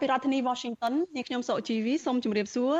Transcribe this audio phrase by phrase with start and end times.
[0.00, 2.74] ពីរដ្ឋធានី Washington នាងខ្ញុំសុជីវីសូមជម្រាបសួរ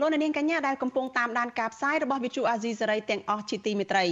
[0.00, 4.06] លោកអ្នកនាងកញ្ញាដែលកំពុងតាមដានការផ្សាយរបស់ Vuthu Azizi Serai ទាំងអស់ជាទីមេត្រី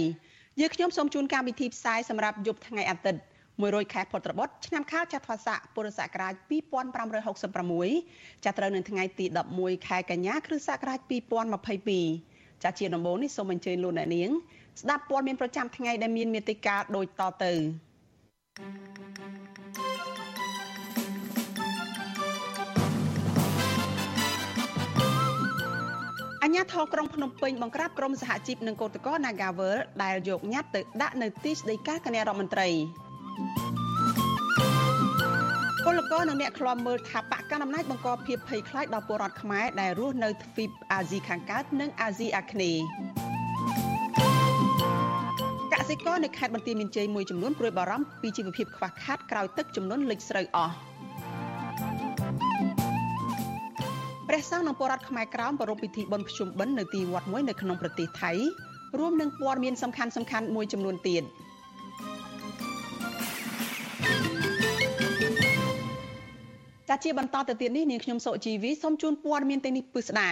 [0.59, 3.21] យើងខ្ញុំសូមជូនកម្មវិធីផ្សាយសម្រាប់យប់ថ្ងៃអាទិត្យ
[3.57, 6.33] 100ខែពុត្របុត្រឆ្នាំខាលចត្វាស័កពុរសករាជ
[7.19, 10.99] 2566ចាប់ត្រូវនៅថ្ងៃទី11ខែកញ្ញាគ្រិស្តសករាជ
[11.81, 14.29] 2022ចាជាដំបូងនេះសូមអញ្ជើញលោកអ្នកនាង
[14.81, 17.53] ស្ដាប់ព័ត៌មានប្រចាំថ្ងៃដែលមានមេតិការដូចតទៅ
[26.49, 32.69] ញ្ញាធរក្រុងភ្នំពេញបង្ក្រាបក្រុមសហជីពនិងកោតក្រ Nagavel ដែលយកញត្តិទៅដាក់នៅទីស្តីការគណៈរដ្ឋមន្ត្រី
[35.85, 42.83] ពលករនិងអ្នកខ្លាំមើលថាបកកណ្ដាលអំណាចបង្កភាពភ័យខ្លាចដល់ពលរដ្ឋខ្មែរដែលរស់នៅទ្វីបអាស៊ីខាងកើតនិងអាស៊ីអាគ្នេយ៍
[45.73, 50.86] កសិករនៅខេត្តបន្ទាយមានជ័យមួយចំនួនព្រួយបារម្ភពីជីវភាពខ្វះខាតក្រោយទឹកចំនួនលិចស្រូវអស់
[54.27, 58.31] ព្រះសង្ឃនិងពលរដ្ឋខ្មែរក្រោមប្រារព្ធពិធីបុណ្យភ្ជុំបិណ្ឌនៅទីវត្តមួយនៅក្នុងប្រទេសថៃ
[58.99, 61.23] រួមនឹងព័ត៌មានសំខាន់សំខាន់មួយចំនួនទៀត។
[66.89, 70.29] ចាជាបន្តទៅទៀតនេះនាងខ្ញុំសុជីវីសូមជូនព័ត៌មានទាំងនេះពិស្ដា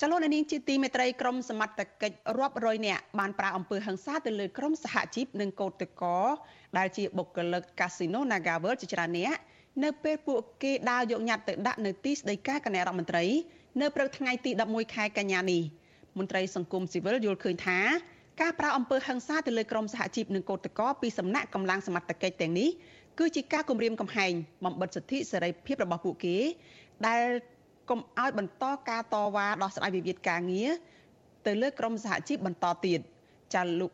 [0.00, 1.72] ចលនានាងជាទីមេត្រីក្រមសមត្ថ
[2.02, 6.02] កិច្ចរាប់រយនាក់បានប្រាអំពើហិង្សាទៅលើក្រុមសហជីពនិងកោតតក
[6.78, 9.38] ដែលជាបុគ្គលិកកាស៊ីណូ Nagaworld ជាច្រើននាក់
[9.82, 13.24] នៅពេលពួកគេដើរយកញត្តិទៅដាក់នៅទីស្តីការគណៈរដ្ឋមន្ត្រី
[13.80, 15.62] នៅព្រឹកថ្ងៃទី11ខែកញ្ញានេះ
[16.18, 17.78] មន្ត្រីសង្គមស៊ីវិលយល់ឃើញថា
[18.40, 22.68] ការប្រាអំពើហិង្សាទៅលើក្រុមសហជីពនិងកោតតកពីសំណាក់កម្លាំងសមត្ថកិច្ចទាំងនេះ
[23.18, 24.32] គឺជាការគម្រាមកំហែង
[24.64, 26.36] បំបិតសិទ្ធិសេរីភាពរបស់ពួកគេ
[27.06, 27.24] ដែល
[27.90, 30.70] កុំឲ្យបន្តការតវ៉ាដោះស្រាយវិវាទការងារ
[31.46, 33.00] ទៅលើក្រមសហជីពបន្តទៀត
[33.54, 33.90] ចាលោក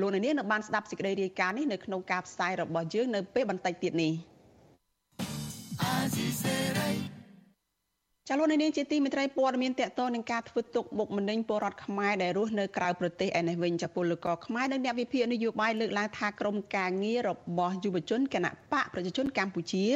[0.00, 4.12] លោកនាងនៅបានស្ដាប់សេចក្តីរាយការណ៍នេះនៅក្នុងការផ្សាយរបស់យើងនៅពេលបន្តិចទៀតនេះ
[8.28, 19.86] ចាលោកនាងជាទីមេត្រីព័ត៌មានតកតនឹងការធ្វើទុកបុកម្នេញពលរដ្ឋខ្មែរដែលរស់នៅក្រៅប្រទេសឯនេះវិញចាពលករខ្មែរនិងអ្នកវិភាគនយោបាយលើកឡើងថាក្រមការងាររបស់យុវជនគណៈបកប្រជាជនកម្ពុជា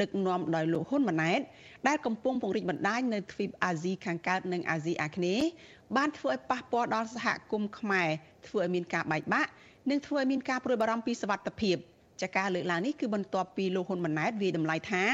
[0.00, 1.40] ដឹកនាំដោយលោកហ៊ុនម៉ាណែត
[1.88, 5.48] ដែលកំពុងពង្រីកបណ្ដាញនៅទ្វីបអាស៊ីខាងកើតនិងអាស៊ីអាគ្នេយ៍
[5.96, 8.08] បានធ្វើឲ្យប៉ះពាល់ដល់សហគមន៍ខ្មែរ
[8.46, 9.50] ធ្វើឲ្យមានការបែកបាក់
[9.90, 11.76] និងធ្វើឲ្យមានការព្រួយបារម្ភពីសវត្ថិភាព
[12.22, 15.04] ចាការលើកឡើងនេះគឺបន្ទាប់ពីលោកហ៊ុនម៉ាណែតវាយតម្លៃថា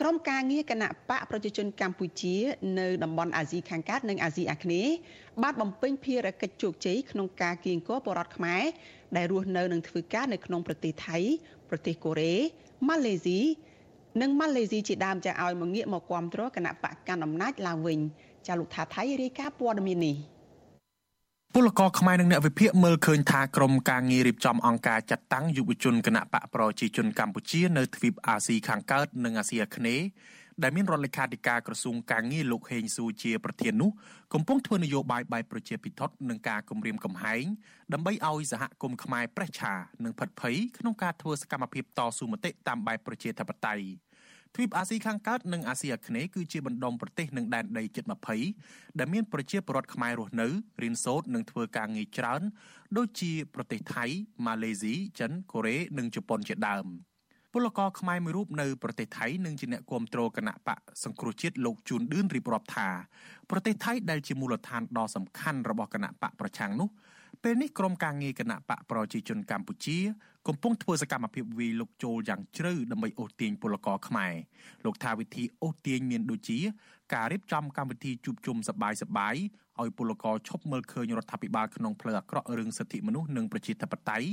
[0.00, 2.36] ក្រុមការងារគណៈបកប្រជាជនកម្ពុជា
[2.78, 4.94] នៅតំបន់អាស៊ីខាងកើតនិងអាស៊ីអាគ្នេយ៍
[5.42, 8.62] បានបំពេញភារកិច្ចជោគជ័យក្នុងការគៀងគរបរដ្ឋខ្មែរ
[9.16, 11.18] ដែលរស់នៅនិងធ្វើការនៅក្នុងប្រទេសថៃ
[11.68, 12.34] ប្រទេសកូរ៉េ
[12.88, 13.40] ម៉ាឡេស៊ី
[14.20, 17.98] និងម៉ាឡេស៊ីជាដើមចាឲ្យមកងាកមកគ្រប់គ្រងគណៈបកកាន់អំណាចឡើងវិញ
[18.46, 20.16] ចាលោកថាថៃរាយការណ៍ព័ត៌មាននេះ
[21.54, 30.06] ពលករខ្មែរនិងអ្នកវិភាគមើលឃើញថាក្រមការងាររៀបចំអង្គការចាត់តាំងយុវជនគណៈបកប្រជាជនកម្ពុជានៅទ្វីបអាស៊ីខាងកើតនិងអាស៊ីអាគ្នេយ៍
[30.62, 33.90] ដែលមានរដ្ឋលេខាធិការក្រសួងការងារលោកហេងស៊ូជាប្រធាននោះ
[34.34, 37.44] កំពុងធ្វើនយោបាយបែបប្រជាពិធនិងការគម្រាមកំហែង
[37.92, 39.74] ដើម្បីឲ្យសហគមន៍ខ្មែរប្រេះឆា
[40.04, 43.84] និងផិតភ័យក្នុងការធ្វើសកម្មភាពតស៊ូមតិតាមបែបប្រជាធិបតេយ្យ
[44.54, 48.04] ទ្វីបអាស៊ីខាងកើតនិងអាស៊ីអាគ្នេយ៍គឺជាបណ្ដុំប្រទេសនិងដែនដីជិត
[48.50, 50.46] 20ដែលមានប្រជាពលរដ្ឋខ្មែររស់នៅ
[50.82, 52.42] រៀនសូត្រនិងធ្វើការងារច្រើន
[52.96, 54.04] ដូចជាប្រទេសថៃ
[54.46, 56.86] ម៉ាឡេស៊ីចិនកូរ៉េនិងជប៉ុនជាដើម
[57.52, 62.88] ពលករខ្មែរមួយរូបនៅប្រទេសថៃនិងជាអ្នកគ្រប់គ្រងគណៈបកសង្គ្រោះជាតិលោកជូនឌឿនរៀបរាប់ថា
[63.50, 66.88] ប្រទេសថៃដែលជាមូលដ្ឋានដ៏សំខាន់របស់គណៈបកប្រឆាំងនោះ
[67.44, 69.98] ពេលនេះក្រុមការងារគណៈបកប្រជាជនកម្ពុជា
[70.48, 74.34] កំពុងធ្វើសកម្មភាពវាយលុកចូលយ៉ាងជ្រៅដើម្បីអូសទាញពលករខ្មែរ
[74.84, 76.58] លោកថាវិធីអូសទាញមានដូចជា
[77.14, 79.34] ការរៀបចំកម្មវិធីជួបជុំសប្បាយសប្បាយ
[79.80, 84.28] ឲ្យពលករឈប់មើលឃើញរដ្ឋាភិបាលក្នុងផ្លូវអាក្រក់រឿងសិទ្ធិមនុស្សនិងប្រជាធិបតេយ្យ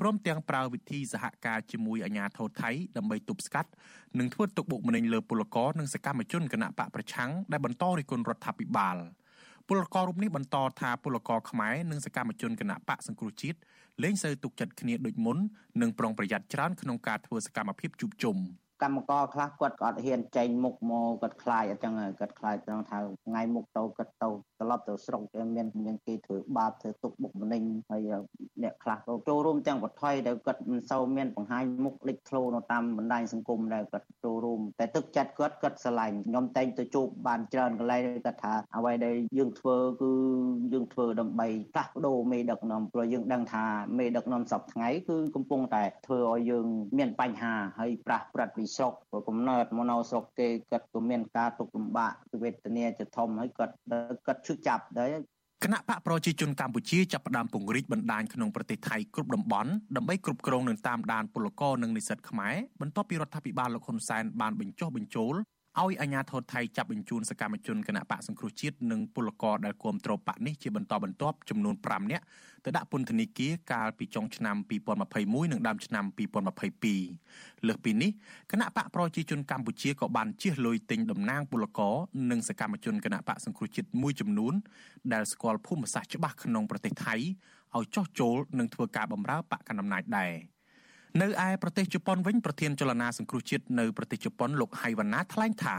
[0.00, 3.70] ព្រមទាំងប្រើវិធីសហការជាមួយអាជ្ញាធរថៃដើម្បីទប់ស្កាត់
[4.18, 8.98] និងធ្វើទុកបុកម្នេញលើពលករនិងសកម្មជនគណៈបកប្រឆាំងដែលបន្តរិះគន់រដ្ឋាភិបាល។
[9.68, 13.58] ពលកររូបនេះបន្តថាពលករខ្មែរនិងសកម្មជនគណៈបកសង្គ្រោះជាតិ
[14.02, 15.38] លែងសូវទុកចិត្តគ្នាដូចមុន
[15.80, 18.36] និងប្រុងប្រយ័ត្នច្រើនក្នុងការធ្វើសកម្មភាពជួបជុំ
[18.82, 24.28] កម្មករខ្លះគាត់ក៏អត់ហ៊ានចេញមុខមកគាត់ខ្លាចអញ្ចឹងគាត់ខ្លាចត្រង់ថាថ្ងៃមុខទៅគាត់ទៅ
[24.60, 28.10] ត្រឡប់ទៅស្រុកគេមានមានគេធ្វើបាបធ្វើទុកបុកម្នេញហើយ
[28.62, 40.12] អ្នកខ្លះក៏ចូលរួមទាំងបថុយដែលគាត់មិនសូវមានបង្ហាញមុខលេចធ្លោនៅតាមបណ្ដាញសង្គមដែលគាត់ចូលរួមតែទឹកចិត្តគាត់គាត់ស្រឡាញ់ខ្ញុំតែងទៅជួបបានច្រើនកន្លែងគាត់ថាអ្វីដែលយើងធ្វើគឺ
[40.72, 43.64] យើងធ្វើដើម្បីផ្លាស់ប្ដូរមេដឹកនាំព្រោះយើងដឹងថា
[43.98, 46.66] មេដឹកនាំសពថ្ងៃគឺកំពុងតែធ្វើឲ្យយើង
[46.98, 53.74] មានបញ្ហាហើយប្រាស់ប្រាត់ពីស្រុកព្រោះកំណើតមកនៅស្រុកគេគាត់ក៏មានការទុកលំបាកវេទនាជាធំហើយគាត់
[54.26, 55.14] គាត់ឈឺចាប់ដែរ
[55.64, 65.34] គណៈបកប្រជាជនកម្ពុជាចាប់ផ្ដើមពង្រីកបណ្ដាញក្នុងប្រទេសថៃគ្រប់តំបន់ដើម្បីគ្រប់គ្រងនិងតាមដានពលករនិងនិស្សិតខ្មែរបន្ទាប់ពីរដ្ឋាភិបាលលោកហ៊ុនសែនបានបញ្ចុះបញ្ចូល
[65.82, 72.24] ឲ្យអាជ្ញាធរថៃចាប់បញ្ជូនសកម្មជនគណៈបកសង្គ្រោះជាតិនិងពលករដែលគាំទ្របកនេះជាបន្តបន្ទាប់ចំនួន5នាក់
[72.64, 74.56] ទៅដាក់ពន្ធនាគារកាលពីចុងឆ្នាំ
[75.04, 76.04] 2021និងដើមឆ្នាំ
[76.86, 78.10] 2022លើសពីនេះ
[78.52, 81.94] គណៈបកប្រជាជនកម្ពុជាក៏បានជៀសលុយទិញតំណាងពលករ
[82.30, 84.54] និងសកម្មជនគណៈបកសង្គ្រោះជាតិមួយចំនួន
[85.12, 87.14] ដែលស្គាល់ភូមិសាស្ត្រច្បាស់ក្នុងប្រទេសថៃ
[87.76, 90.32] ឲ្យចោះចូលនិងធ្វើការបម្រើបកកណ្ដាលអំណាចដែរ។
[91.22, 95.76] នៅឯប្រទេសជប៉ុនវិញប្រធានចលនាសង្គ្រោះជាតិនៅប្រទេសជប៉ុនលោកហៃវណ្ណាថ្លែងថា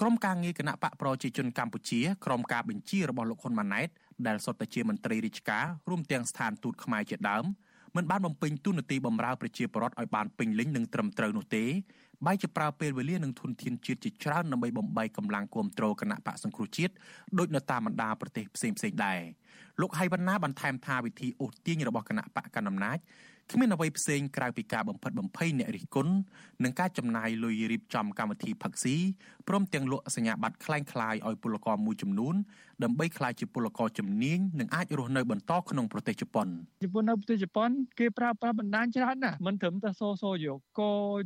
[0.00, 3.88] ក្រុមការងារគណៈបកប្រជាជនកម្ពុជាក្រុមការបញ្ជារបស់លោកហ៊ុនម៉ាណែត
[4.26, 7.44] ដែលសុទ្ធតែជាមន្ត្រីរាជការរួមទាំងស្ថានទូតខ្មែរជាដើម
[7.96, 11.64] មិនបានបំពេញតួនាទីបម្រើប្រជាពលរដ្ឋឲ្យបានពេញលេញនិងត្រឹមត្រូវនោះទេ
[12.26, 16.92] បែរជាប្រើពេលវេលានិងធនធានជាតិជាច្រើនដើម្បីបំបីកម្លាំងគ្រប់គ្រងគណៈបកសង្គ្រោះជាតិ
[17.38, 19.20] ដូចនៅតាមបណ្ដាប្រទេសផ្សេងៗដែរ
[19.80, 22.98] លោកហៃវណ្ណាបន្ថែមថាវិធីអូសទាញរបស់គណៈបកកណ្ដាលអំណាច
[23.52, 26.14] គ្មានអ្វីផ្សេងក្រៅពីការបំផិតបំភ័យអ្នករិះគន់
[26.62, 28.96] និងការចំណាយលុយរៀបចំកម្មវិធីផឹកស៊ី
[29.47, 32.35] ព្រមទាំងលក់សញ្ញាបត្រคล้ายៗឲ្យពលករមួយចំនួន
[32.83, 36.47] ដើម្បីក្លាយជាពលករជំនាញនិងអាចរស់នៅបន្តក្នុងប្រទេសជប៉ុន
[36.83, 40.81] ជប៉ុននៅប្រទេសជប៉ុនគេប្រើប្រាស់បណ្ដាញច្រើនណាស់មិនត្រឹមតែសូសូយោក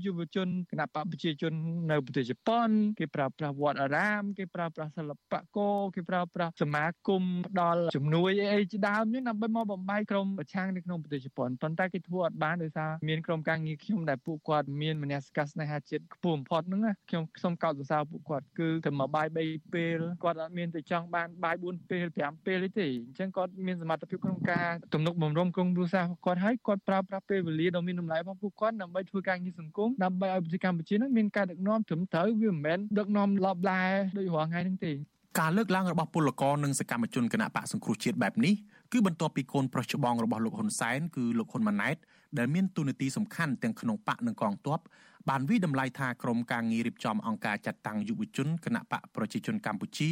[0.05, 1.53] យុវជនគណៈបកប្រជាជន
[1.91, 2.67] នៅប្រទេសជប៉ុន
[2.99, 33.80] គេប្រើប្រាស់វត្តអារាមគេប្រើប្រាស់សិល្បករគេប្រើប្រាស់សមាគមផ្ដល់ជំនួយអីជាដើមនេះដើម្បីមកបំបីក្រុមប្រឆាំងនៅក្នុងប្រទេសជប៉ុនប៉ុន្តែគេធ្វើអត់បានដោយសារមានក្រុមការងារខ្ញុំដែលពួកគាត់មានមនសិការស្នេហាជាតិខ្ពស់បំផុតហ្នឹងខ្ញុំសូមកោតសរសើរ ពួកគាត់គឺទៅមកបាយ3ពេលគាត់អត់មានទៅចង់បានបាយ4ពេល5ពេលទេអញ្ចឹងគាត់មានសមត្ថភាពក្នុងការទំនុកបំរុងក្រុមគ្រួសារគាត់ហើយគាត់ប្រើប្រាស់ពេលវេលាដ៏មានតម្លៃរបស់ពួកគាត់ដើម្បីធ្វើការងារសង្គមដើម្បីឲ្យប្រជាកម្ពុជានឹងមានការដឹកនាំត្រឹមត្រូវវាមិនមែនដឹកនាំលបឡា
[34.18, 34.92] ដូចរាល់ថ្ងៃហ្នឹងទេ
[35.38, 38.54] ការលើកឡើងរបស់ពលករនិងសកម្មជនគណៈបកសង្គ្រោះជាតិបែបនេះ
[38.92, 41.96] គឺបន្ទាប់ពីកូនប្រុសច្បងរបស់លោកហ៊ុនសែនគឺលោកហ៊ុនម៉ាណែត
[42.38, 44.80] ដែលមានទូនាទីសំខាន់ទាំងក្នុងបកនិងកងទ័ព
[45.28, 50.10] បានវិដំឡៃថាក្រមការងាររៀបចំអង្គការចាត់តាំងយុវជនគណៈបកប្រជាជនកម្ពុជា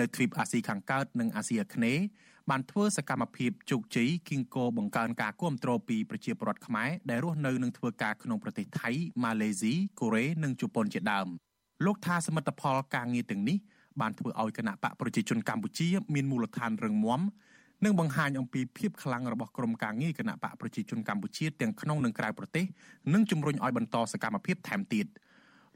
[0.00, 2.04] នៅទ្វីបអាស៊ីខាងកើតនិងអាស៊ីអាគ្នេយ៍
[2.50, 8.90] បានធ្វើសកម្មភាពជោគជ័យគៀងគរបង្កើនការគ្រប់គ្រងពីប្រជាពលរដ្ឋខ្មែរដែលរស់នៅនិងធ្វើការក្នុងប្រទេសថៃ
[9.24, 11.28] ម៉ាឡេស៊ីកូរ៉េនិងជប៉ុនជាដើម
[11.84, 13.58] លោកថាសមិទ្ធផលការងារទាំងនេះ
[14.00, 17.20] បានធ្វើឲ្យគណៈបកប្រជាជនកម្ពុជា មានមូលដ្ឋានរឹងមាំ
[17.84, 22.64] និងបង្ហាញអំពីភាពខ្លាំងរបស់ក្រមការងារគណៈបកប្រជាជនកម្ពុជាទាំងក្នុងនិងក្រៅប្រទេស
[23.14, 25.06] និងជំរុញឲ្យបន្តសកម្មភាពថែមទៀត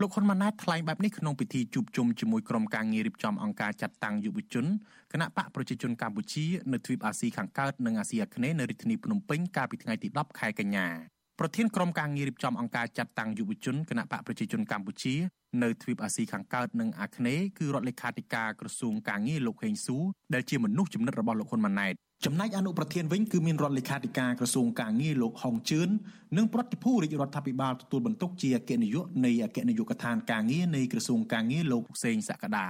[0.01, 4.67] លោកហ៊ុនម៉ាណែតថ្លែងបែបនេះក្នុងពិធីជួបជុំជាមួយក្រុមការងាររៀបចំអង្គការចាត់តាំងយុវជន
[5.13, 15.15] គណៈបកប្រជាជនកម្ពុជានៅទ្វីបអាស៊ីខាងកើតនិងអាស៊ីអាគ្នេយ៍នៅរាជធានីភ្នំពេញកាលពីថ្ងៃទី10ខែកញ្ញា ប្រធានក្រុមការងាររៀបចំអង្គការចាត់តាំងយុវជនគណៈបកប្រជាជនកម្ពុជា
[15.63, 19.99] នៅទ្វីបអាស៊ីខាងកើតនិងអាគ្នេយ៍គឺរដ្ឋលេខាធិការក្រសួងការងារលោកហេងស៊ូ
[20.35, 21.95] ដែលជាមនុស្សចំណិតរបស់លោកហ៊ុនម៉ាណែត
[22.25, 25.89] ចំណែកអនុប្រធានវិញគឺមានរដ្ឋលេខាធិការក្រសួងការងារលោកហុងជឿន
[26.37, 32.67] និងប្រតិភូរាជរដ្ឋាភិបាលទទួលបន្ទុកជាអគ្គនាយកនៃអគ្គនាយកដ្ឋានការងារនៃក្រសួងការងារលោកសេងសក្តា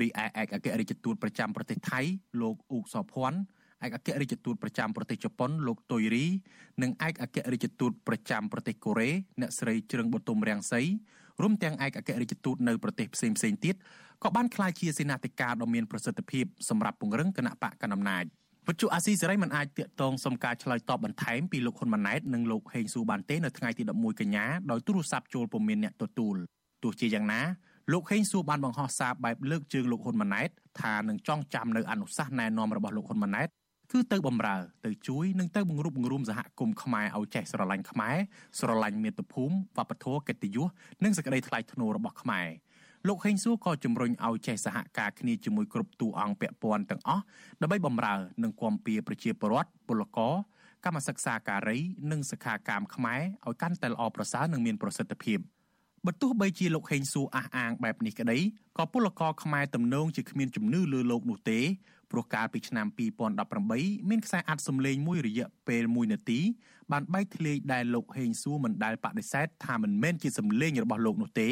[0.00, 2.00] រីឯឯកអគ្គរដ្ឋទូតប្រចាំប្រទេសថៃ
[2.40, 3.38] លោកអ៊ូកសភ័ណ្ឌ
[3.84, 6.26] ឯកអគ្គរដ្ឋទូតប្រចាំប្រទេសជប៉ុនលោកតុយរី
[6.82, 9.10] និងឯកអគ្គរដ្ឋទូតប្រចាំប្រទេសកូរ៉េ
[9.40, 10.82] អ្នកស្រីជ្រឹងបទុមរាំងសី
[11.42, 13.74] រួមទាំងឯកអគ្គរដ្ឋទូតនៅប្រទេសផ្សេងផ្សេងទៀត
[14.22, 18.24] ក៏បានក្លាយជាសេនាធិការដ៏មានប្រសិទ្ធភាពសម្រាប់ពង្រឹងគណៈបកកណ្ដាលអំណាច
[18.68, 26.36] វិទ្យុអាស៊ីសេរីមិនអាចតាកតងសុំការឆ្លើយតបបន្ថែមពីលោកហ៊ុនម៉ាណែតនិងលោកហេងស៊ូបានទេនៅថ្ងៃទី11កញ្ញាដោយទូរស័ព្ទចូលពុំមានអ្នកទទួល
[26.82, 27.40] ទោះជាយ៉ាងណា
[27.92, 30.48] លោកហេងសួរបានបង្ហោះសារបែបលើកជើងលោកហ៊ុនម៉ាណែត
[30.80, 33.48] ថានឹងចងចាំនៅអនុសាសន៍ណែនាំរបស់លោកហ៊ុនម៉ាណែត
[33.92, 34.56] គឺទៅបំរើ
[34.86, 38.16] ទៅជួយនិងទៅបង្រួបបង្រួមសហគមន៍ខ្មែរឲ្យចេះស្រឡាញ់ខ្មែរ
[38.58, 40.66] ស្រឡាញ់មាតុភូមិវប្បធម៌កិត្តិយស
[41.04, 42.48] និងសេចក្តីថ្លៃថ្នូររបស់ខ្មែរ
[43.08, 47.22] លោកហេងសួរក៏ជំរុញឲ្យចេះសហការគ្នាជាមួយគ្រប់តួអង្គពាក់ព័ន្ធទាំងអស់
[47.62, 50.34] ដើម្បីបំរើនិងគាំពៀប្រជាពលរដ្ឋពលករ
[50.84, 51.78] កម្មសិក្សាការី
[52.10, 55.38] និងសិក្ខាកាមខ្មែរឲ្យកាន់តែល្អប្រសើរនិងមានប្រសិទ្ធភាព
[56.06, 58.38] បើទោះបីជាលោកហេងសួរអះអាងបែបនេះក្តី
[58.78, 61.60] ក៏ពលករខ្មែរទំនងជាគ្មានជំនឿលើលោកនោះទេ
[62.10, 62.86] ព្រោះកាលពីឆ្នាំ
[63.48, 66.40] 2018មានខ្សែអាត់សំឡេងមួយរយៈពេល1នាទី
[66.92, 71.48] បានបែកធ្លាយដែលលោកហេងសួរមិនដែលបដិសេធថាមិនមែនជាសំឡេងរបស់លោកនោះទេ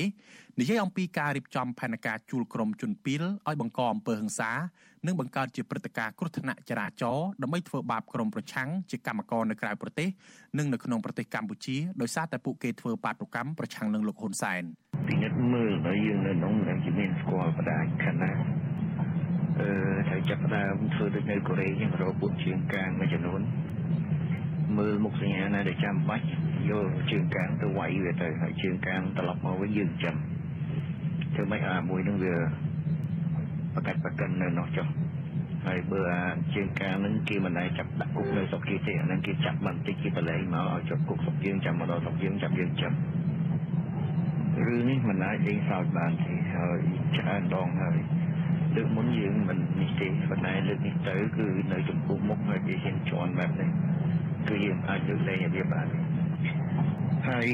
[0.60, 4.50] និយាយអំពីការរៀបចំផែនការជួលក្រុមជនពីលឲ្យបង្កអំពើហិង្សា
[5.06, 10.08] និងបង្កើតជាព្រឹត្តិការណ៍គ្រោះថ្នាក់ចរាចរណ៍ដើម្បីធ្វើបាបក្រុមប្រឆាំងជាកម្មករនៅក្រៅប្រទេស
[10.58, 14.62] និងនៅក្នុងប្រទេសកម្ពុជាដោយសារតែពួកគេធ្វើបាតុកម្មប្រឆាំងនឹងលោកហ៊ុនសែន
[15.08, 18.57] ពិនិត្យមើលដល់យើងនៅក្នុងដែលជាមានស្គាល់បដាខណៈ
[19.60, 19.70] អឺ
[20.08, 23.40] ត្រូវចាប់ផ្ដើមធ្វើដូចនៅកូរ៉េយ៉ាងរកពួកជាងកាងមួយចំនួន
[24.76, 26.24] មើលមុខសញ្ញាណាដែលចាំបាច់
[26.70, 30.16] យកជើងកាងទៅវាយវាទៅហើយជើងកាងត្រឡប់មកវិញយើងចាំ
[31.34, 32.34] ធ្វើម៉េចអាមួយនឹងវា
[33.74, 34.86] ប្រកាច់ប្រកិននៅនោះចុះ
[35.66, 36.24] ហើយបើអា
[36.54, 42.92] ជើងកាងនឹងគេមិនដែរចាប់ដាក់គុកនៅស្រុកគេទេអានឹងគេចាប់បន្តិចគេបលែងមកឲ្យជាប់គុកស្រុកយើងចាំមកដល់ស្រុកយើងចាប់យើងចាំ
[44.66, 46.80] រឿងនេះមិនអាចលេងសើចបានទេហើយ
[47.16, 47.98] ច្រើនដងហើយ
[48.78, 53.70] លើកមុនយើងមិននេះទេប៉ុន្តែលើកនេះទៅគឺនៅចំពោះមុខហើយគេហ៊ានជន់បែបនេះ
[54.49, 55.87] គឺយើងអាចលើកលែងវាបាន
[57.28, 57.47] ហើយ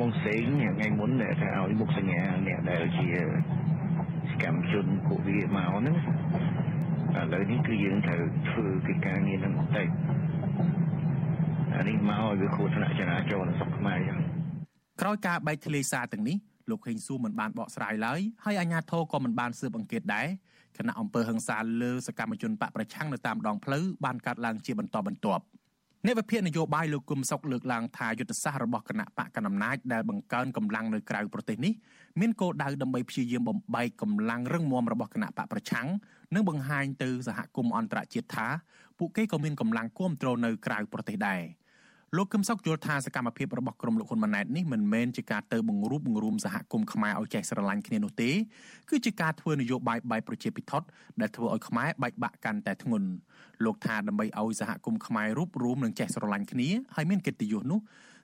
[0.00, 3.08] មកផ្សេងថ្ងៃមុនដែលថាឲ្យមុខសញ្ញាអ្នកដែលជា
[4.30, 5.96] សកម្មជនពួកវាមកហ្នឹង
[7.16, 9.88] ឥឡូវនេះគឺយើងត្រូវធ្វើកិច្ចការងារហ្នឹងបន្តិច
[11.74, 14.18] អានេះមកឲ្យវាគ្រោះថ្នាក់ចរាចរណ៍នៅស្រុកខ្មែរចឹង
[15.00, 16.36] ក្រោយការបែកធ្លាយសារទាំងនេះ
[16.70, 20.26] លោកហេងសួរមិនបានបកស្រាយឡើយហើយអាជ្ញាធរក៏មិនបានស៊ើបអង្កេតដែរ
[20.78, 25.44] គណៈអង្គើហឹងសាលើសកម្មជនបកប្រឆាំងនៅតាមដងផ្លូវបានកាត់ឡើងជាបន្តបន្ទាប់
[26.06, 31.72] អ្នកវិភាគនយោបាយលោកគឹមសុកលើកឡើងថាយុទ្ធសាស្ត្ររបស់គណៈបកកណ្ដាលអំណាចដែលបង្កើនកម្លាំងនៅក្រៅប្រទេសនេះ
[32.20, 35.86] មានគោលដៅដើម្បីព្យាយាមបំបែកកម្លាំងរឹងមាំរបស់គណៈបកប្រឆាំង
[36.34, 38.46] និងបង្ហាញទៅសហគមន៍អន្តរជាតិថា
[38.98, 41.40] ពួកគេក៏មានកម្លាំងគ្រប់គ្រងនៅក្រៅប្រទេសដែរ។
[42.14, 48.30] លោកកឹមសុខយល់ថាសកម្មភាពរបស់ក្រុមលោកហ៊ុនម៉ាណែតនេះមិនមែនជាការទៅបង្រួបបង្រួមសហគមន៍ខ្មែរឲ្យចេះស្រឡាញ់គ្នានោះទេ
[48.90, 50.86] គឺជាការធ្វើនយោបាយបែបប្រជាពិធដ្ឋ
[51.20, 53.08] ដែលធ្វើឲ្យខ្មែរបែកបាក់កាន់តែធ្ងន់
[53.64, 57.80] លោកថាដើម្បីឲ្យសហគមន៍ខ្មែររួបរวมនិងចេះស្រឡាញ់គ្នាហើយមានកិត្តិយសនោះ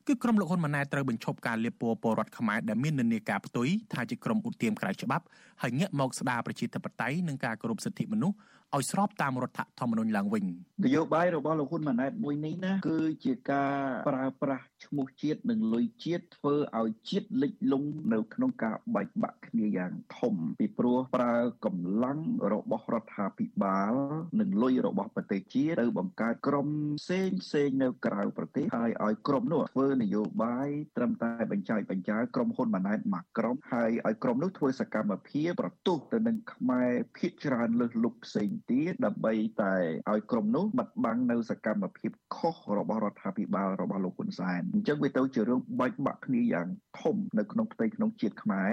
[0.08, 5.24] គឺក្រុមលោកហ៊ុនម៉ាណែតត្រូវបញ្ឈប់ការលៀបពណ៌ពលរដ្ឋខ្មែរដែលមាននិន្នាការផ្ទុយថាជាក្រុមឧទាមក្រៅច្បាប់
[5.62, 8.36] ហើយងាកមកស្ដារប្រជាធិបតេយ្យនិងការគោរពសិទ្ធិមនុស្ស
[8.76, 10.44] ឲ្យស្របតាមរដ្ឋធម្មនុញ្ញឡើងវិញ
[10.84, 13.74] នយោបាយរបស់លោកហ៊ុនម៉ាណែតមួយនេះណាគឺជាការ
[14.08, 22.18] ប្រើប្រាស់ ឈ្មោះជាតិនិងលុយជាតិធ្វើឲ្យជាតិលិចលង់នៅក្នុងការបែកបាក់គ្នាយ៉ាងធំពីព្រោះប្រើកម្លាំង
[22.52, 23.94] របស់រដ្ឋាភិបាល
[24.40, 26.66] និងលុយរបស់ប្រទេសជាតិទៅបង្កើតក្រុម
[27.00, 39.74] ផ្សេងផ្សេងនៅក្រៅប្រទេសហើយឲ្យក្រុមនោះធ្វើនយោបាយត្រឹមតែបញ្ចាយបញ្ចាយក្រុមហ៊ុនម៉ាណែតមួយក្រុមហើយឲ្យក្រុមនោះធ្វើសកម្មភាពប្រទុះទៅនឹងខ្មែរភាគច្រើនលើសលុបផ្សេងទៀតដើម្បីតែ
[40.10, 46.66] ឲ្យក្រុមនោះបាត់បង់នៅសកម្មភាពខុសរបស់រដ្ឋាភិបាលរបស់លោកហ៊ុនសែនអញ្ចឹងវាទៅជារឿងបែកបាក់គ្នាយ៉ាង
[47.00, 48.72] ធំនៅក្នុងផ្ទៃក្នុងជាតិខ្មែរ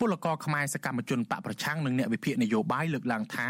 [0.00, 3.46] ពលករខ្មែរសកម្មជនបកប្រឆាំងនិងអ្នកវិភាគនយោបាយលើកឡើងថា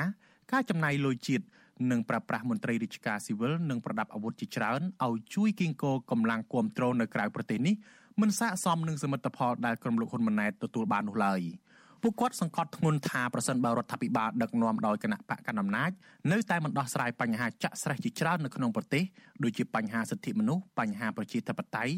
[0.53, 1.45] ការចំណាយលុយជាតិ
[1.91, 7.75] និងប្រើប្រាស់មន្ត្រីរាជការស៊ីវិលនិងប្រដាប់អាវុធជាច្រើនឲ្យជួយគៀងគរកម្លាំងគ្រប់គ្រងនៅក្រៅប្រទេសនេះ
[8.21, 11.41] មិនស័ក្តិសមនឹងសមិទ្ធផលដែលក្រុមលោកហ៊ុនម៉ាណែតទទួលបាននោះឡើយ។
[12.03, 15.91] ពួកគាត់សង្កត់ធ្ងន់ថាប្រសិនបើរដ្ឋាភិបាលដឹកនាំដោយគណៈបកកណ្ដាលអំណាច
[16.33, 19.05] នៅតែមិនដោះស្រាយបញ្ហាចាក់ស្រេះជាច្រើននៅក្នុងប្រទេស
[19.43, 21.95] ដូចជាបញ្ហាសិទ្ធិមនុស្សបញ្ហាប្រជាធិបតេយ្យ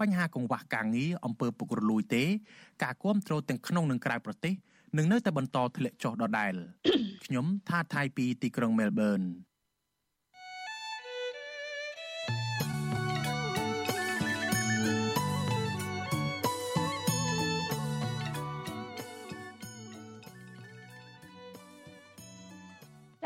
[0.00, 2.24] បញ្ហាកង្វះការងារអំពើពុករលួយទេ
[2.82, 4.54] ការគ្រប់គ្រងទាំងក្នុងនិងក្រៅប្រទេស
[4.96, 6.54] នឹងនៅតែបន្តធ្លាក់ចុះដដែល
[7.24, 9.20] ខ្ញុំថាថៃពីទីក្រុងមែលប៊ន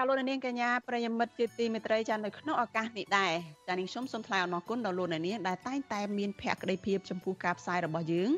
[0.00, 3.32] ចាលោកនាងកញ្ញាប្រិយមិត្តជាទីមេត្រីចានៅក្នុងឱកាសនេះដែរ
[3.68, 8.30] ចានាងខ្ញុំសូមថ្លែងអំណរគុណដល់លោកនាងដែលតែងតែមានភក្ដីភាពចំពោះការផ្សាយរបស់យើង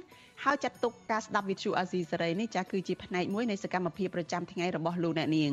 [0.44, 5.52] ហើយចាត់ទុកការស្ដាប់វិទ្យុអាស៊ីសេរីនេះចាគឺជាផ្នែកមួយនៃសកម្មភាពប្រចាំថ្ងៃរបស់លោកអ្នកនាង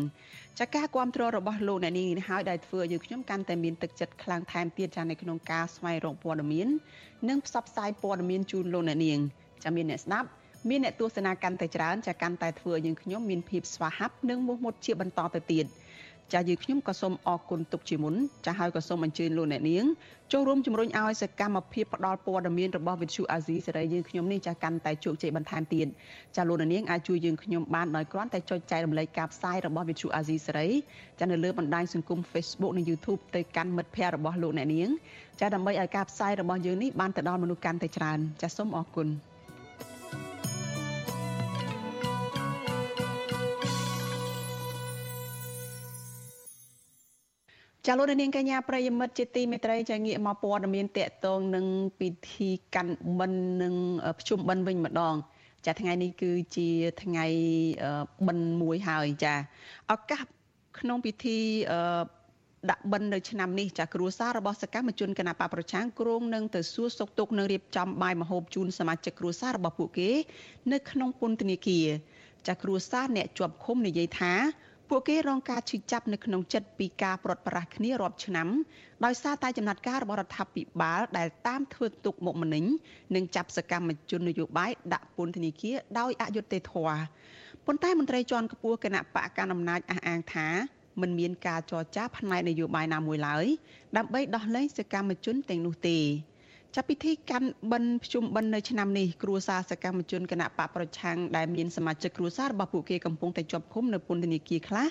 [0.60, 6.68] ចាការគ្រប់គ្រងរបស់លោកអ្នកនាងនេះហើយដែលធ្វើឲ្យយើងខ្ញុំកាន់តែមានទឹកចិត្តខ្លាំងថែមទៀតចានៅក្នុងការស្វែងរកព័ត៌មាន
[7.30, 9.20] និងផ្សព្វផ្សាយព័ត៌មានជូនលោកអ្នកនាង
[9.64, 10.30] ចាមានអ្នកស្ដាប់
[10.70, 15.66] មានអ្នកទស្សនាកាន់តែច្រើនចាកាន់តែធ្វើឲ្យយើងខ្ញុំមានភាពស្វាហាប់និងមោះមុតជាបន្តទៅទៀត។
[16.34, 18.16] ចាយើងខ្ញុំក៏សូមអរគុណទុកជាមុន
[18.46, 19.86] ចាហើយក៏សូមអញ្ជើញលោកអ្នកនាង
[20.32, 25.88] ចូលរួមជំរុញឲ្យសកម្មភាពផ្ដល់ព័ត៌មានរបស់វិទ្យុអាស៊ីសេរីយើងខ្ញុំនេះចាកាន់តែជោគជ័យបន្ថែមទៀត
[26.36, 30.68] ចាលោកអ្នកនាងអាចជួយយើងខ្ញុំបានដោយគ្រាន់តែចុចចែករំលែកការផ្សាយរបស់វិទ្យុអាស៊ីសេរី
[31.20, 34.90] ចានៅលើបណ្ដាញសង្គម Facebook និង YouTube ទៅកាន់មិត្តភ័ក្តិរបស់លោកអ្នកនាង
[35.40, 39.10] ចាដើម្បីឲ្យការផ្សាយរបស់យើងនេះបានទៅដល់មនុស្សកាន់តែច្រើនចាសូមអរគុណ
[47.90, 51.66] ចាលោកនាងកញ្ញាប្រិយមិត្តជាទីមេត្រីចាងាកមកព័ត៌មានតកតងនឹង
[52.00, 53.76] ពិធីកាន់បិណ្ឌនិង
[54.20, 55.16] ភ្ជុំបិណ្ឌវិញម្ដង
[55.66, 56.70] ចាថ្ងៃនេះគឺជា
[57.04, 57.26] ថ្ងៃ
[58.28, 59.34] បិណ្ឌមួយហើយចា
[59.92, 60.22] ឱកាស
[60.80, 61.38] ក្នុងពិធី
[61.72, 61.80] អឺ
[62.70, 70.10] ដាក់បិណ្ឌនៅឆ្នាំនេះចាគ្រួសាររបស់សកម្មជនគណបកប្រឆាំងគ្រងនឹងទៅសួរសុខទុក្ខនិងរៀបចំបាយម្ហូបជូនសមាជិកគ្រួសាររបស់ពួកគេ
[70.72, 71.88] នៅក្នុងពន្ធនាគារ
[72.48, 74.34] ចាគ្រួសារអ្នកជាប់ឃុំនិយាយថា
[74.90, 78.48] ពួកគេរងការឈឺចាប់នៅក្នុងចិត្តពីការប្រត់ប្រាស់គ្នារាប់ឆ្នាំ
[79.06, 82.66] ដោយសារតែចំណាត់ការរបស់រដ្ឋាភិបាលដែលតាមធ្វើទុកមុខម្នេញ
[83.16, 87.00] និងចាប់សកម្មជននយោបាយដាក់ពន្ធនាគារដោយអយុត្តិធម៌
[87.66, 90.48] ប៉ុន្តែមន្ត្រីជាន់ខ្ពស់គណៈបកកណ្ដាលអំណាចអះអាងថា
[91.02, 93.46] មិនមានការចរចាផ្នែកនយោបាយណាមួយឡើយ
[93.98, 95.98] ដើម្បីដោះលែងសកម្មជនទាំងនោះទេ
[96.76, 104.88] ចាប់ពិធីកាន់បិណ្ឌភ្ជុំបិណ្ឌនៅឆ្នាំនេះគ្រួសារសកម្មជនគណៈបកប្រឆាំងដែលមានសមាជិកគ្រួសាររបស់ពួកគេកំពុងតែជាប់ឃុំនៅពន្ធនាគារខ្លះ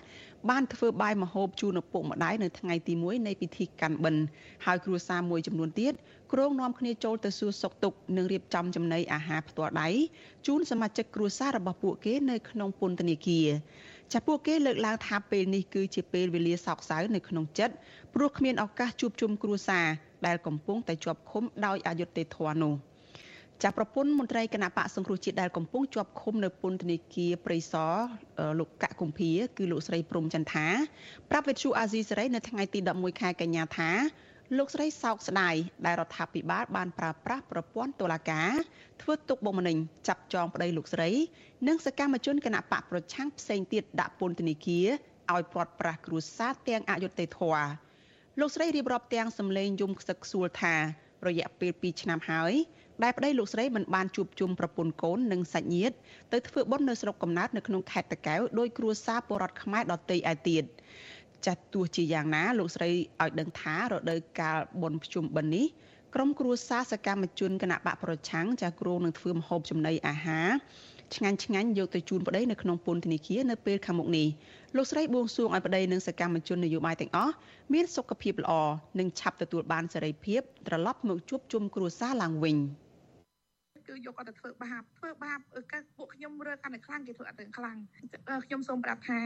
[0.51, 4.23] បានធ្វើបាយមហូបជូនឪពុកម្ដាយនៅថ្ងៃទី1នៃពិធីកាន់បិណ្ឌ
[4.67, 5.93] ហើយគ្រួសារមួយចំនួនទៀត
[6.33, 9.89] គ្រងនាំគ្នាចូលទៅសួរសុខទុក្ខនិងរៀបចំចំណីអាហារផ្ទាល់ដៃ
[10.47, 13.49] ជូនសមាជិកគ្រួសាររបស់ពួកគេនៅក្នុងពន្ធនាគារ
[14.13, 17.75] ចាពួកគេលើកឡើងថាពេលនេះគឺជាពេលវេលាសោកសៅនៅក្នុងចិត្ត
[18.15, 19.87] ព្រោះគ្មានឱកាសជួបជុំគ្រួសារ
[20.27, 22.75] ដែលកំពុងតែជាប់ឃុំដោយអយុត្តិធម៌នោះ
[23.63, 27.95] ចាប្រពន្ធមន្ត្រីគណៈបកសង្គ្រោះជាតិដែលកំពុងជាប់ឃុំនៅពន្ធនាគារព្រៃសរ
[28.59, 30.67] លោកកកគុម្ភាគឺលោកស្រីព្រំចន្ទថា
[31.31, 33.91] ប្រាប់វិទ្យុអាស៊ីសេរីនៅថ្ងៃទី11ខែកញ្ញាថា
[34.57, 35.55] លោកស្រីសោកស្ដាយ
[35.87, 38.53] ដែលរដ្ឋាភិបាលបានប្រើប្រាស់ប្រព័ន្ធតុលាការ
[39.03, 39.77] ធ្វើទុកបុកម្នេញ
[40.09, 41.11] ចាប់ចងប្តីលោកស្រី
[41.69, 44.89] និងសកម្មជនគណៈបកប្រឆាំងផ្សេងទៀតដាក់ពន្ធនាគារ
[45.35, 47.86] ឲ្យព្រាត់ប្រាសគ្រួសារទាំងអយុត្តិធម៌
[48.41, 50.75] លោកស្រីរៀបរាប់ទាំងសម្លេងយំខ្សឹកខ្សួលថា
[51.27, 52.53] រយៈពេល2ឆ្នាំហើយ
[53.03, 55.97] ដែលប្តីលោកស្រីមិនបានជួបជុំប្រពន្ធកូននិងសាច់ញាតិ
[56.33, 60.65] ទៅធ្វើបុណ្យនៅស្រុកកំណើតនៅក្នុងខេត្តតាកែវដោយគ្រួសារពលរដ្ឋខ្មែរដទៃឯទៀត
[61.47, 65.67] ចាស់ទោះជាយ៉ាងណាលោកស្រីឲ្យដឹងថារដូវកាលបុណ្យភ្ជុំបិណ្ឌនេះ
[66.15, 70.49] ក្រុមគ្រួសារសកម្មជនគណៈបកប្រឆាំងចាស់គ្រងនឹងធ្វើម្ហូបចំណីអាហារ
[71.15, 74.27] ឆ្ងាញ់ឆ្ងាញ់យកទៅជូនប្តីនៅក្នុងពន្ធនាគារនៅពេលខាងមុខនេះ
[74.77, 77.35] លោកស្រីបួងសួងឲ្យប្តីនិងសកម្មជននយោបាយទាំងអស់
[77.73, 78.53] មានសុខភាពល្អ
[78.99, 82.57] និងឆាប់ទទួលបានសេរីភាពត្រឡប់មកជួបជុំគ្រួសារឡើងវិញ
[83.89, 85.39] គឺយកគាត់ទៅធ្វើបាបធ្វើបាប
[85.73, 87.77] គឺពួកខ្ញុំរើកាន់តែខ្លាំងគេធ្វើអត់ទៅខ្លាំង
[88.47, 89.19] ខ្ញុំសូមប្រាប់ថា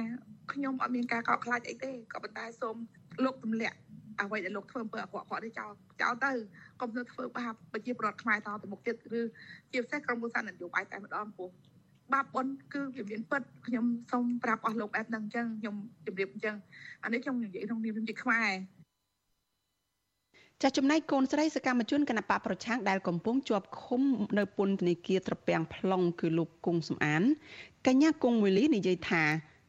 [0.52, 2.76] ខ្ញុំអត់មានការកោតខ្លាចអីទេក៏ប៉ុន្តែសូម
[3.24, 3.76] លោកទម្លាក់
[4.20, 5.70] អ្វីដែលលោកធ្វើអំពើអាក្រក់គាត់នេះចោល
[6.02, 6.30] ចោលទៅ
[6.80, 9.22] កុំទៅធ្វើបាបប្រជាពលរដ្ឋខ្មែរតទៅមុខទៀតឬ
[9.72, 11.48] ជាពិសេសក្រុមគូសាននយោបាយតែម្ដងពោះ
[12.12, 16.56] បាបប៉ុនគឺវាមានពិតខ្ញុំសូមប្រាប់អស់លោកបែបហ្នឹងអញ្ចឹងខ្ញុំជម្រាបអញ្ចឹង
[17.04, 18.50] អានេះខ្ញុំនិយាយក្នុងនាមជាខ្មែរ
[20.62, 24.02] ចាស់ចំណែកកូនស្រីសកម្មជនគណបកប្រឆាំងដែលកំពុងជាប់ឃុំ
[24.38, 27.22] នៅពន្ធនាគារត្រពាំង plong គឺលោកគង់សំអាន
[27.86, 29.24] កញ្ញាគង់មួយលីនិយាយថា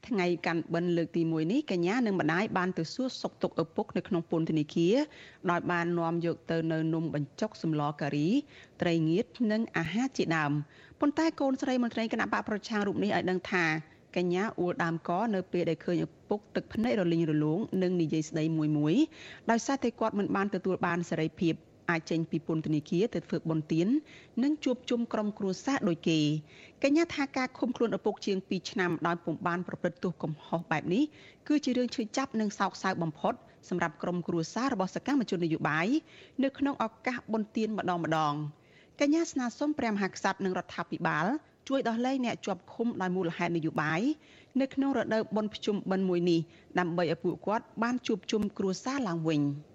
[0.08, 4.96] ថ្ងៃកាន់បិណ្ឌលើកទី1នេះកញ្ញានិងម្ដាយបានទៅសួរសុខទុក្ខឪពុកនៅក្នុងពន្ធនាគារ
[5.50, 8.30] ដោយបាននាំយកទៅនៅនំបញ្ចុកសម្លការី
[8.82, 10.52] ត្រីងៀតនិងអាហារជាដើម
[11.02, 13.66] ប៉ុន្តែកូនស្រីមន្ត្រីគណៈបកប្រជារូបនេះឲ្យដឹងថា
[14.16, 18.96] កញ្ញាអួលដើមកនៅពេលដែលឃើញឪពុកទឹកភ្នែករលីងរលោងនិងនិយាយស្ដីមួយមួយ
[19.52, 21.54] ដោយសារតែគាត់មិនបានទទួលបានសេរីភាព
[21.90, 23.88] អាចចេញពីពន្ធនាគារទៅធ្វើបុណ្យទាន
[24.44, 26.20] និងជួបជុំក្រុមគ្រួសារដូចគេ
[26.84, 31.04] កញ្ញាថាការឃុំខ្លួនឪពុកជាង2ឆ្នាំដោយពុំបានប្រព្រឹត្តទោសកំហុសបែបនេះ
[31.48, 33.34] គឺជារឿងឈឺចាប់និងសោកសៅបំផុត
[33.70, 35.88] សម្រាប់ក្រុមគ្រួសាររបស់សកម្មជននយោបាយ
[36.44, 38.36] នៅក្នុងឱកាសបុណ្យទានម្ដងម្ដង
[39.00, 41.26] កញ្ញាស្នើសុំព្រះមហាក្សត្រនិងរដ្ឋាភិបាល
[41.70, 44.02] ជួយដោះលែងអ្នកជាប់ឃុំដោយមូលហេតុនយោបាយ
[44.62, 46.40] នៅក្នុងរដូវបុណ្យភ្ជុំបិណ្ឌមួយនេះ
[46.80, 49.42] ដើម្បីឲ្យពួកគាត់បានជួបជុំគ្រួសារឡើងវិញ។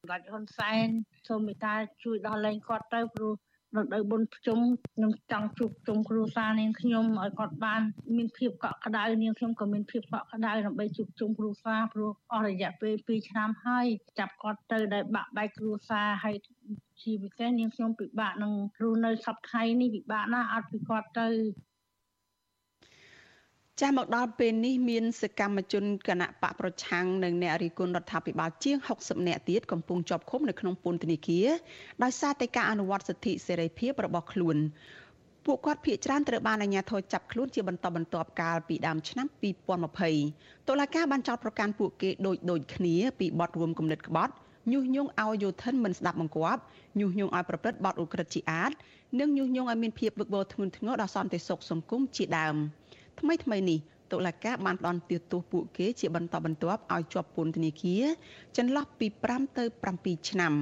[0.00, 0.88] សម្ដេចហ៊ុនសែន
[1.28, 3.32] សូមមេត្តាជួយដោះលែងគាត់ទៅព្រោះ
[3.76, 4.58] រដូវបុណ្យភ្ជុំ
[4.94, 7.82] ខ្ញុំចង់ជួបជុំគ្រួសារនាងខ្ញុំឲ្យគាត់បាន
[8.16, 13.86] មានភាពកក់ក្ដៅនាងខ្ញុំក៏មានភាពកក់ក្ដៅដើម្បីជួបជុំគ្រួសារព្រោះអស់រយៈពេល2ឆ្នាំហើយ
[14.18, 16.36] ចាប់គាត់ទៅដែលបាក់បែកគ្រួសារហើយ
[17.02, 18.52] ជាពិសេសនាងខ្ញុំពិបាកនឹង
[18.82, 21.28] រស់នៅសប្តាហ៍នេះពិបាកណាស់អត់ពីគាត់ទៅ
[23.80, 31.48] ចាស់មកដល់ពេលនេះមានសកម្មជនគណៈបកប្រឆាំងនិងអ្នករិះគន់រដ្ឋាភិបាលជាង60នាក់ទៀតកំពុងជាប់ឃុំនៅក្នុងពន្ធនាគារ
[32.02, 34.56] ដោយសារតែការអនុវត្តសិទ្ធិសេរីភាពរបស់ខ្លួន
[35.46, 39.26] ពួកគាត់ភ័យច្រើនត្រូវបានអាជ្ញាធរចាប់ខ្លួនជាបន្តបន្ទាប់កាលពីដើមឆ្នាំ
[39.98, 44.32] 2020តុលាការបានចោទប្រកាន់ពួកគេដូចដូចគ្នាពីបទរួមគំនិតក្បត់
[44.72, 46.62] ញុះញង់ឲ្យយោធិនមិនស្ដាប់បង្គាប់
[46.98, 48.72] ញុះញង់ឲ្យប្រព្រឹត្តបទឧក្រិដ្ឋជាអាត
[49.20, 52.56] និងញុះញង់ឲ្យមានភាពវឹកវរធ្ងន់ធ្ងរដល់សន្តិសុខសង្គមជាដើម។
[53.20, 53.78] ថ្មីថ្មីនេះ
[54.12, 58.04] តុលាការបានផ្តន្ទាទោសពួកគេជាបន្តបន្ទាប់ឲ្យជាប់ពន្ធនាគារ
[58.56, 59.64] ចន្លោះពី5ទៅ
[59.96, 60.54] 7ឆ្នាំ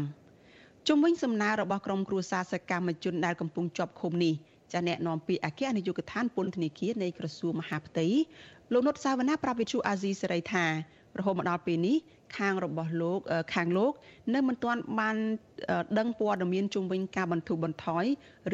[0.88, 4.34] ជុំវិញសំណើរបស់ក្រុមគ្រួសារសកម្មជនដែលកំពុងជាប់ឃុំនេះ
[4.72, 8.06] ចាអ្នកនាំពាក្យអគ្គនាយកដ្ឋានពន្ធនាគារនៃក្រសួងមហាផ្ទៃ
[8.72, 10.64] លោកនុតសាវណ្ណាប្រាប់វិទ្យុអាស៊ីសេរីថា
[11.18, 11.96] រហូតមកដល់ពេលនេះ
[12.38, 13.18] ខាងរបស់លោក
[13.54, 13.92] ខាងលោក
[14.34, 15.16] នៅមិនទាន់បាន
[15.98, 18.04] ដឹងព័ត៌មានជុំវិញការបន្ធូរបន្ថយ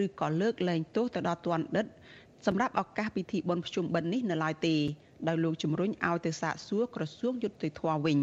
[0.05, 1.87] ឬក៏លើកលែងទោសទៅដល់ទណ្ឌិត
[2.48, 4.76] សម្រាប់ឱកាសពិធីបុណ្យភ្ជុំបិណ្ឌនេះនៅឡើយទេ
[5.28, 8.20] ដោយលោកជំរុញឲ្យទៅសាកសួរក្រសួងយុតិធធម៌វិញ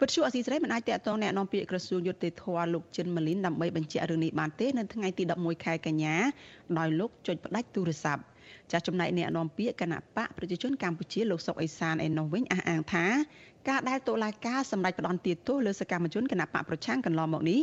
[0.00, 6.16] វិទ្យុអសីសេរីមិនអាចតកតងแนะនាំពាក្យក្រសួងយុតិធធម៌លោកចិនម៉ាលីនដើម្បីបញ្ជាក់រឿងនេះបានទេនៅថ្ងៃទី11ខែកញ្ញា
[6.78, 8.22] ដោយលោកចុចផ្ដាច់ទូរស័ព្ទ
[8.72, 13.06] ចាស់ចំណែកអ្នកនាំពាក្យគណៈបកប្រជាជនកម្ពុជាលោកសុកអេសានឯនោះវិញអះអាងថា
[13.68, 17.60] ការដែលតុលាការសម្រេចផ្តន្ទាទោសលើសកម្មជនគណៈបកប្រឆាំងកន្លងមកនេះ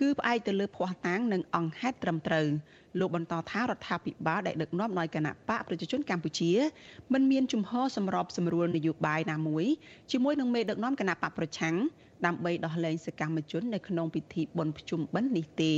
[0.00, 2.46] គឺផ្អែកទៅលើភ័ស្តុតាងនិងអង្គហេតុត្រឹមត្រូវ
[2.99, 6.51] លោកបន្តថារដ្ឋាភិបាលដែលដឹកនាំដោយគណៈបកប្រជាជនកម្ពុជា
[7.13, 9.65] មិនមានជំហរសម្របសម្រួលនយោបាយណាមួយ
[10.11, 11.75] ជាមួយនឹងមេដឹកនាំគណៈបកប្រឆាំង
[12.25, 15.73] ដើម្បីដោះលែងសកម្មជននៅក្នុងពិធីបុណ្យភ្ជុំបិណ្ឌនេះទេ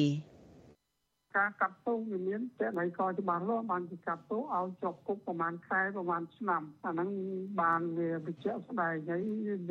[1.37, 7.09] ការកាត់ទោសវាមានតែណៃក៏ច្បាស់លាស់បានគេកាត់ទោសឲ្យជាប់គុកប្រហែលខែប្រហែលឆ្នាំអាហ្នឹង
[7.61, 9.21] បានវាបញ្ជាក់ស្ដែងហើយ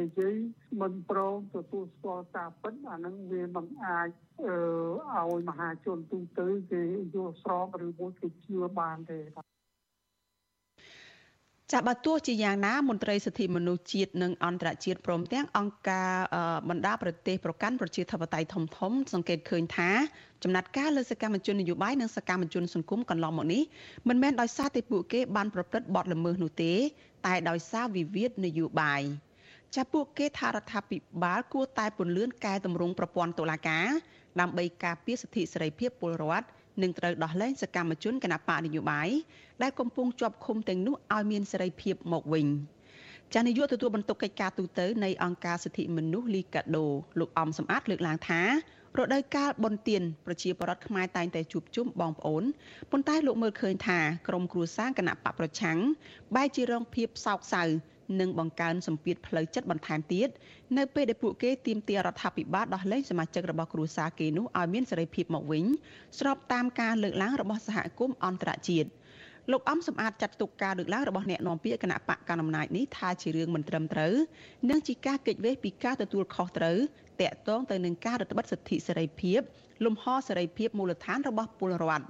[0.01, 0.35] និយាយ
[0.81, 4.09] មិនព្រមទទួលស្គាល់ការពិតអាហ្នឹងវាមិនអាច
[4.45, 6.83] អឺឲ្យមហាជនទូទៅគេ
[7.15, 9.21] យល់ស្របឬមួយគេជឿបានទេ
[11.73, 16.11] ចាបើទោះជាយ៉ាងណាមន្ត្រីសិទ្ធិមនុស្សជាតិនិងអន្តរជាតិព្រមទាំងអង្គការ
[16.69, 19.91] បណ្ដាប្រទេសប្រកាន់ប្រជាធិបតេយ្យធំធំ សង្កេតឃើញថា
[20.43, 23.63] ចំណាត់ការលើសកម្មជននយោបាយនិងសកម្មជនសង្គមកន្លងមកនេះ
[24.09, 26.73] មិនមែនដោយសារតែពួកគេបានប្រព្រឹត្តបទល្មើសនោះទេ
[27.27, 29.03] តែដោយសារវិវាទនយោបាយ
[29.75, 33.87] ចាពួកគេថារដ្ឋាភិបាលគួរតែពន្លឿនកែតម្រង់ប្រព័ន្ធតុលាការ
[34.41, 36.47] ដើម្បីការពារសិទ្ធិសេរីភាពពលរដ្ឋ
[36.83, 39.09] និងត្រូវដោះលែងសកម្មជនគណបកនយោបាយ
[39.63, 42.47] ដែលកំពុងជាប់ឃុំទាំងនោះឲ្យមានសេរីភាពមកវិញ
[43.35, 46.87] ចានាយកទទួលបន្ទុកកិច្ចការទូតទៅនៃអង្គការសិទ្ធិមនុស្សលីកាដូ
[47.19, 48.43] លោកអំសំអាតលើកឡើងថា
[48.99, 52.45] រដូវកាលបុណ្យទានប្រជាពលរដ្ឋខ្មែរតែងតែជួបជុំបងប្អូន
[52.91, 55.79] ប៉ុន្តែលោកមើលឃើញថាក្រមគ្រួសារគណៈបកប្រឆាំង
[56.35, 57.63] បែរជារងភាពសោកសៅ
[58.21, 60.29] និងបង្កើនសម្ពាធផ្លូវចិត្តបន្ថែមទៀត
[60.77, 65.65] នៅពេលដែលពួកគេទាមទាររដ្ឋាភិបាលដោះលែងសមាជិករបស់គ្រួសារគេនោះឲ្យមានសេរីភាពមកវិញ
[66.19, 68.89] ស្របតាមការលើកឡើងរបស់សហគមន៍អន្តរជាតិ
[69.51, 74.15] លោកអំសំអាតចាត់ទុកការលើកឡើងរបស់អ្នកនាំពាក្យគណៈបកកណ្ដាលអំណាចនេះថាជារឿងមិនត្រឹមត្រូវ
[74.71, 76.79] និងជាការគេចវេះពីការទទួលខុសត្រូវ
[77.21, 79.41] តាក់ទងទៅនឹងការរដ្ឋបិទសិទ្ធិសេរីភាព
[79.85, 82.07] លំហសេរីភាពមូលដ្ឋានរបស់ពលរដ្ឋ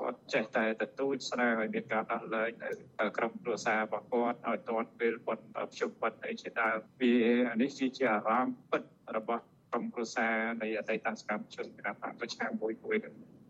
[0.00, 2.70] គាត់ចេះតែទទូចស្នើឲ្យមានការដោះលែងនៅ
[3.16, 7.14] ក្រុមគ្រួសាររបស់គាត់ឲ្យទាន់ពេលគាត់ភ្ជុំបិទអីជាដើមវា
[7.62, 8.82] នេះជាអារម្មណ៍ពិត
[9.16, 12.96] របស់ក្រុមគ្រួសារនៃអតីតសកម្មជនគណបកប្រឆាំងមួយមួយ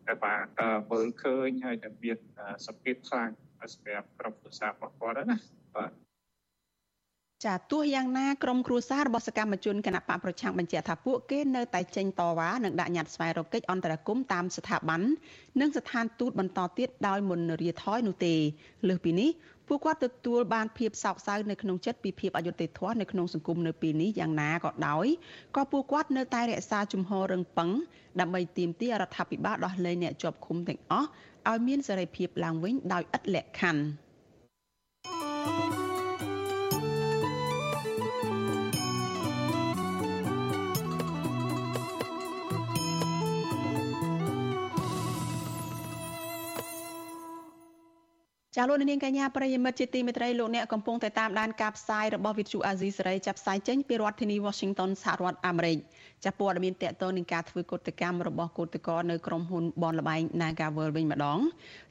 [0.06, 0.46] តែបាទ
[0.90, 2.18] មើលឃើញហើយតែមាន
[2.66, 3.30] សម្ពាធខ្លាំង
[3.74, 5.36] សម្រាប់ក្រុមគ្រួសាររបស់គាត់ណា
[5.76, 6.07] បាទ
[7.46, 15.02] ចាទោះយ៉ាងណាក្រុមគ្រួសាររបស់សកម្មជនគណៈបកប្រឆាំងបញ្ជាក់ថាពួកគេនៅតែចេញតវ៉ានិងដាក់ញត្តិស្វែងរកកិច្ចអន្តរាគមន៍តាមស្ថាប័ន
[15.60, 18.34] និងស្ថានទូតបន្តទៀតដោយមុនរាថយនោះទេ
[18.88, 19.30] លើសពីនេះ
[19.68, 25.06] ពួកគាត់ទទួលបានភាពសោកសៅនៅក្នុងចិត្តពីភាពអយុត្តិធម៌នៅក្នុងសង្គមនៅពេលនេះយ៉ាងណាក៏ដោយ
[25.56, 27.70] ក៏ពួកគាត់នៅតែរក្សាជំហររឹងប៉ឹង
[28.20, 31.08] ដើម្បីទាមទាររដ្ឋាភិបាលដោះលែងអ្នកជាប់ឃុំទាំងអស់
[31.50, 33.82] ឲ្យមានសេរីភាពឡើងវិញដោយឥតលក្ខខណ្ឌ
[48.60, 55.78] ចាលោកនាងកញ្ញាប្រិយមិត្តជាទីមេត្រីលោកអ្នកកំពុងតែតាមដានការផ្សាយរបស់វិទ្យុអាស៊ីសេរីចាប់ផ្សាយចេញពីរដ្ឋធានី Washington សហរដ្ឋអាមេរិក
[56.24, 61.38] ចាព័ត៌មានតកតនឹងការធ្វើកតកម្មរបស់កោតកោនៅក្រុមហ៊ុនបនលបែង Nagavel វិញម្ដង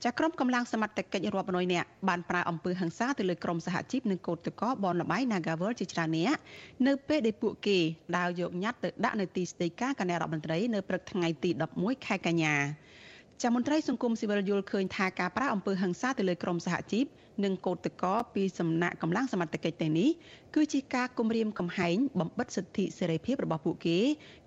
[0.03, 6.39] ចាក្រុមកម្លាំងសមត្ថកិច្ចរាប់រយនាក់បានប្រើអំពើហិង្សាទៅលើក្រុមសហជីពនិងកោតកោបនលបែង Nagavel ជាច្រើននាក់
[6.87, 7.77] នៅពេលដែលពួកគេ
[8.17, 11.49] ដើរយកញត្តិទៅដាក់នៅទីស្តីការគណៈរដ្ឋមន្ត្រីនៅព្រឹកថ្ងៃទី
[11.79, 12.55] 11ខែកញ្ញា
[13.43, 17.05] ចាមន្ត្រីសង្គមស៊ីវិលយល់ឃើញថាការប្រើអំពើហិង្សាទៅលើក្រុមសហជីព
[17.43, 20.09] និងកោតតកពីសំណាក់កម្លាំងសមត្ថកិច្ចទាំងនេះ
[20.55, 23.97] គឺជាការគំរាមកំហែងបំបិតសិទ្ធិសេរីភាពរបស់ពួកគេ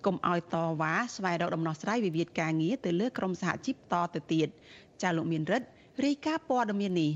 [0.06, 4.48] កុំឲ្យតវ៉ាស្វែងរកដំណោះស្រាយវិវាទការងារទៅលើក្រុមសហជីពតទៅទៀត
[5.02, 5.66] ចាលោកមានរិទ្ធ
[6.04, 7.12] រាយការណ៍ព័ត៌មាននេះ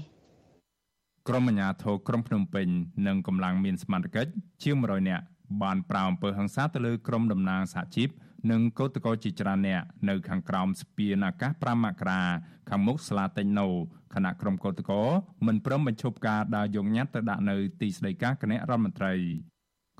[1.28, 2.66] ក្រុមអាជ្ញាធរក្រុងភ្នំពេញ
[3.06, 4.30] និងកម្លាំងមានសមត្ថកិច្ច
[4.62, 5.24] ជាង100នាក់
[5.62, 8.08] បានប្រៅអំពើហិង្សាទៅលើក្រុមតំណាងសហជីព
[8.50, 12.22] និងកោតក្រជាច្រើនអ្នកនៅខាងក្រោមស្ពានអាកាស5មករា
[12.70, 13.68] ខាងមុខសាលាតេញណូ
[14.14, 14.98] គណៈក្រុមកោតក្រ
[15.46, 19.14] មិនព្រមបញ្ឈប់ការដើរយកញត្តិទៅដាក់នៅទីស្តីការគណៈរដ្ឋមន្ត្រី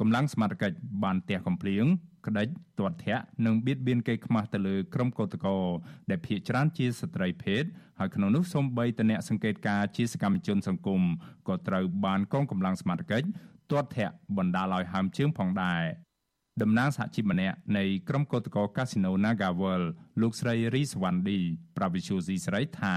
[0.01, 1.85] កម្លាំងសមត្ថកិច្ចបានទះកំភ្លៀង
[2.27, 5.53] ក្តិចទាត់ធាក់និងបៀតបៀនកេរខ្មាស់ទៅលើក្រុមកោតក្រ
[6.11, 7.63] ដែលភ ieck ច្រើនជាស្ត្រីភេទ
[7.99, 11.03] ហើយក្នុងនោះសូម្បីតអ្នកសង្កេតការជាសកម្មជនសង្គម
[11.49, 13.27] ក៏ត្រូវបានកងកម្លាំងសមត្ថកិច្ច
[13.71, 15.83] ទាត់ធាក់បណ្ដាលឲ្យហើមជើងផងដែរ
[16.63, 19.83] តំណាងសហជីពម្នាក់នៃក្រុមកោតក្រកាស៊ីណូ Nagavel
[20.21, 21.39] លោកស្រីរីសវណ្ឌី
[21.77, 22.97] ប្រាវិជូស៊ីស្រីថា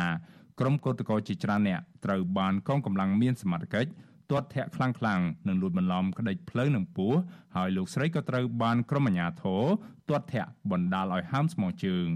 [0.60, 3.90] ក្រុមកោតក្រជាច្រើនអ្នកត្រូវបានកងកម្លាំងមានសមត្ថកិច្ច
[4.32, 7.14] ទាត់ធាក់ខ្លាំងខ្លាំងនិងលួចបន្លំក្តិចផ្លូវនឹងពោះ
[7.56, 9.64] ហើយលោកស្រីក៏ត្រូវបានក្រុមអាជ្ញាធរ
[10.10, 12.08] ទាត់ធាក់បណ្ដាលឲ្យហើមស្មងជើង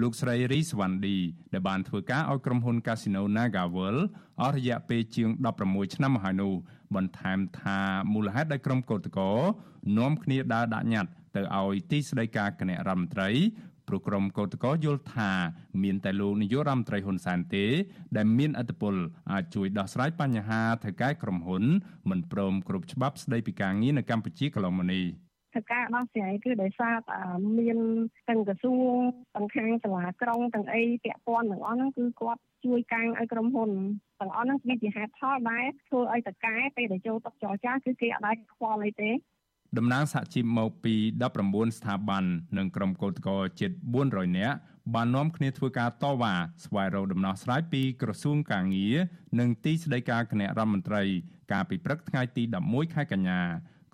[0.00, 1.16] លោកស្រីរីសវណ្ឌី
[1.52, 4.02] ដែលបានធ្វើការឲ្យក្រុមហ៊ុន Casino NagaWorld
[4.40, 5.28] អស់រយៈពេលជាង
[5.62, 6.52] 16ឆ្នាំមកហើយនោះ
[6.94, 7.78] បន្ថែមថា
[8.12, 9.38] មូលហេតុដែលក្រុមកោតក្រ
[9.98, 13.30] នាំគ្នាដើរដាក់ញត្តិទៅឲ្យទីស្តីការគណៈរដ្ឋមន្ត្រី
[13.88, 15.30] ព្រោះក្រុមកោតក្រយល់ថា
[15.82, 17.64] មានតែលោកនាយករដ្ឋមន្ត្រីហ៊ុនសែនទេ
[18.16, 18.94] ដែលមានអធិបុល
[19.32, 21.64] អាចជួយដោះស្រាយបញ្ហាថៅកែក្រុមហ៊ុន
[22.10, 25.04] មិនព្រមគ្រប់ច្បាប់ស្តីពីការងារនៅកម្ពុជាកន្លងមកនេះ
[25.54, 26.96] ធ្វើការដោះស្រាយគឺដោយសារ
[27.58, 27.78] មាន
[28.28, 28.94] ទាំងក្រសួង
[29.34, 33.70] ទាំងខាងសាលាក្រុងទាំងអីពាក់ព័ន្ធទាំងអស់ហ្នឹងគឺគាត់ជួយកាំងឲ្យក្រុមហ៊ុន
[34.20, 39.10] ទាំងអស់ហ្នឹងវាជាហេតុផលដែរធ្វើឲ្យតកែពេលដែលចូលតុចរចាគឺគេអត់ដែរខ្វល់អីទេ
[39.78, 40.94] តំណាងសហជីពមកពី
[41.34, 42.24] 19ស្ថាប័ន
[42.58, 43.70] និងក្រុមកោតក្រជិត
[44.04, 44.56] 400នាក់
[44.94, 48.96] បាននាំគ្នាធ្វើការតវ៉ាស្វែងរកដំណោះស្រាយពីក្រសួងកាងារ
[49.38, 51.02] និងទីស្តីការគណៈរដ្ឋមន្ត្រី
[51.52, 53.40] កាលពីព្រឹកថ្ងៃទី11ខែកញ្ញា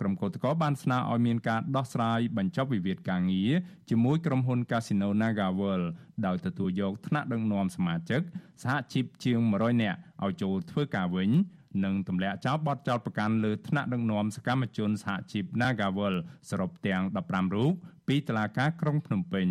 [0.00, 3.52] ក្រុមកោតក្របានស្នើឲ្យមានការដោះស្រាយបញ្ចប់វិវាទការងារ
[3.90, 5.86] ជាមួយក្រុមហ៊ុន Casino NagaWorld
[6.26, 8.20] ដោយទទួលយកថ្នាក់ដឹកនាំសមាជិក
[8.62, 11.30] សហជីពជាង100នាក់ឲ្យចូលធ្វើការវិញ
[11.84, 16.14] និងទម្លាក់ចោលបទចោទប្រកាន់លើថ្នាក់ដឹកនាំសកម្មជនសហជីព Nagawal
[16.50, 17.72] សរុបទាំង15រូប
[18.08, 19.48] ពីតុលាការក្រុងភ្នំពេញ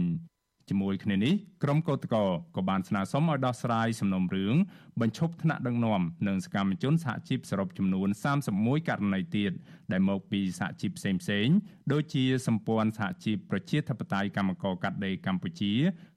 [0.69, 2.21] ជាមួយគ្នានេះក្រុមកោតក្រ
[2.55, 4.55] ក៏បានស្នើសុំឲ្យដោះស្រាយសំណុំរឿង
[5.01, 8.07] បញ្ឈប់ថ្នាក់ដឹកនាំនិងសកម្មជនសហជីពសរុបចំនួន
[8.47, 9.51] 31ករណីទៀត
[9.91, 11.55] ដែលមកពីសហជីពផ្សេងៗ
[11.91, 15.73] ដូចជាសម្ព័ន្ធសហជីពប្រជាធិបតេយ្យកម្មករកាត់ដេរកម្ពុជា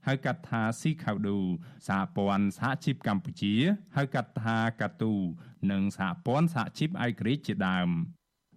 [0.07, 1.39] ហៅកាត់ថា CKDU
[1.87, 3.53] សហព័ន្ធសហជីពកម្ពុជា
[3.97, 5.13] ហៅកាត់ថាកាទូ
[5.71, 7.89] និងសហព័ន្ធសហជីពឯករាជ្យជាដើម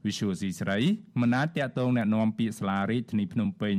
[0.06, 0.80] វិសុយស៊ីស្រី
[1.22, 3.78] មិនអាចតាក់ទងแนะនាំពាក្យសាលារាជធានីភ្នំពេញ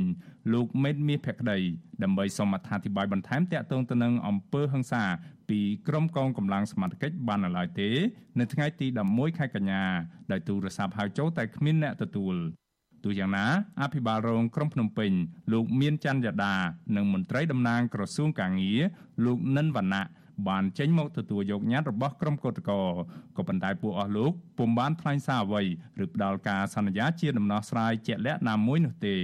[0.53, 1.59] លោកមេតមាសភក្តី
[2.03, 5.03] ដើម្បីសូមអត្ថាធិប្បាយបន្ថែមតាក់ទងទៅនឹងអំពើហិង្សា
[5.49, 7.89] ពីក្រុមកងកម្លាំងសមត្ថកិច្ចបានឡើយទេ
[8.39, 9.83] នៅថ្ងៃទី11ខែកញ្ញា
[10.31, 12.35] ដោយទូរស័ព្ទហៅចូលតែគ្មានអ្នកទទួល
[13.03, 13.45] ទោះយ៉ាងណា
[13.81, 15.11] អភិបាលរងក្រុងភ្នំពេញ
[15.53, 16.55] លោកមានច័ន្ទយដា
[16.95, 18.81] និងមន្ត្រីតំណាងក្រសួងកាងារ
[19.25, 20.05] លោកនិនវណ្ណៈ
[20.48, 22.76] បានចេញមកទទួលយកញត្តិរបស់ក្រុមកោតក្រ
[23.36, 25.62] ក៏ប៉ុន្តែពួកអស់លោកពុំបានថ្លែងសារអ្វី
[26.02, 29.16] ឬផ្ដល់ការសន្យាជាដំណោះស្រាយជាក់លាក់ណាមួយនោះទេ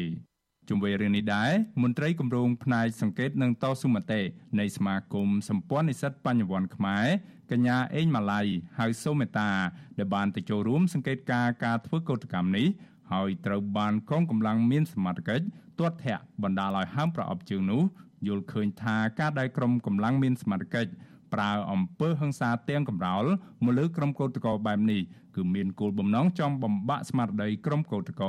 [0.68, 1.50] ជុំវិញរឿងនេះដែរ
[1.82, 4.20] មន្ត្រីគម្រោងផ្នែកសង្កេតនិងតស៊ូមតិ
[4.60, 7.06] នៃសមាគមសម្ព័ន្ធនិស្សិតបញ្ញវន្តខ្មែរ
[7.50, 8.40] កញ្ញាអេងម៉ាឡៃ
[8.78, 9.50] ហៅសូមេតា
[9.98, 12.66] ដែលបានទៅចូលរួមសង្កេតការការធ្វើកោតកម្មនេះ
[13.12, 15.44] ហើយត្រូវបានកងកម្លាំងមានសមត្ថកិច្ច
[15.78, 17.82] ទាត់ធាក់បណ្ដាលឲ្យហើមប្រអប់ជើងនោះ
[18.28, 20.90] យល់ឃើញថាការដែលក្រុមកម្លាំងមានសមត្ថកិច្ច
[21.34, 23.24] ប្រើអំពើហិង្សាទាំងកំរោល
[23.64, 25.02] មកលើក្រុមកោតក្របែបនេះ
[25.36, 28.28] គឺមានគោលបំណងចង់បំបាក់ស្មារតីក្រុមកោតក្រ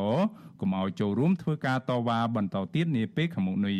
[0.61, 3.79] កុំឲ្យចូលរួមធ្វើការតវ៉ាបន្តទៀតនាពេលខាងមុខនេះ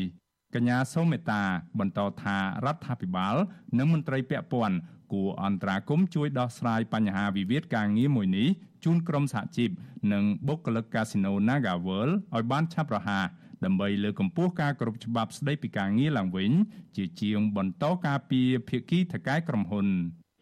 [0.56, 1.42] កញ្ញាសូមេតា
[1.80, 3.36] បន្តថារដ្ឋាភិបាល
[3.78, 4.78] និងមន្ត្រីពាក់ព័ន្ធ
[5.14, 8.48] គួរអន្តរាគមជួយដោះស្រាយបញ្ហាវិវាទការងារមួយនេះ
[8.84, 9.70] ជូនក្រុមសហជីព
[10.14, 13.26] និងបុគ្គលិកកាស៊ីណូ NagaWorld ឲ្យបានឆាប់រហ័ស
[13.66, 16.52] ដើម្បីលើកកម្ពស់ការគោរពច្បាប់ស្តីពីការងារឡើងវិញ
[16.96, 19.88] ជាជាងបន្តការពារភាគីថកែក្រុមហ៊ុន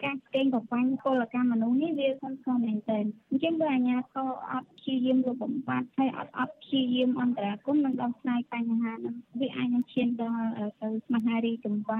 [0.06, 10.48] ការកេងប្រវ័ញ្ចពលកម្មមនុស្សនេះវាខុសខុសមែនទែនអញ្ចឹងបើអាជ្ញាធរអត់ព្យាយាមលុបបំបាត់ហើយអត់អត់ព្យាយាមអន្តរាគមន៍និងដោះស្រាយបញ្ហាហ្នឹងវាអាចនឹងឈានដល់
[10.82, 12.00] ទៅស្មារតីចម្បៅ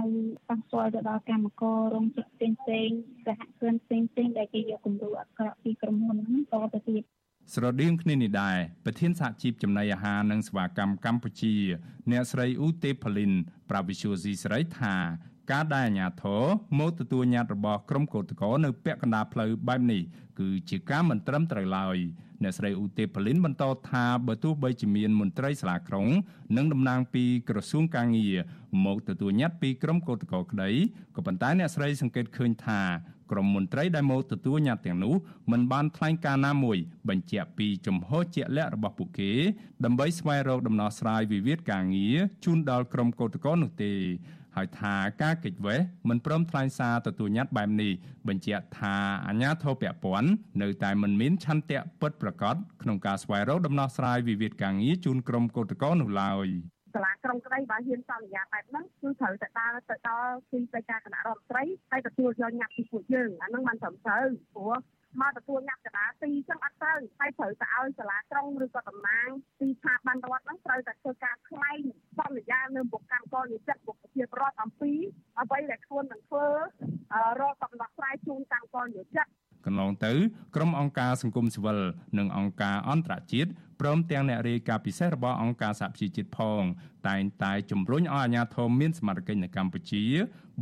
[0.50, 2.90] ប៉ះពាល់ទៅដល់កម្មកររោងចក្រផ្សេងផ្សេង
[3.26, 7.04] សហគ្រិនផ្សេងផ្សេងដែលគេយកគំរូអាក្រក់ពីក្រុមហ៊ុនហ្នឹងតទៅទៀត
[7.52, 11.56] ស្រដៀងគ្នានេះដែរប្រធានសហជីពចំណីអាហារនិងសេវាកម្មកម្ពុជា
[12.12, 13.34] អ្នកស្រីឧទេផលីន
[13.70, 14.96] ប្រាវិសុយស៊ីស្រីថា
[15.52, 16.44] ការដែលអាជ្ញាធរ
[16.80, 20.02] មកទទួលញត្តិរបស់ក្រុមកោតក្រនៅពាក់កណ្ដាលផ្លូវបែបនេះ
[20.40, 21.98] គឺជាការមិនត្រឹមត្រូវឡើយ
[22.44, 26.08] អ្នកស្រីឧទេផលីនបន្តថាបើទោះបីជាមានមន្ត្រីសាលាក្រុង
[26.58, 28.36] និងតំណាងពីក្រសួងកាងារ
[28.86, 30.70] មកទទួលញត្តិពីក្រុមកោតក្រក្តី
[31.16, 32.82] ក៏ប៉ុន្តែអ្នកស្រីសង្កេតឃើញថា
[33.32, 35.16] ក្រុមមន្ត្រីដែលមកទទួលញត្តិទាំងនោះ
[35.52, 36.78] មិនបានថ្លែងការណ៍ណាមួយ
[37.10, 39.32] បញ្ជាក់ពីជំហរជាក់លាក់របស់ពួកគេ
[39.86, 43.94] ដើម្បីស្វែងរកដំណោះស្រាយវិវាទការងារជូនដល់ក្រុមកោតក្រនោះទេ
[44.56, 47.92] ហើយថាការកិច្ចវេះមិនព្រមថ្លែងសារទទួលញត្តិបែបនេះ
[48.28, 48.96] បញ្ជាក់ថា
[49.28, 50.30] អាញាធរពពន់
[50.62, 56.48] នៅតែមិនមានឆន្ទៈពិតប្រាកដក្នុងការស្វែងរកដំណោះស្រាយវិវាទការងារជូនក្រុមកោតក្រនោះឡើយ
[56.94, 64.74] សាលាក្រុងក្តីបើហ៊ានសន្យាបែបហ្នឹងគឺត្រូវតែដើរទៅដល់ទីស្តីការគណៈរដ្ឋមន្ត្រីហើយទទួលយកញត្តិពីពួកយើងអាហ្នឹងមិនត្រឹមត្រូវព្រោះ
[65.22, 69.28] មកទទួលញត្តិកដាទីចឹងអត់ត្រូវហើយត្រូវទៅឲ្យសាលាក្រុងឬក៏តំណាង
[69.60, 71.80] ទីស្ថាប័នរដ្ឋហ្នឹងត្រូវតែធ្វើការខ្លែង
[72.20, 74.94] សន្យានៅមុខកម្មករនិស្សិតបុគ្គលិករដ្ឋអំពី
[75.40, 76.46] អ្វីដែលខ្លួននឹងធ្វើ
[77.42, 79.28] រកកំណត់ស្រាយជូនកម្មករនិស្សិត
[79.66, 80.14] កន្លងទៅ
[80.56, 81.80] ក្រុមអង្គការសង្គមស៊ីវិល
[82.18, 86.64] និងអង្គការអន្តរជាតិព្រមទាំងអ្នករាយការណ៍ពិសេសរបស់អង្គការសហប្រជាជាតិផង
[87.08, 90.04] តែងតែជំរុញឲ្យអាជ្ញាធរមានសមត្ថកិច្ចនៅកម្ពុជា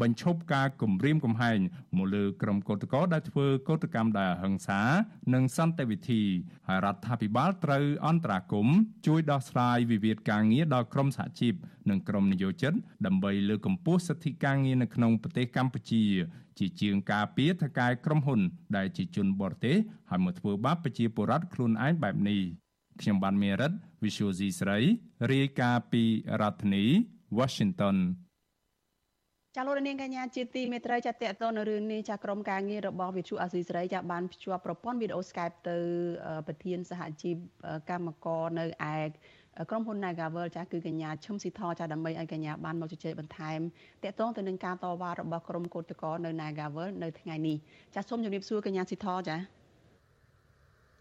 [0.01, 1.59] បញ្ឈប់ការគំរាមកំហែង
[1.97, 4.81] មកលើក្រុមកោតក្រដែលធ្វើកោតកម្មដោយអហិង្សា
[5.33, 6.23] និងសន្តិវិធី
[6.67, 11.53] ហើយរដ្ឋាភិបាលត្រូវអន្តរាគមន៍ជួយដោះស្រាយវិវាទការងារដល់ក្រុមសហជីព
[11.89, 12.73] និងក្រុមនិយោជិត
[13.05, 16.03] ដើម្បីលើកកម្ពស់សិទ្ធិការងារនៅក្នុងប្រទេសកម្ពុជា
[16.61, 18.41] ជាជាងការពារថកែក្រុមហ៊ុន
[18.77, 19.77] ដែលជាជនបរទេស
[20.09, 22.41] ហើយមកធ្វើបាបប្រជាពលរដ្ឋខ្លួនឯងបែបនេះ
[23.01, 23.71] ខ្ញុំបានមេរិត
[24.03, 24.79] Visual C ស្រី
[25.31, 26.03] រាយការណ៍ពី
[26.41, 26.85] រដ្ឋធានី
[27.37, 27.97] Washington
[29.55, 35.77] ចាលោកនាងកញ្ញាជាទីមេត្រីចាតតទៅនៅរឿងនេះចាក្រុមការងាររបស់វិទ្យុអាស៊ីសេរីចាបានភ្ជាប់ប្រព័ន្ធវីដេអូ Skype ទៅ
[36.47, 37.35] ប្រធានសហជីព
[37.89, 38.97] កម្មករនៅឯ
[39.69, 43.59] ក្រុមហ៊ុន Nagavel ចាគឺកញ្ញាឈឹមស៊ីធចាដើម្បីឲ្យកញ្ញាបានមកជជែកបន្ថែម
[44.03, 47.57] តកតងទៅនឹងការតវ៉ារបស់ក្រុមកោតក្រនៅ Nagavel នៅថ្ងៃនេះ
[47.95, 49.37] ចាសូមជម្រាបសួរកញ្ញាស៊ីធចា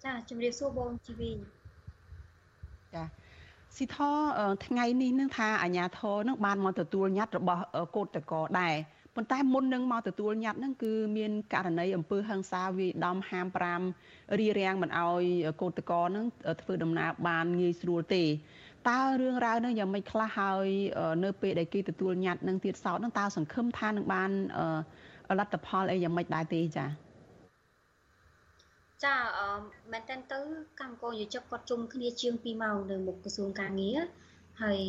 [0.04, 1.30] ចាជម្រាបសួរបងជីវី
[2.94, 3.04] ចា
[3.76, 3.98] ស៊ីធ
[4.66, 7.62] ថ្ងៃនេះនឹងថាអាញាធរនឹងបានមកទទួលញត្តិរបស់
[7.96, 8.74] កោតតកដែរ
[9.14, 15.22] ប៉ុន្តែមុននឹងមកទទួលញត្តិនឹងគឺមានករណីអំពើហិង្សាវាយដំហាម5រៀបរៀងមិនអោយ
[15.60, 16.24] កោតតកនឹង
[16.62, 18.24] ធ្វើដំណើរបានងាយស្រួលទេ
[18.88, 20.68] តើរឿងរ៉ាវនឹងយ៉ាងម៉េចខ្លះហើយ
[21.24, 24.30] នៅពេលដែលគេទទួលញត្តិនឹងទៀតសោតនឹងតើសង្ឃឹមថានឹងបាន
[25.38, 27.10] លទ្ធផលអីយ៉ាងម៉េចដែរទេចា៎
[29.04, 29.48] ចាអឺ
[29.92, 30.38] មែនតើទៅ
[30.80, 34.00] កម្មករយោជកគាត់ជុំគ្នាជាង2ម៉ោងនៅមុខក្រសួងការងារ
[34.60, 34.80] ហើយ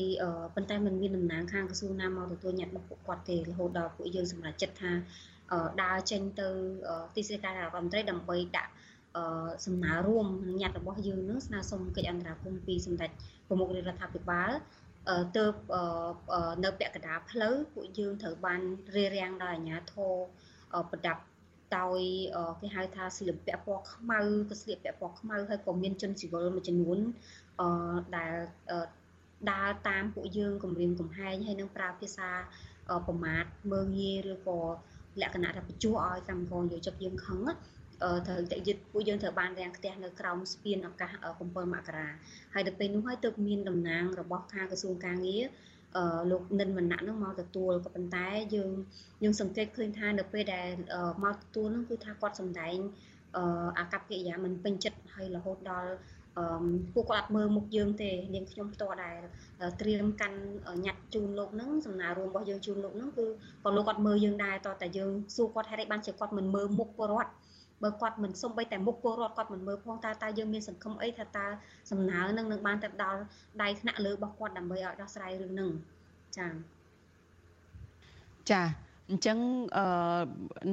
[0.56, 4.92] ប៉ុន្តែมันមានតំណាងខាងក្រសួងណាមកទទួលញត្តិរបស់ពួកគាត់ទេរហូតដល់ពួកយើងសម្រេចចិត្តថា
[5.84, 6.48] ដើរចេញទៅ
[7.16, 8.72] ទីស្តីការរដ្ឋមន្ត្រីដើម្បីដាក់
[9.66, 10.28] សំណើរួម
[10.62, 13.10] ញត្តិរបស់យើងនឹងស្នើសុំកិច្ចអន្តរាគមន៍ពីសម្ដេច
[13.48, 14.52] ប្រមុខរដ្ឋាភិបាល
[15.36, 15.44] ទៅ
[16.64, 18.62] នៅពាក់កណ្ដាលផ្លូវពួកយើងត្រូវបាន
[18.96, 20.14] រារាំងដោយអាជ្ញាធរ
[20.92, 21.22] ប្រដាប់
[21.78, 22.00] ដោយ
[22.62, 27.00] គេហៅថាស្លៀកពាក់ពណ៌ខ្មៅក៏ស្លៀកពាក់ពណ៌ខ្មៅហើយក៏មានជនស៊ីវិលមួយចំនួន
[27.60, 28.32] អឺដែល
[29.52, 32.30] ដើរតាមពួកយើងគម្រាមកំហែងហើយនឹងប្រើភាសា
[33.08, 34.60] ប្រមាថមើងងាយឬក៏
[35.22, 37.40] លក្ខណៈថាបញ្ជួឲ្យកម្មករយោជិកយើងខឹង
[38.28, 42.08] ត្រូវតែយឹតពួកយើងត្រូវបានរាំងផ្ទះនៅក្រោមស្ពានឱកាស7មករា
[42.54, 45.44] ហើយដល់ពេលនោះហើយទើបមានតំណាងរបស់ខាងក្រសួងការងារ
[46.32, 48.72] លោកនិនវណ្ណៈនឹងមកទទួលក៏ប៉ុន្តែយើង
[49.24, 50.68] យើងសង្កេតឃើញថានៅពេលដែល
[51.24, 52.78] មកទទួលនឹងគឺថាគាត់សម្ដែង
[53.80, 56.21] អាកប្បកិរិយាមិនពេញចិត្តហើយរហូតដល់អឺ
[56.94, 59.16] ពួកគាត់អត់មើលមុខយើងទេនាងខ្ញុំផ្ទាល់ដែរ
[59.82, 60.40] ត្រៀមកាន់
[60.86, 63.26] ញ៉ាត់ជូនលោកហ្នឹងសំណើរួមរបស់យើងជូនលោកហ្នឹងគឺ
[63.64, 67.32] ក៏លោកគាត់មើលយើងដែរតតែយើងសួរគាត់ហេតុអីបានជាគាត់មិនមើលមុខពលរដ្ឋ
[67.84, 71.46] បើគាត់មិនសុំបីតែមុខពលរដ្ឋគាត់មិនមើលផងតើតើយើងមានសង្ឃឹមអីថាតើ
[71.92, 73.20] សំណើនឹងនឹងបានទៅដល់
[73.62, 75.70] ដៃថ្នាក់លើរបស់គាត់ដើម្បីឲ្យដោះស្រាយរឿងហ្នឹង
[76.38, 76.52] ចា៎
[78.52, 78.64] ចា
[79.12, 79.38] អញ្ចឹង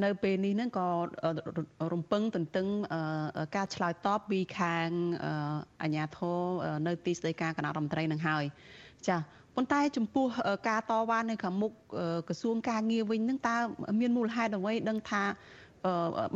[0.04, 0.88] នៅពេលនេះហ្នឹងក៏
[1.92, 2.66] រំពឹងទន្ទឹង
[3.56, 4.88] ការឆ្លើយតបពីខាង
[5.82, 6.38] អាជ្ញាធរ
[6.86, 8.44] នៅទីស្តីការគណៈរដ្ឋមន្ត្រីនឹងហើយ
[9.08, 9.16] ចា
[9.56, 10.26] ប៉ុន្តែចំពោះ
[10.68, 11.72] ការតវ៉ានៅខាងមុខ
[12.28, 13.56] ក្រសួងការងារវិញនឹងតើ
[14.00, 15.22] មានមូលហេតុអ្វីដឹងថា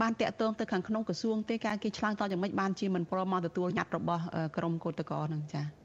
[0.02, 4.22] បានតាក់ទងទៅខាងក្នុងក្រសួងទេការគេឆ្លើយតបយ៉ាងម៉េចបានជាមិនព្រមមកទទួលញត្តិរបស់
[4.56, 5.81] ក្រមកោតក្រនឹងចា៎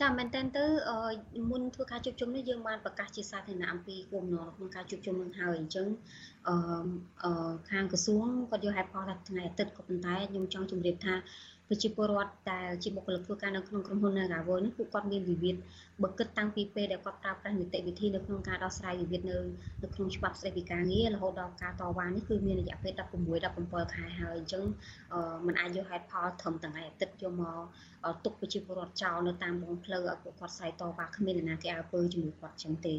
[0.00, 0.64] ចាមែនតើទៅ
[1.50, 5.86] មុនធ្វើការជួបជុំនេះយើងបានប្រកាសជាសាធារណៈអំពីគោលបំណងក្នុងការជួបជុំនឹងហើយអញ្ចឹង
[6.48, 11.14] អឺខាងក្រសួងគាត់យកហេតុផលថាថ្ងៃអាទិត្យក៏ប៉ុន្តែខ្ញុំចង់ជម្រាបថា
[11.68, 15.56] ប្រជាពលរដ្ឋដែលជាបុគ្គលិកធ្វើការនៅក្នុងក្រុមហ៊ុន Nagawal នេះពួកគាត់មានវិវាទ
[16.02, 19.38] បើគិតតាំងពីពេលដែលគាត់ប្រើប្រាស់នីតិវិធីនៅក្នុងការដោះស្រាយវិវាទនៅ
[19.82, 23.00] នៅក្នុងច្បាប់ស្តីពីការងាររហូតដល់ការតវ៉ានេះគឺមានរយៈពេល16
[23.46, 24.64] 17ខែហើយអញ្ចឹង
[25.46, 27.58] มันអាចយកហេតុផលត្រឹមថ្ងៃអាទិត្យយកមក
[28.24, 32.94] ទុកប្រជាពលរដ្ឋចោលនៅតាមបងផ្លូវឲ្យពួកគាត់ស្រ័យតវ៉ាគ្មានអ្នកណាគេអើពើជាមួយគាត់ចឹងទេ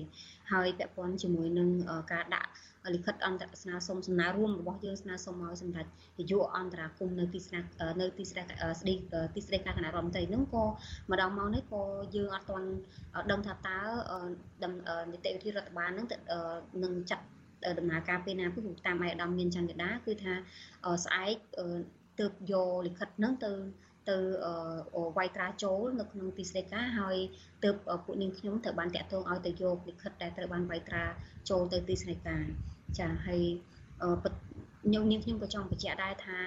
[0.51, 1.69] ហើយពាក់ព័ន្ធជាមួយនឹង
[2.11, 2.49] ការដាក់
[2.95, 5.85] លិខិតអន្តរស្នើសុំសំណើរួមរបស់យើងស្នើសុំឲ្យសម្ដេច
[6.19, 7.67] នាយកអន្តរាគមនៅទីស្នាក់
[8.01, 8.47] នៅទីស្នាក់
[8.81, 8.93] ស្ដី
[9.35, 10.63] ទីស្ដីការគណៈរដ្ឋមន្ត្រីហ្នឹងក៏
[11.11, 11.81] ម្ដងមកនេះក៏
[12.15, 12.67] យើងអត់ទាន់
[13.31, 13.79] ដឹងថាតើ
[15.11, 16.07] នីតិវិធីរដ្ឋបាលហ្នឹង
[16.83, 17.25] នឹងចាត់
[17.79, 20.33] ដំណើរការពេលណាគឺតាមឯកឧត្តមមានចន្ទដាគឺថា
[21.05, 21.35] ស្អែក
[22.19, 23.51] ទើបយកលិខិតហ្នឹងទៅ
[24.09, 24.17] ទៅ
[25.17, 27.17] វាយត្រាចូលនៅក្នុងទីស្តីការហើយ
[27.63, 31.05] ទើបពួកនាងខ្ញុំត្រូវបានតាក់ទងឲ្យទៅយកលិខិតដែលត្រូវបានវាយត្រា
[31.49, 32.43] ចូលទៅទីស្តីការ
[32.99, 33.41] ចាហើយ
[34.23, 36.37] ខ្ញុំនាងខ្ញុំក៏ចង់បញ្ជាក់ដែរថា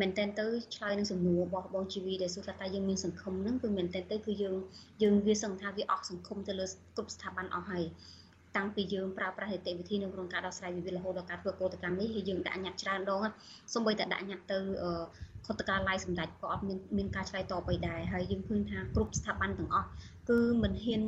[0.00, 4.54] មែនតើទៅឆ្លើយនឹងសំណួររបស់បងជីវីដែលសួរថាតើយើងមានសង្ឃឹមហ្នឹងគឺមែនតើទៅគឺយើង
[5.02, 7.84] យើងវាសឹងថាវាអស់សង្ឃឹមទៅលើគ្រប់ស្ថាប័នអស់ហើយ
[8.56, 13.20] តាំងពីយើងប្រើប្រាស់នីតិវិធីនៅក្នុងការដោះស្រាយវិវាទរហូតដល់ការធ្វើកោតកម្មនេះគឺយើងដាក់ញត្តិច្រើនដង
[13.74, 14.58] សូម្បីតែដាក់ញត្តិទៅ
[15.46, 19.88] ខុទ្ទការឡាយសម្ដេចក៏អត់មានមានការឆ្លើយតបអីដែរហើយយើងឃើញថាគ្រប់ស្ថាប័នទាំងអស់
[20.28, 21.02] គឺមិនហ៊ាន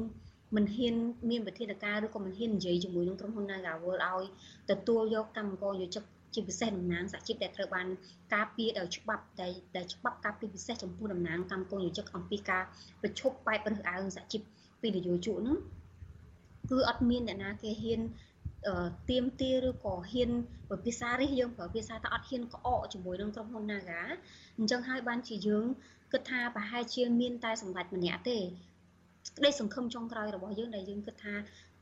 [0.57, 0.95] មិនហ៊ាន
[1.31, 4.25] មានវិធានការឬក៏មិនហ៊ាននិយាយជាមួយនឹងក្រុមហ៊ុន Nagawal ឲ្យ
[4.71, 7.87] ទទួលយកកម្មករយោជិកជាពិសេសតំណាងសហជីពដែលត្រូវបាន
[8.35, 12.63] ការពារដោយច្បាប់ដែលដែលច្បាប់ការពារពិសេសចំពោះតំណាងកម្មគងយោជកអំពីការ
[13.03, 14.43] ប្រជុំបែបរើសអើងសហជីព
[14.83, 15.57] ពីនយោជកហ្នឹង
[16.71, 18.01] គឺអត់មានអ្នកណាគេហ៊ាន
[19.11, 20.31] ទៀមទាឬក៏ហ៊ាន
[20.69, 24.03] ពិភាក្សារិះយើងប្រើភាសាថាអត់ហ៊ានក្អកជាមួយនឹងក្រុមហ៊ុន Naga
[24.59, 25.65] អញ្ចឹងហើយបានជាយើង
[26.13, 28.39] គិតថាប្រហែលជាមានតែសម្ដេចម្នាក់ទេ
[29.37, 31.35] ក្តីសង្ឃឹមចុងក្រោយរបស់យើងដែលយើងគិតថា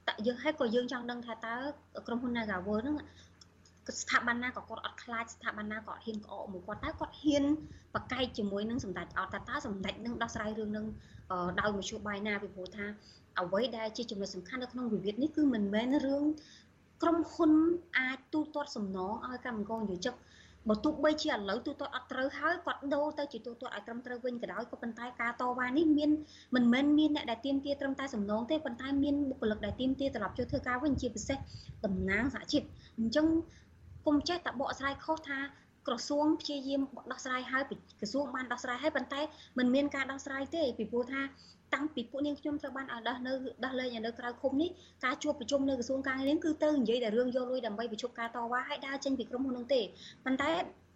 [0.09, 1.57] តយើងហើយក៏យើងចង់ដឹងថាតើ
[2.07, 2.97] ក្រុមហ៊ុន Nagawal ហ្នឹង
[4.01, 7.45] ស្ថាប័នណាក៏គាត់អត់ខ្លាចស្ថាប័នណាក៏អត់ហ៊ានក្អកមួយគាត់តើគាត់ហ៊ាន
[7.95, 10.87] បកកែកជាមួយនឹងសម្ដេចអត់តើតើសម្ដេចនឹងដោះស្រាយរឿងនឹង
[11.61, 12.87] ដោយមធ្យោបាយណាពីព្រោះថា
[13.41, 16.25] អ្វីដែលជាចំណុចសំខាន់នៅក្នុងវិវាទនេះគឺមិនមែនរឿង
[17.03, 17.53] ក្រុមហ៊ុន
[17.99, 20.15] អាចទូទាត់សំណងឲ្យកម្មករយោជក
[20.69, 26.11] បើទោះបីជាឥឡូវទូទាត់អត់ត្រូវហើយគាត់ដូរទៅជាទូទាត់ឲ្យត្រឹមត្រូវវិញក៏ដោយក៏ប៉ុន្តែការតវ៉ានេះមាន
[26.55, 31.39] មិនមែនមានអ្នកដែលទៀមទាត្រឹមតែសំណងទេប៉ុន្តែមានបុគ្គលិកដែលទៀមទាត្រឡប់ចូលធ្វើការវិញជាពិសេស
[31.85, 32.63] តំណាងសហជីព
[32.99, 33.27] អញ្ចឹង
[34.07, 35.39] គុំចេះតែបកស្រាយខុសថា
[35.87, 36.81] ក្រសួងព្យាយាម
[37.13, 37.63] ដោះស្រាយហើយ
[38.01, 39.21] ក្រសួងបានដោះស្រាយហើយប៉ុន្តែ
[39.59, 41.21] มันមានការដោះស្រាយទេពីព្រោះថា
[41.75, 43.33] តាំងពីពួកនាងខ្ញុំត្រូវបានឲ្យដោះនៅ
[43.65, 44.71] ដោះលែងនៅក្រៅឃុំនេះ
[45.05, 49.81] ការជួបប្រជុំនៅក្រសួងការងារនេះគឺទៅនិយាយតែរឿងយកលុយដើម្បីប្រជុំការតវ៉ាឲ្យដើរចេញពីក្រុមហ៊ុននោះទេ
[50.25, 50.51] ប៉ុន្តែ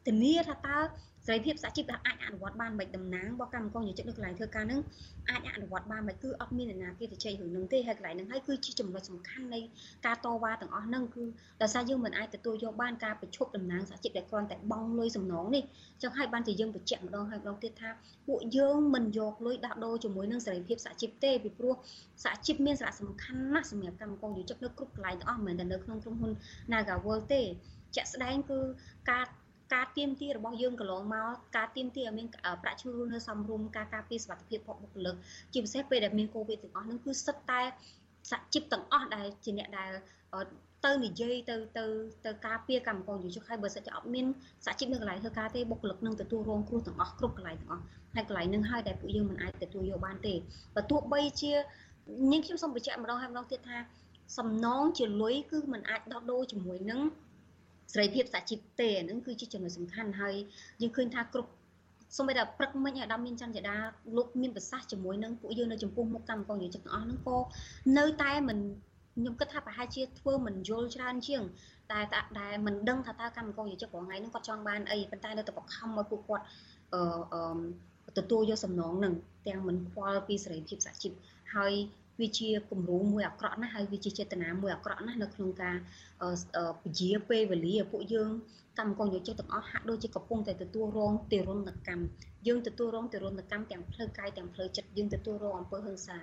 [0.07, 0.79] ធានាថាតើ
[1.27, 4.81] សេរីភាពសហជីពអាចអនុវត្តបានមិនតំណាងរបស់កម្មករនិយោជិតនៅកន្លែងធ្វើការនឹង
[5.31, 9.61] អាចអនុវត្តបានមិនគឺអត់មានអ្នកណាគេទៅជ័យរឿងនឹងទេហើយកន្លែងនឹងហើយគឺជាចំណុចសំខាន់នៃ
[10.07, 11.25] ការតវ៉ាទាំងអស់ហ្នឹងគឺ
[11.63, 15.63] ដោយសារយើងមិនអាចទទួលយកបានការប្រជុំតំណាងសហជីពដែលគ្រាន់តែបង់លុយសំណងនេះ
[16.03, 17.91] ចឹងហើយបានជាយើងបញ្ជាក់ម្ដងហើយម្ដងទៀតថា
[18.27, 21.75] ពួកយើងមិនយកលុយដោះដូរជាមួយនឹងសេរីភាពសហជីពទេពីព្រោះ
[22.25, 26.33] សហជីពមានសារៈសំខាន់ណាស់សម្រាប់កម្មករនិយោជិតនៅគ្រប់កន្លែងទាំងអស់មិនមែនតែនៅក្នុងក្រុមហ៊ុន
[26.73, 27.43] Nagawal ទេ
[27.95, 28.59] ជាក់ស្ដែងគឺ
[29.11, 29.25] ការ
[29.75, 32.27] ការទៀមទារបស់យើងកន្លងមកការទៀមទាឲ្យមាន
[32.63, 35.15] ប្រាក់ឈ្នួលនៅសំរុំការការពារសុខភាពរបស់បុគ្គលិក
[35.53, 37.61] ជាពិសេសពេលដែលមានកូវីដទាំងអស់ហ្នឹងគឺសិតតែ
[38.31, 39.91] សហជីពទាំងអស់ដែលជាអ្នកដែល
[40.85, 41.85] ទៅនិយាយទៅទៅ
[42.27, 44.27] ទៅការពារកម្មករយុជហើយបើសិនជាអត់មាន
[44.65, 47.83] សហជីពនៅកន្លែងធ្វើការទេបុគ្គលិកនឹងទទួលរងគ្រោះទាំងអស់គ្រប់កន្លែងទាំងអស់
[48.15, 50.35] ហើយកន្លែងនឹងហើយដែលពួកយើងមិនអាចទទួលយកបានទេ
[50.75, 51.53] បើទោះបីជា
[52.33, 53.79] នាងខ្ញុំសូមបញ្ជាក់ម្ដងហើយម្ដងទៀតថា
[54.39, 57.01] សំណងជាលុយគឺมันអាចដោះដូរជាមួយនឹង
[57.93, 60.35] សេរីភាពសហជីពទេហ្នឹងគឺជាចំណុចសំខាន់ហើយ
[60.83, 61.51] យើងឃើញថាគ្រប់
[62.17, 63.77] សូម្បីតែព្រឹកមិញអាដាមមានច័ន្ទដា
[64.17, 67.37] លោកមានប្រសាសន៍ជាមួយនឹងពួកយើងនៅចំពោះមុខកម្មករនិយោជិតទាំងអស់ហ្នឹងក៏
[67.99, 68.59] នៅតែមិន
[69.17, 71.43] ខ្ញុំគិតថាប្រហែលជាធ្វើមិនយល់ច្រើនជាង
[71.91, 72.01] តែ
[72.41, 76.45] ដែលមិនដឹងថាតើកម្មករនិយោជិតប្រហែលហ្នឹងគាត់ចង់បានអីប៉ុន្តែនៅតែបង្ខំឲ្យពួកគាត់
[76.95, 79.15] អឺទទួលយកសំណងហ្នឹង
[79.47, 81.13] ទាំងមិនខ្វល់ពីសេរីភាពសហជីព
[81.55, 81.73] ហើយ
[82.21, 85.77] វាជាគំរូមួយអាក្រក់ណាស់ហើយវាជាចេតនាមួយអាក្រក់ណាស់នៅក្នុងការ
[86.83, 88.31] ពជាពេលវេលាពួកយើង
[88.79, 92.05] កម្មករយោជិតទាំងអស់ហាក់ដូចជាកំពុងតែទទួលរងទិរុណកម្ម
[92.47, 96.19] យើងទទួលរងទិរុណកម្មទាំងផ្លូវកាយទាំងផ្លូវចិត្តយើងទទួលរងអំពើហិង្សា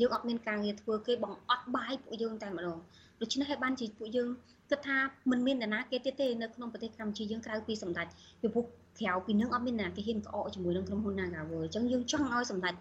[0.00, 2.78] យើងអត់មានការងារធ្វើគេបង្អត់បាយពួកយើងតែម្ដង
[3.20, 4.28] ដូច្នេះហើយបានជាពួកយើង
[4.70, 4.96] គិតថា
[5.30, 8.06] មិនមាននរណាគេទៀតទេនៅក្នុងប្រទេសកម្ពុជាយើងក្រៅពីសម្ដេច
[8.40, 8.64] ពីព្រោះ
[8.98, 12.74] ក្រៅពីនឹងអត់មាននរណាគេហ៊ានក្អកជាមួយនឹងក្រុមហ៊ុន Nagawal អញ្ចឹងយើងចង់ឲ្យសម្ដេច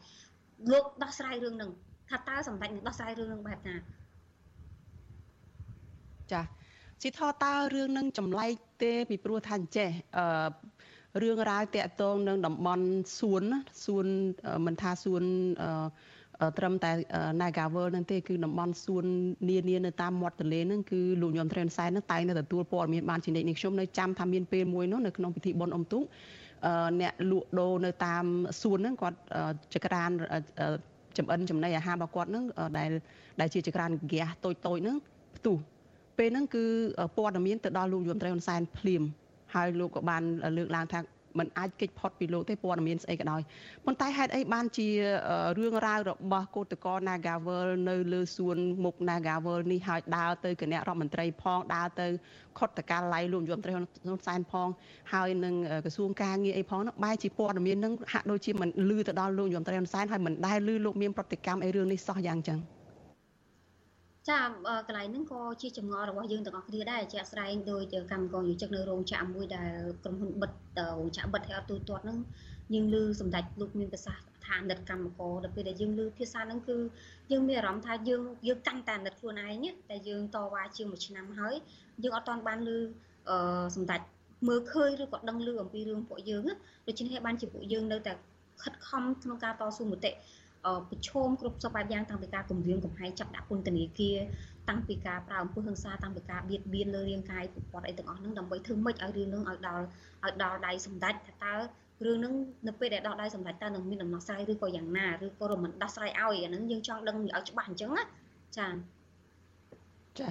[0.72, 1.72] លោកដោះស្រាយរឿងហ្នឹង
[2.10, 3.76] ថាតើសម្ដេចនឹងដោះស្រាយរឿងនឹងបែបណា
[6.32, 6.42] ចា
[7.02, 8.52] ស៊ីថតើរឿងនឹងចម្លែក
[8.84, 10.26] ទេពីព្រោះថាអញ្ចេះអឺ
[11.22, 12.86] រឿងរ៉ាវតាក់ទងនឹងតំបន់
[13.20, 13.44] សួន
[13.86, 14.06] សួន
[14.66, 15.24] មិនថាសួន
[15.62, 16.92] អឺត្រឹមតែ
[17.42, 19.06] Nagawal នឹងទេគឺតំបន់សួន
[19.50, 26.04] នានានៅតាមមាត់ទន្លេហ្នឹងគឺលោកញោមត្រេនសែនហ្នឹងតែងតែទទួលព័ត៌មានបានជានិច្ចនេះខ្ញុំនៅចាំថាមានពេលមួយនោះនៅក្នុងពិធីបុណ្យអុំទូក
[27.02, 28.26] អ្នកលក់ដូរនៅតាម
[28.62, 29.18] សួនហ្នឹងគាត់
[29.74, 30.10] ចក្រាន
[31.18, 32.44] ចំអិនចំណីអាហាររបស់គាត់នឹង
[32.78, 32.90] ដែល
[33.40, 34.98] ដែលជាចក្រានហ្គាសតូចតូចហ្នឹង
[35.38, 35.58] ផ្ទុះ
[36.18, 36.64] ពេលហ្នឹងគឺ
[37.18, 39.04] ព័ត៌មានទៅដល់លោកយមត្រីហ៊ុនសែនភ្លាម
[39.56, 40.24] ហើយលោកក៏បាន
[40.58, 41.00] លើកឡើងថា
[41.40, 43.42] มันអាចគេចផុតពីលោកទេព័ត៌មានស្អីក៏ដោយ
[43.86, 44.88] ប៉ុន្តែហេតុអីបានជា
[45.58, 52.08] រឿងរ៉ាវរបស់កោតកោ Nagawal នៅលើសួនមុខ Nagawal នេះហើយដើរទៅគណៈរដ្ឋមន្ត្រីផងដើរទៅ
[52.60, 53.84] ខុតតកាល័យលោកយមត្រីហ៊ុ
[54.18, 54.68] នសែនផង
[55.14, 55.56] ហើយនឹង
[55.86, 62.60] ក្រសួងការងារអីផងនោះបែរជាព័ត៌មាននឹងហាក់ដូចជាមិនលឺទៅដល់លោកយមត្រីហ៊ុនសែនហើយមិនដែលលឺលោកមានប្រតិកម្មអីរឿងនេះសោះយ៉ាងចឹង
[64.30, 64.40] ចា
[64.88, 72.18] កន្លែងហ្នឹងក៏ជាចម្ងល់របស់យើងទាំងអស់គ្នាដែរជាក់ស្ដែងដោយកម្មករយុជិកនៅរោងចក្រមួយដែលក្រុមហ៊ុនបិទរោងចក្របិទឲ្យអត់ទូទាត់ហ្នឹង
[72.74, 76.78] យើងឮសម្ដេចលោកមានប្រសាសន៍ថានិតកម្មករដល់ពេលដែលយើងឮភាសាហ្នឹងគឺ
[77.32, 81.56] យើងមានអារម្មណ៍ថាយើងយើងកាន់តែនិតខ្លួនឯងតែយើងតវ៉ាជាងមួយឆ្នាំហើយ
[82.04, 82.70] យើងអត់ទាន់បានឮ
[83.30, 83.38] អឺ
[83.76, 84.02] សម្ដេច
[84.48, 86.42] មើលឃើញឬក៏ដឹងឮអំពីរឿងពួកយើង
[86.88, 88.14] ដូច្នេះបានជាពួកយើងនៅតែ
[88.64, 90.12] ខិតខំក្នុងការតស៊ូមតិ
[90.90, 94.18] ប្រឈមគ្រប់សពបែបយ៉ាងតាំងពីការគម្រាមកំហែងចាប់ដាក់ពន្ធនាគារ
[94.70, 99.86] តាំងពីការប្រើអំពើហិង្សាតាំងពីការបៀតបៀនលើរាងកាយពួកគាត់អីទាំងអស់ហ្នឹងដើម្បីធ្វើម៉េចឲ្យរឿងហ្នឹងឲ្យដល់
[100.24, 101.54] ឲ្យដល់ដៃសម្ដេចថាតើ
[102.06, 102.34] រឿងហ្នឹង
[102.68, 108.04] នៅពេលដែលដល់ដៃសម្ដេចតើនឹងមានដំណោះស្រាយឬក៏យ៉ាងណាឬក៏រមិនដោះស្រាយឲ្យអាហ្នឹងយើងចង់ដឹងឲ្យច្បាស់អញ្ចឹងណា
[108.58, 108.68] ចា
[110.20, 110.28] ចា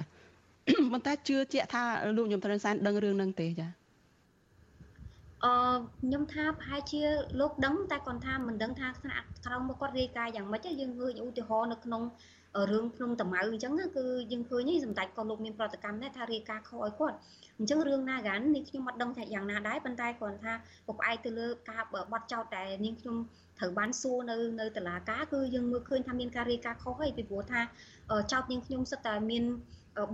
[0.91, 1.83] ប៉ុន្តែជឿជាក់ថា
[2.17, 3.67] លោកញោមត្រឹមសែនដឹងរឿងហ្នឹងទេចា
[5.45, 5.53] អឺ
[6.01, 7.01] ខ្ញុំថាប្រហែលជា
[7.39, 12.03] លោកដឹងតែគាត់ថាមិនដឹងថាថ្នាក់ក្រោមមកគាត់រាយការណ៍យ៉ាងម៉េចយើងឃើញឧទាហរណ៍នៅក្នុង
[12.71, 17.17] រឿងភ្នំតាម៉ៅអញ្ចឹងគឺយើងឃើញនេះសម្ដេចក៏លោកមានប្រតិកម្មដែរថារាយការណ៍ខុសឲ្យគាត់
[17.59, 20.53] អញ្ចឹងរឿងណាកាននេះខ្ញុំអត់ដឹងថាយ៉ាងណាដែរប៉ុន្តែគ្រាន់ថា
[20.87, 21.81] ប្រផ្អែកទៅលើការ
[22.11, 23.15] បត់ចោតតែនាងខ្ញុំ
[23.59, 27.61] ត្រូវបានសួរនៅនៅតុលាការគឺយើងមើលឃើញថាមានការរាយការណ៍ខុសហើយពីព្រោះថា
[28.31, 29.43] ចោតនាងខ្ញុំសិតតែមាន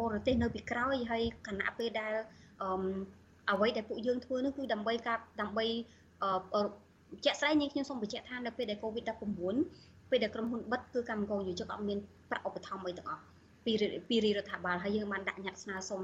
[0.02, 2.14] បរទេសនៅពីក្រោយហើយគណៈពេលដែល
[2.62, 2.70] អឺ
[3.52, 5.66] អ្វីដែលពួកយើងធ្វើនោះគឺដើម្បីការដើម្បី
[7.26, 9.22] ជាក់ស្ដែងនាងខ្ញុំសូមបញ្ជាក់ថានៅពេលដែល COVID-19
[10.10, 13.24] ពេលដែលក្រុមហ៊ុនបិទគឺកម្មករយោជកអត់មានប្រាក់ឧបត្ថម្ភអីទាំងអស់
[13.66, 13.74] ពី
[14.10, 16.02] ពីរដ្ឋាភិបាលហើយយើងបានដាក់ញត្តិស្នើសុំ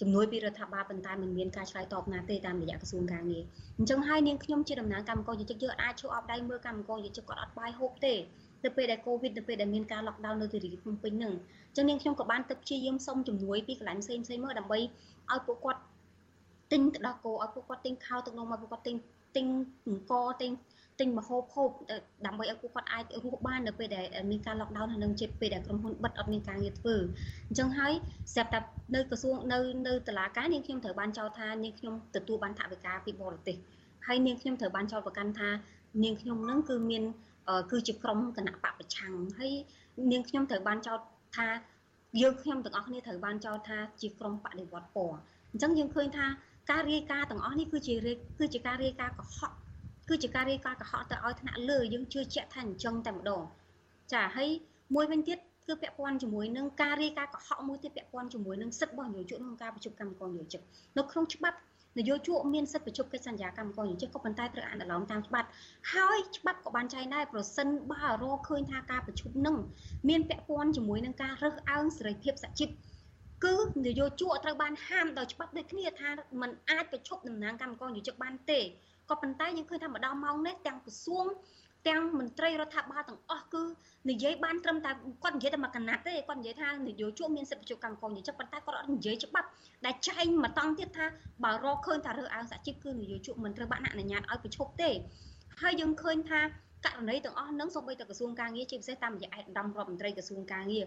[0.00, 3.42] ជំនួយពីរដ្ឋាភិបាលប៉ុន្តែมันមានការឆ្លើយតបណាទេតាមរយៈក្រសួងការងារ
[3.78, 8.14] អញ្ចឹងហើយនាងខ្ញុំជាតំណាងកម្មករយោជកយើងអាចជួយអបដៃមើលកម្មករយោជកគាត់អត់បាយហូបទេ
[8.64, 11.34] ទៅពេលដែលកូវីដទៅពេលដែលមានការ lockdown នៅទីរាជភ្នំពេញហ្នឹង
[11.68, 15.80] អញ្ចឹងនាងខ្ញុំក៏បានទៅព្យាយាមសុំជំនួយពីកន្លែងផ្សេងផ្សេងមើលដើម្បីឲ្យពួកគាត់
[16.72, 18.96] ទិញទៅដល់គោឲ្យពួកគាត់ទិញខោទឹកនំឲ្យពួកគាត់ទិញ
[19.36, 19.46] ទិញ
[19.86, 20.12] អង្គ
[20.42, 20.50] ទិញ
[21.00, 21.70] ទិញម្ហូបហូប
[22.26, 26.96] ដើម្បីឲ្យពួកគាត់អាចរស់បាននៅពេលដែលមានការ lockdown ហើយនឹងជិតពេលដែលក្រុមហ៊ុនបិទអត់មានការងារធ្វើ
[27.48, 27.92] អញ្ចឹងហើយ
[28.34, 28.60] ស្រាប់តែ
[28.94, 33.56] នៅក្រសួងនៅនៅតុលាការនាងខ្ញុំត្រូវបានចោទថានាងខ្ញុំទទួលបានថវិកាពីបរទេស
[34.06, 35.50] ហើយនាងខ្ញុំត្រូវបានចោទប្រកាន់ថា
[36.04, 37.02] នាងខ្ញុំនឹងគឺមាន
[37.70, 39.52] គឺជាក្រុមគណៈបពប្រឆាំងហើយ
[40.12, 41.00] នាងខ្ញុំត្រូវបានចោទ
[41.36, 41.48] ថា
[42.20, 45.18] យើងខ្ញុំទាំងអស់គ្នាត្រូវបានចោទថាជាក្រុមបដិវត្តពណ៌
[45.52, 46.26] អញ្ចឹងយើងឃើញថា
[46.70, 47.94] ការរាយការណ៍ទាំងអស់នេះគឺជា
[48.38, 49.52] គឺជាការរាយការណ៍កុហក
[50.08, 53.42] គឺជាការរាយការណ៍កុហកទៅឲ្យថ្នាក់លើយើងជឿជាក់ថាអញ្ចឹងតែម្ដង
[54.12, 54.50] ចាហើយ
[54.94, 60.62] មួយវិញទៀតគឺពាក់ព័ន្ធជាមួយនឹងការរាយការណ៍កុហកមួយទៀតពាក់ព័ន្ធជាមួយនឹងសិទ្ធិរបស់នយោជកក្នុងការប្រជុំកម្មករនយោជក
[60.98, 61.58] នៅក្នុងច្បាប់
[61.98, 65.48] នយោជកមានសិទ្ធិប្រជុំកិច្ចសន្យាកម្មករនយោជកក៏ប៉ុន្តែត្រូវអនុលោមតាមច្បាប់
[65.92, 69.56] ហើយច្បាប់ក៏បានចែងដែរប្រសិនបើរកឃើញថាការប្រជុំនឹង
[70.08, 72.68] មានពាក់ព័ន្ធជាមួយនឹងការរើសអើងសេរីភាពសជីព
[73.44, 76.08] គឺនយោជកត្រូវបានហាមដោយច្បាប់ដូចគ្នាថា
[76.40, 78.60] มันអាចប្រជុំតំណាងកម្មករនយោជកបានទេ
[79.10, 81.26] ក៏ប៉ុន្តែយើងឃើញថាម្ដងម៉ោងនេះទាំងក្រសួង
[81.88, 83.62] ទាំងមន្ត្រីរដ្ឋាភិបាលទាំងអស់គឺ
[84.10, 84.90] និយាយបានត្រឹមតែ
[85.22, 89.48] គាត់និយាយតែមួយកណាត់ទេគាត់និយាយថានយោជកមានសិទ្ធិប្រជុំកម្មករនិយោជកប៉ុន្តែគាត់អត់និយាយច្បាប់
[89.86, 91.06] ដែលចែងមកតង់ទៀតថា
[91.44, 94.90] បើរកឃើញថារើសអើងសហជីពគឺនយោជកមិនត្រូវបានអនុញ្ញាតឲ្យប្រជុំទេ
[95.62, 96.40] ហើយយើងឃើញថា
[96.86, 100.84] ករណីទាំងអស់នឹងសូម្បីតែក្រសួងការងារជាពិសេសតាមរយៈឯកឧត្តមរដ្ឋមន្ត្រីក្រសួងការងារ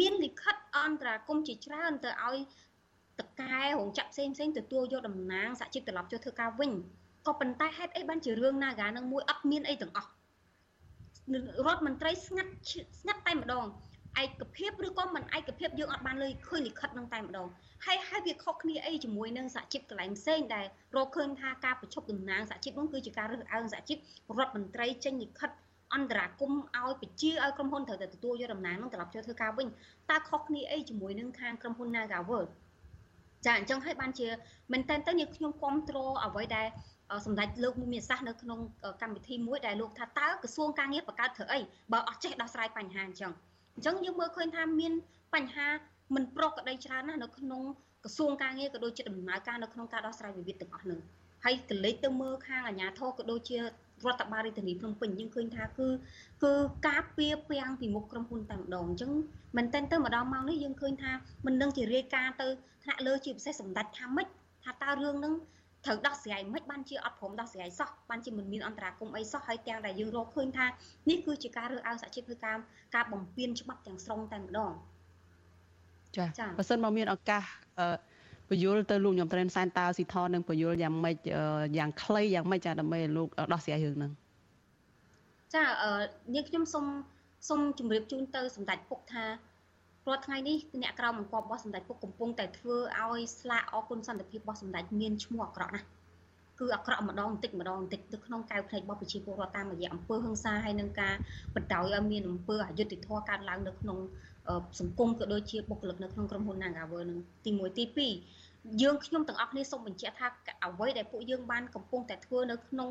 [0.00, 2.38] មានលិខិតអន្តរាគមជាច្រើនទៅឲ្យ
[3.20, 6.72] តកែរោងចក្រផ្សេងផ្សេងទទួលយកតំណែងសហជីពត្រឡប់ចូលធ្វើការវិញ
[7.26, 10.10] ក៏ប៉ុន្តែហេតុអីបានជារឿង Naga នឹងមួយអត់មានអីទាំងអស់
[11.66, 12.50] រដ្ឋមន្ត្រីស្ងាត់
[13.00, 13.66] ស្ងាត់តែម្ដង
[14.20, 17.48] ឯកភាពឬក៏មិនឯកភាពយើងអត់បានលើឃើញលិខិតនឹងតែម្ដង
[17.86, 23.98] ហើយហើយវាខុសគ្នាអីជាមួយនឹងសហជីពកន្លែងផ្សេងដែលរកឃើញថាការប្រជុំតំណាងសហជីពនោះគឺជាការរើសអើងសហជីព
[24.38, 25.50] រដ្ឋមន្ត្រីចេញលិខិត
[25.94, 29.68] អន្តរាគមឲ្យបជាឲ្យក្រុមហ៊ុនត្រូវតែទទួលយកតំណែងនឹងត្រឡប់ចូលធ្វើការវិញ
[30.10, 32.48] តើខុសគ្នាអីជាមួយនឹងខាងក្រុមហ៊ុន Nagaworld
[33.46, 34.28] ចាអញ្ចឹងហើយបានជា
[34.72, 36.66] មែនតើទៅនេះខ្ញុំគ្រប់គ្រងអ្វីដែល
[37.26, 38.58] សម្ដេចលោកមុំមានសាសនៅក្នុង
[39.02, 41.60] កម្មវិធីមួយដែលលោកថាតើក្រសួងការងារបង្កើតធ្វើអី
[41.92, 43.32] បើអត់ចេះដោះស្រាយបញ្ហាអញ្ចឹង
[43.74, 44.92] អញ្ចឹងយើងមើលឃើញថាមាន
[45.34, 45.68] បញ្ហា
[46.14, 47.62] មិនប្រក្រតីច្រើនណាស់នៅក្នុង
[48.04, 51.00] ក្រសួងការងារក៏ដូចជាដំណើរការនៅក្នុងការដោះស្រាយវិវាទទាំងអស់នឹង
[51.44, 53.62] ហើយកលេចទៅមើលខាងអាជ្ញាធរក៏ដូចជារ
[54.12, 55.88] ដ្ឋបាលរាជធានីភ្នំពេញយើងឃើញថាគឺ
[56.44, 56.52] គឺ
[56.88, 59.12] ការពៀពាំងពីមុខក្រុមហ៊ុនតែម្ដងអញ្ចឹង
[59.56, 61.12] មែនតើទៅម្ដងមកនេះយើងឃើញថា
[61.46, 62.46] មិននឹងជារាយការណ៍ទៅ
[62.82, 64.26] ថ្នាក់លើជាពិសេសសម្ដេចថាម៉េច
[64.64, 65.34] ថាតើរឿងហ្នឹង
[65.84, 70.66] ត្រូវដោះស្រាយមិនបានជាអត់ព្រមដោះស្រាយសោះបានជាមិនមានអន្តរាគមអីសោះហើយទាំងដែលយើងរកឃើញថា
[71.10, 72.56] នេះគឺជាការរើសអើងសហជីពគឺការ
[72.94, 74.72] ការបំពេញច្បាប់ទាំងស្រុងតែម្ដង
[76.16, 76.24] ចា
[76.58, 77.42] បើសិនមកមានឱកាស
[78.50, 81.16] ពយល់ទៅលោកញោមត្រេនសែនតាស៊ីថននឹងពយល់យ៉ាងម៉េច
[81.78, 84.12] យ៉ាងខ្លីយ៉ាងម៉េចចាដើម្បីលោកដោះស្រាយរឿងហ្នឹង
[85.54, 85.62] ចា
[86.34, 86.86] នាងខ្ញុំសូម
[87.48, 89.24] សូមជម្រាបជូនទៅសម្ដេចពុកថា
[90.08, 95.86] រាល់ថ្ងៃនេះអ្នកក្រៅបង្គាប់របស់សម្ដេចពុកកំពុងតែធ្វើឲ្យស្លាកអគុណសន្តិភាពរបស់សម្ដេចមានឈ្មោះអាក្រក់ណាស់
[96.60, 101.14] គឺអាក្រក់ម្ដងបន្តិចម្ដងបន្តិចទៅក្នុងកៅភ្នែករបស់ប្រជាពលរដ្ឋតាមរយៈអំពើហិង្សាហើយនឹងការ
[101.54, 103.98] បដ ாய் ឲ្យមានអំពើអយុត្តិធម៌កើតឡើងនៅក្នុង
[104.80, 107.84] សង្គមក៏ដូចជាបុគ្គលិកនៅក្នុងក្រុមហ៊ុន Nagawer នឹងទី1ទី
[108.36, 110.26] 2យើងខ្ញុំទាំងអស់គ្នាសូមបញ្ជាក់ថា
[110.64, 112.88] អ្វីដែលពួកយើងបានកំពុងតែធ្វើនៅក្នុង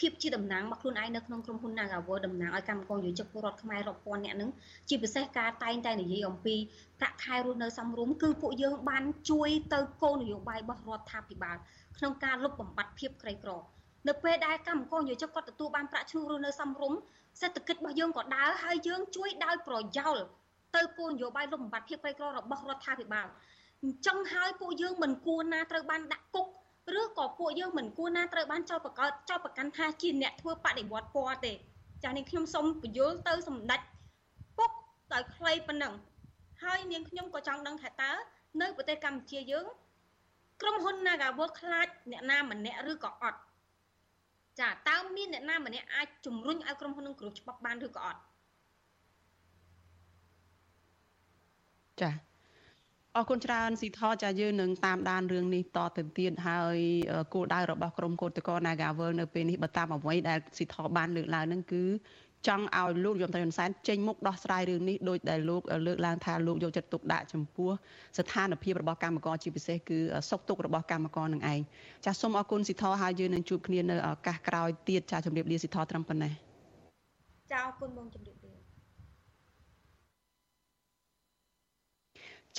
[0.00, 4.50] ភាពជាតំណាងរបស់ខ្លួនឯងនៅក្នុងក្រុមហ៊ុន Nagawer តំណាងឲ្យកម្មករយោជកពលរដ្ឋខ្មែររាប់ពាន់នាក់ហ្នឹង
[4.88, 6.56] ជាពិសេសការតែងតែនិយាយអំពី
[7.00, 11.56] ប្រាក់ខែរស់នៅសមរម្យគឺពួកយើងបានជួយទៅគោលនយោបាយរបស់រដ្ឋាភិបាល
[11.98, 13.50] ក្នុងការលុបបំបាត់ភាពក្រីក្រ
[14.08, 16.98] នៅពេលដែលកម្មករយោជកគាត់ទទួលបានប្រាក់ឈ្នួលរស់នៅសមរម្យ
[17.40, 20.16] សេដ្ឋកិច្ចរបស់យើងក៏ដើរហើយយើងជួយដោយប្រយោល
[20.76, 23.26] ទៅគោលនយោបាយលុបបំបាត់ភាពក្រីក្ររបស់រដ្ឋាភិបាល
[23.82, 26.46] អញ្ចឹងហើយពួកយើងមិនគួរណាត្រូវបានដាក់គុក
[27.00, 31.52] ឬក៏ពួកយើងមិនគួរណាត្រូវបានចោទប្រកោតចោទប្រកាន់ថាជាអ្នកធ្វើបដិវត្តពណ៌ទេ
[32.04, 33.80] ចានាងខ្ញុំសូមបញ្យល់ទៅសម្ដេច
[34.58, 34.70] ពុក
[35.12, 35.94] ដោយខ្លីប៉ុណ្ណឹង
[36.62, 38.12] ហើយនាងខ្ញុំក៏ចង់ដឹងថាតើ
[38.60, 39.66] នៅប្រទេសកម្ពុជាយើង
[40.62, 43.38] ក្រុមហ៊ុន Nagawal ខ្លាចអ្នកណាម្នាក់ឬក៏អត់
[44.60, 48.20] ចាតើមានអ្នកណាម្នាក់អាចជំរុញឲ្យក្រុមហ៊ុននឹងគ្រប់ច្បាប់បានឬក៏អត់
[52.00, 52.10] ចា
[53.16, 56.78] អរគុណច្រើនស៊ីថចាយើងនឹងតាមដានរឿងនេះតទៅទៀតហើយ
[57.34, 61.84] គោលដៅរបស់ក្រមកោតក្រ Nagawal នៅពេលនេះបើតាមអ្វីដែលស៊ីថបានលើកឡើងហ្នឹងគឺ
[62.48, 67.70] ចង់ឲ្យលោកយមត្រៃហ៊ុនសែនចេញមុខដោះស្រាយរឿងនេះដោយដែលលោកលើកឡើងថាលោកយកចិត្តទុកដាក់ចំពោះ
[68.18, 69.98] ស្ថានភាពរបស់កម្មករជាពិសេសគឺ
[70.30, 71.60] សុខទុក្ខរបស់កម្មករនឹងឯង
[72.04, 76.32] ចាសសូមអរគុណស៊ីថហើយយើងនឹងជួបគ្នានៅឱកាសក្រោយទៀតចាសជម្រាបលាស៊ីថត្រឹមប៉ុណ្ណេះ
[77.52, 78.59] ចាអរគុណបងជម្រាបលា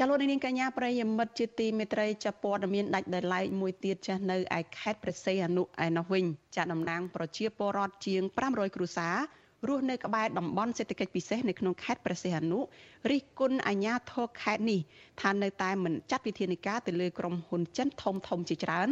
[0.04, 6.26] ចាលោកនាងកញ្ញាប្រិយមិត្តជាទីមេត្រីចាព័ត៌មានដាច់ដោយឡែកមួយទៀតចាស់នៅឯខេត្តព្រះសីហនុឯនោះវិញ
[6.56, 9.16] ចាតំណាងប្រជាពលរដ្ឋជាង500គ្រួសារ
[9.68, 12.60] រស់នៅក្បែរតំបន់សេដ្ឋកិច្ចពិសេសនៅក្នុងខេត្តព្រះសីហនុ
[13.12, 14.80] រិះគន់អាជ្ញាធរខេត្តនេះ
[15.22, 18.90] ថានៅតែមិនចាត់វិធានការទៅលើក្រុមហ៊ុនចិនធំធំជាច្រើន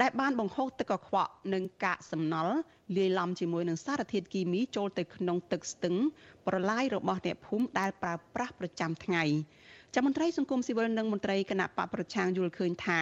[0.00, 2.56] ដែលបានបង្ហូរទឹកកខ្វក់និងកាកសំណល់
[2.96, 5.94] លាយឡំជាមួយនឹងសារធាតុគីមីចូលទៅក្នុងទឹកស្ទឹង
[6.46, 9.24] ប្រឡាយរបស់អ្នកភូមិដែលប្រើប្រាស់ប្រចាំថ្ងៃ
[9.98, 13.00] ចាំមន្ត្រីសង្គមស៊ីវិលនិងមន្ត្រីគណៈបកប្រឆាំងយល់ឃើញថា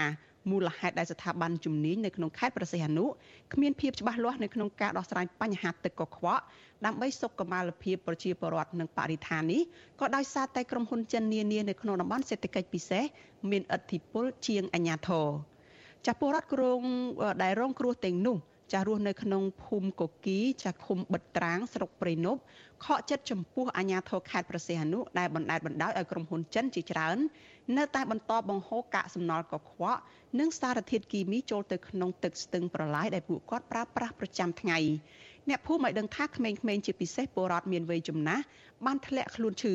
[0.50, 3.04] មូលហេតុដែលស្ថាប័នជំនាញនៅក្នុងខេត្តប្រសិទ្ធនុ
[3.52, 6.42] គ្មានភាពច្បាស់លាស់នៅក្នុងការដោះស្រាយបញ្ហាទឹកកខ្វក់
[6.86, 9.62] ដើម្បីសុខុមាលភាពប្រជាពលរដ្ឋនិងបរិស្ថាននេះ
[10.00, 13.04] ក៏ដោយសារតែក្រុមហ៊ុនចិននានានៅក្នុងតំបន់សេដ្ឋកិច្ចពិសេស
[13.50, 15.26] មានឥទ្ធិពលជាងអាជ្ញាធរ
[16.06, 16.80] ចាស់ពលរដ្ឋក្រុង
[17.42, 18.36] ដែលរងគ្រោះទាំងនោះ
[18.72, 22.40] ចាស់រស់នៅក្នុងភូមិកគីចាស់ឃុំបិទត្រាងស្រុកព្រៃនប់
[22.84, 27.18] ខកចិត្តចំពោះអាញាធរខេត្តប្រសេះអនុដែលបណ្តែតបណ្ដោយឲ្យក្រុមហ៊ុនចិនជាច្រើន
[27.76, 30.00] នៅតែបន្តបង្ហូរកាកសំណល់កខ្វក់
[30.38, 34.78] និងសារធាតុគីមីចូលទៅក្នុងទឹកស្ទឹងប្រឡាយដែលពួកគាត់ប្រើប្រាស់ប្រចាំថ្ងៃ
[35.50, 38.44] អ្នកភូមិឲ្យដឹងថាក្មេងៗជាពិសេសពលរដ្ឋមានវ័យចំណាស់
[38.86, 39.74] បានធ្លាក់ខ្លួនឈឺ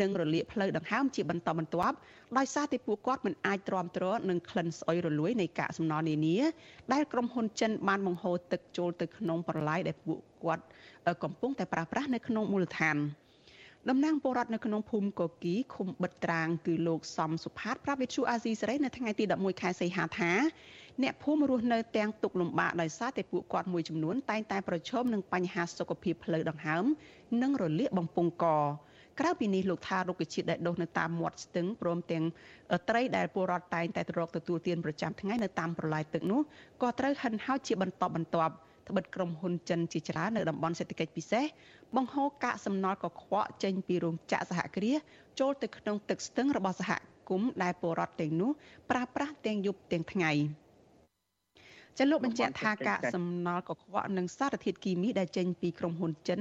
[0.00, 1.96] និងរលាកផ្លូវដង្ហើមជាបន្តបន្ទាប់
[2.38, 6.38] ដោយសារតែពួកគាត់មិនអាចទ្រាំទ្រនឹងក្លិនស្អុយរលួយនៃកាកសំណល់នានា
[6.92, 10.64] ដែលក្រុមហ៊ុនចិនបានបង្ហូរទឹកចូលទៅក្នុងប្រឡាយដែលពួកគាត់
[11.24, 12.96] កំពុងតែប្រើប្រាស់នៅក្នុងមូលដ្ឋាន
[13.88, 20.32] តំណាងពលរដ្ឋនៅក្នុងភូមិកគីឃុំបិទត្រាងគឺលោកសំសុផាតប្រាប់វិទ្យុអាស៊ីសេរីនៅថ្ងៃទី11ខែសីហាថា
[21.02, 26.84] អ្នកភូមិរស់នៅទាំងទុកលំបាកដោយសារតែពួកគាត់មួយចំនួនតែងតែប្រឈមនឹងបញ្ហាសុខភាពផ្លូវដង្ហើម
[27.42, 28.46] និងរលាកបំពង់ក
[29.20, 32.24] ក្រៅពីនេះលោកថារុក្ខជាតិដែលដុះនៅតាមមាត់ស្ទឹងព្រមទាំង
[32.88, 36.40] ត្រីដែលពលរដ្ឋតែងតែទៅរកទទួលទានប្រចាំថ្ងៃនៅតាមប្រឡាយទឹកនោះ
[36.82, 38.54] ក៏ត្រូវហិនហោចជាបន្តបន្ទាប់
[38.88, 41.44] ត្បិតក្រុមហ៊ុនចិនជាច្រើននៅតំបន់សេដ្ឋកិច្ចពិសេស
[41.96, 44.98] បង្ហូរកាកសំណល់កខ្វក់ចេញពីរោងចក្រសហគ្រាស
[45.40, 46.90] ចូលទៅក្នុងទឹកស្ទឹងរបស់សហ
[47.28, 48.50] គមន៍ដែលពលរដ្ឋទាំងនោះ
[48.90, 50.32] ប្រើប្រាស់ទាំងយប់ទាំងថ្ងៃ
[51.98, 56.40] ចលនាបញ្ជាក់ថាកាកសំណល់កខ្វក់និងសារធាតុគីមីដែលចេញពីក្រុមហ៊ុនចិន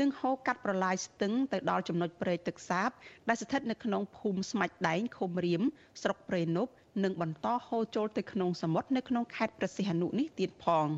[0.00, 2.90] នឹងហូរកាត់ប្រឡាយស្ទឹងទៅដល់ចំណុចព្រែកទឹកសាប
[3.28, 5.62] ដែលស្ថិតនៅក្នុងភូមិស្មាច់ដែងឃុំរៀម
[6.02, 6.72] ស្រុកព្រៃនប់
[7.04, 10.86] និងបន្តហូរចូលទៅក្នុងសមុទ្រនៅក្នុងខេត្តព្រះសីហនុនេះទៀតផង។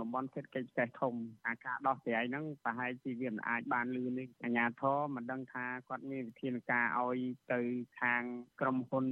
[0.00, 1.14] តំបន់សេដ្ឋកិច្ចពិសេសធំ
[1.46, 7.18] អាការដោះស្រាយហ្នឹងប្រហែលជាវាមិនអាចបានលឿននេះអាជ្ញាធរមិនដឹងថាគាត់មានវិធានការឲ្យ
[7.52, 7.60] ទៅ
[8.00, 8.22] ខាង
[8.60, 9.04] ក្រុមហ៊ុន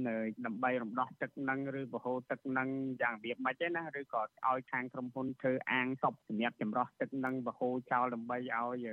[0.45, 2.69] ដើម្បីរំដោះទឹកហ្នឹងឬបហូរទឹកហ្នឹង
[3.01, 8.87] យ៉ាងរបៀបម៉េចទេណាឬក៏ឲ្យខាងក្រុមហ៊ុនធ្វើអាងសពសម្រាប់ចម្រោះទឹកហ្នឹងបហូរចោលដើម្បីឲ្យ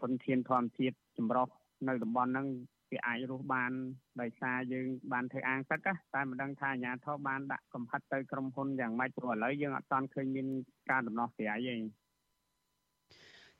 [0.00, 1.48] ធនធានធម្មជាតិចម្រោះ
[1.88, 2.46] នៅតំបន់ហ្នឹង
[2.92, 3.72] វាអាចរស់បាន
[4.20, 5.80] ដោយសារយើងបានធ្វើអាងទឹក
[6.14, 10.46] តែមិនដឹងថាអាជ្ញាធរបានដាក់កំហិតទៅក្រុមហ៊ុនយ៉ាងម៉េចព្រោះឥឡូវយើងអត់ទាន់ឃើញមាន
[10.90, 11.76] ការដំណោះស្រាយទេ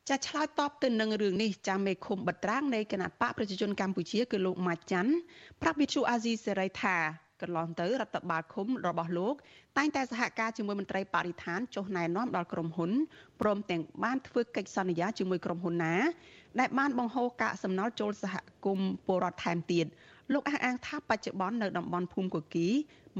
[0.09, 5.13] ចាឆ្លើយតបទៅនឹងរឿងនេះចាមេឃុំបត្រាងនៃគណៈបកប្រជាជនកម្ពុជាគឺលោកម៉ាច័ន្ទ
[5.63, 6.97] ប្រាប់វិទ្យុអាស៊ីសេរីថា
[7.43, 9.35] កន្លងទៅរដ្ឋបាលឃុំរបស់លោក
[9.77, 12.91] តែងតែសហការជាមួយមន្ត្រីបរិស្ថានចុះណែនាំដល់ក្រុមហ៊ុន
[13.41, 15.95] ព្រមទាំងបានធ្វើកិច្ចសន្យាជាមួយក្រុមហ៊ុនណា
[16.61, 18.35] ដែលបានបង្ហូរកាកសំណល់ចូលសហ
[18.65, 19.87] គមន៍ពលរដ្ឋថែមទៀត
[20.33, 22.69] លោកអះអាងថាបច្ចុប្បន្ននៅតំបន់ភូមិកគី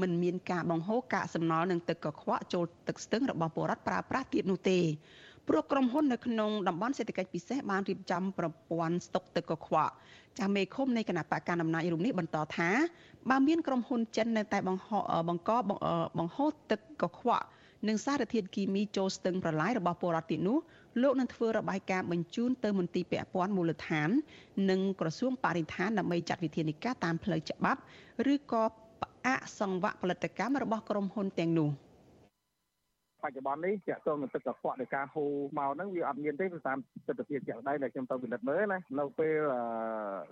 [0.01, 4.79] មិនមានការបង្ហូរកាកសំណល់និងទឹកកខ្វក់ចូលទឹកស្ទឹងរបស់ពលរដ្ឋប្រើប្រាស់ទៀតនោះទេ
[5.47, 9.91] ព្រោះក្រុមហ៊ុននៅក្នុងតំបន់សេដ្ឋកិច្ចពិសេសបានរៀបចំប្រព័ន្ធស្តុកទឹកកខ្វក់
[10.37, 12.69] ចាស់មេឃុំនៃគណៈបកកណ្ដាលអំណាចរូបនេះបន្តថា
[13.29, 14.89] បើមានក្រុមហ៊ុនចិននៅតែបង្ហ
[15.29, 15.51] បង្ក
[16.19, 17.45] បង្ហូរទឹកកខ្វក់
[17.87, 20.57] និងសារធាតុគីមីចូលស្ទឹងប្រឡាយរបស់ពលរដ្ឋទៀតនោះ
[21.01, 24.09] លោកនឹងធ្វើរបាយការណ៍បញ្ជូនទៅមន្ទីរពាក់ព័ន្ធមូលដ្ឋាន
[24.69, 27.79] និងក្រសួងបរិស្ថានដើម្បីចាត់វិធានការតាមផ្លូវច្បាប់
[28.33, 28.63] ឬក៏
[29.01, 31.69] ផ្អាកសង្វាក់ផលិតកម្មរបស់ក្រុមហ៊ុនទាំងនោះ
[33.23, 39.37] បច្ចុប្បន្ននេះជាក់ស្ទងនឹងទឹកកខ្វក់នៃការហូរមកហ្នឹងវាអត់មានទេតាមទស្សនវិជ្ជាជាក់ស្ដែងដែលខ្ញុំទៅពិនិត្យមើលណានៅពេល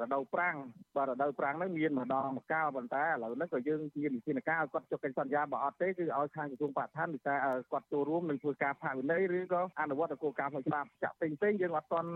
[0.02, 0.56] រដូវប្រាំង
[0.96, 7.38] បើរដូវប្រាំងហ្នឹងមានម្ដងម្កាលប៉ុន្តែឥឡូវហ្នឹងក៏យើងមានវិធានការឲ្យគាត់ចុះកិច្ចសន្យាបើអត់ទេគឺឲ្យខាងក្រសួងបរិស្ថានវិការ
[7.72, 12.10] គាត់ចូលរួមនឹងធ្វើការផាកវិន័យឬក៏អនុវត្តគោលការណ៍ផ្លូវច្បាប់ចាក់ផ្សេងផ្សេងយើងអត់ទាន់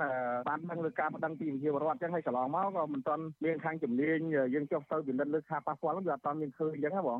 [0.47, 4.17] បានដឹងលើការប្តឹងពីវិជារដ្ឋអញ្ចឹងហើយកន្លងមកក៏មិនទាន់មានខាងជំនាញ
[4.53, 7.19] យើងចុះទៅពិនិត្យលើការប៉ះពាល់ហ្នឹងវាអត់ទាន់មានឃើញអញ្ចឹងណាបង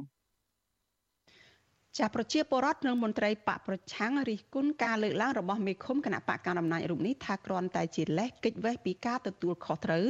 [2.00, 10.06] ចាប្រជាពលរដ្ឋនិងមន្ត្រីបកប្រឆាំងរិះគន់ការលើកឡើងរបស់មេឃុំគណៈបកកណ្ដាលអំណាចរូបនេះថាគ្រាន់តែជាលេសកិច្ចវេះពីការទទួលខុសត្រូវ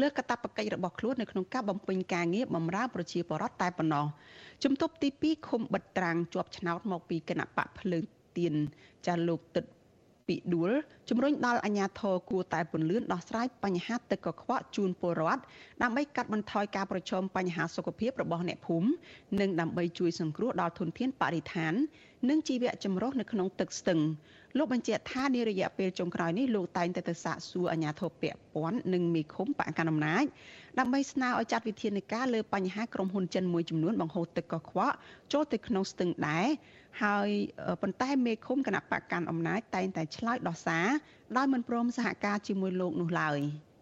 [0.00, 4.06] លើកាតព្វកិច្ចរបស់ខ្លួននៅក្នុងការបំពេញការងារបម្រើប្រជាពលរដ្ឋតែប៉ុណ្ណោះ
[4.64, 8.04] ជំទប់ទី2ឃុំបិទត្រាំងជាប់ឆ្នោតមកពីគណៈបកភ្លើង
[8.38, 8.54] ទៀន
[9.06, 9.64] ចាលោកទឹក
[10.28, 10.70] ពីដួល
[11.08, 15.42] ជំរុញដល់អាជ្ញាធរគួរតែពន្លឿនដោះស្រាយបញ្ហាទឹកកខ្វក់ជូនពលរដ្ឋ
[15.82, 18.88] ដើម្បីកាត់បន្ថយការប្រឈមបញ្ហាសុខភាពរបស់អ្នកភូមិ
[19.40, 21.74] និងដើម្បីជួយសង្គ្រោះដល់ធនធានបរិស្ថាន
[22.30, 24.00] និងជីវៈចម្រុះនៅក្នុងទឹកស្ទឹង
[24.58, 30.24] លោកបញ្ជាក់ថានារយៈពេលចុងក្រោយនេះលោកតែងតែទៅសាកសួរអាជ្ញាធរពាក់ព័ន្ធនិងមេឃុំបកកណ្ដាលអំណាច
[30.78, 34.94] ដើម្បីស្នើឲ្យចាត់វិធានការលើបញ្ហាក្រុមហ៊ុនចិនមួយចំនួនបង្ហូរទឹកកខ្វក់
[35.32, 36.46] ចូលទៅក្នុងស្ទឹងដែរ
[37.02, 37.28] ហើយ
[37.82, 40.86] ប៉ុន្តែមេឃុំគណៈបកកាន់អំណាចតែងតែឆ្លើយដោះសារ
[41.36, 43.38] ដោយមិនព្រមសហការជាមួយលោកនោះឡើយ។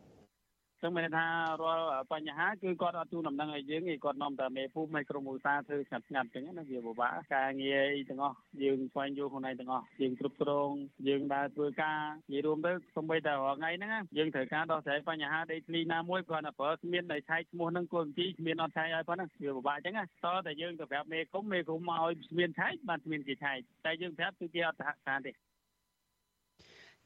[0.82, 1.26] ចឹងមានថា
[1.62, 10.70] រាល់បញ្ហាគឺគាត់អត់ទូដំណឹងឲ្យយើងឯងគាត់នាំតែមេភូមិឲ្យក្រុមឧស្សាហ៍ធ្វើស្ងាត់ស្ងាត់ចឹងណាវាពិបាកការងារអីទាំងអស់យើងស្វែងយល់ខ្លួនឯងទាំងអស់យើងគ្រប់គ្រង
[11.08, 11.98] យើងដើរធ្វើការ
[12.32, 20.06] និយាយរួមទៅសូម្បីតែរាល់ថ្ងៃហ្នឹងយើងត្រូវការដោះស្រាយបញ្ហាដីធ្លីណាមួយគ្រាន់តែប្រើគ្មាននៃឆែកឈ្មោះហ្នឹងគោលបញ្ជីគ្មានអត់ឆែកឲ្យប៉ុណ្ណឹងវាពិបាកចឹងណាត
[20.46, 25.32] តែយើងទៅប្រាប់មេគុំមេគុំមកឲ្យគ្មានឆែកបានគ្មានគេឆែកតែយើងប្រាប់គឺគេអត់សហការទេ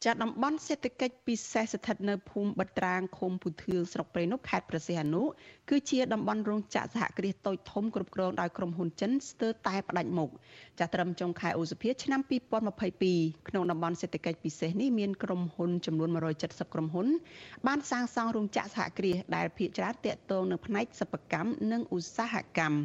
[0.04, 5.22] ចាតំបន់សេដ្ឋកិច្ចពិសេសស្ថិតនៅភូមិបិត្រាងឃុំពុធឿស្រុកព្រៃនប់ខេត្តព្រះសីហនុ
[5.70, 10.30] គឺជាតំបន់រោងចក្រសហគ្រាសតូចធំគ្រប់គ្រងដោយក្រុមហ៊ុនចិនស្ទើរតែផ្ដាច់មុខ
[10.78, 12.20] ចាត្រឹមចុងខែឧសភាឆ្នាំ
[12.84, 16.10] 2022ក្នុងតំបន់សេដ្ឋកិច្ចពិសេសនេះមានក្រុមហ៊ុនចំនួន
[16.42, 17.06] 170ក្រុមហ៊ុន
[17.66, 22.76] បានសាងសង់រោងចក្រសហគ្រាសដែលភាគច្រើនតាក់ទងនៅផ្នែកសិប្បកម្មនិងឧស្សាហកម្ម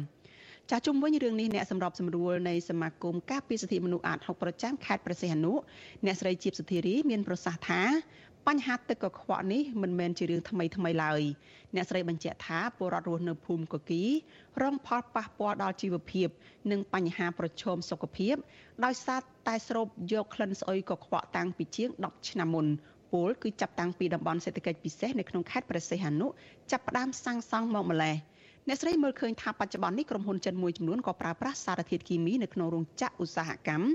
[0.70, 5.52] ចាជុំវិញរឿងនេះអ្នកសម្របសម្រួលនៃសមាគមការពារសិទ្ធិមនុស្សអាត6ប្រចាំខេត្តព្រះសីហនុ
[6.04, 7.82] អ្នកស្រីជីបសុធារីមានប្រសាសន៍ថា
[8.46, 11.22] បញ្ហាទឹកកខ្វក់នេះមិនមែនជារឿងថ្មីថ្មីឡើយ
[11.74, 14.02] អ្នកស្រីបញ្ជាក់ថាពលរដ្ឋរស់នៅភូមិកគី
[14.62, 16.28] រងផលប៉ះពាល់ដល់ជីវភាព
[16.70, 18.34] និងបញ្ហាប្រឈមសុខភាព
[18.84, 22.66] ដោយសារតែស្រូបយកក្លិនស្អុយកខ្វក់តាំងពីជាង10ឆ្នាំមុន
[23.12, 26.26] ពលគឺចាប់តាំងពីតំបន់សេដ្ឋកិច្ចពិសេសនៅក្នុងខេត្តព្រះសីហនុ
[26.70, 28.16] ចាប់ផ្ដើមសាងសង់មកម្លេះ
[28.68, 33.86] អ្នកស្រីមើលឃើញថាបច្ចុប្បន្ននេះក្រុមហ៊ុនចិនមួយចំនួនក៏ប្រើប្រាស់សារធាតុគីមីនៅក្នុងរោងចក្រឧស្សាហកម្ម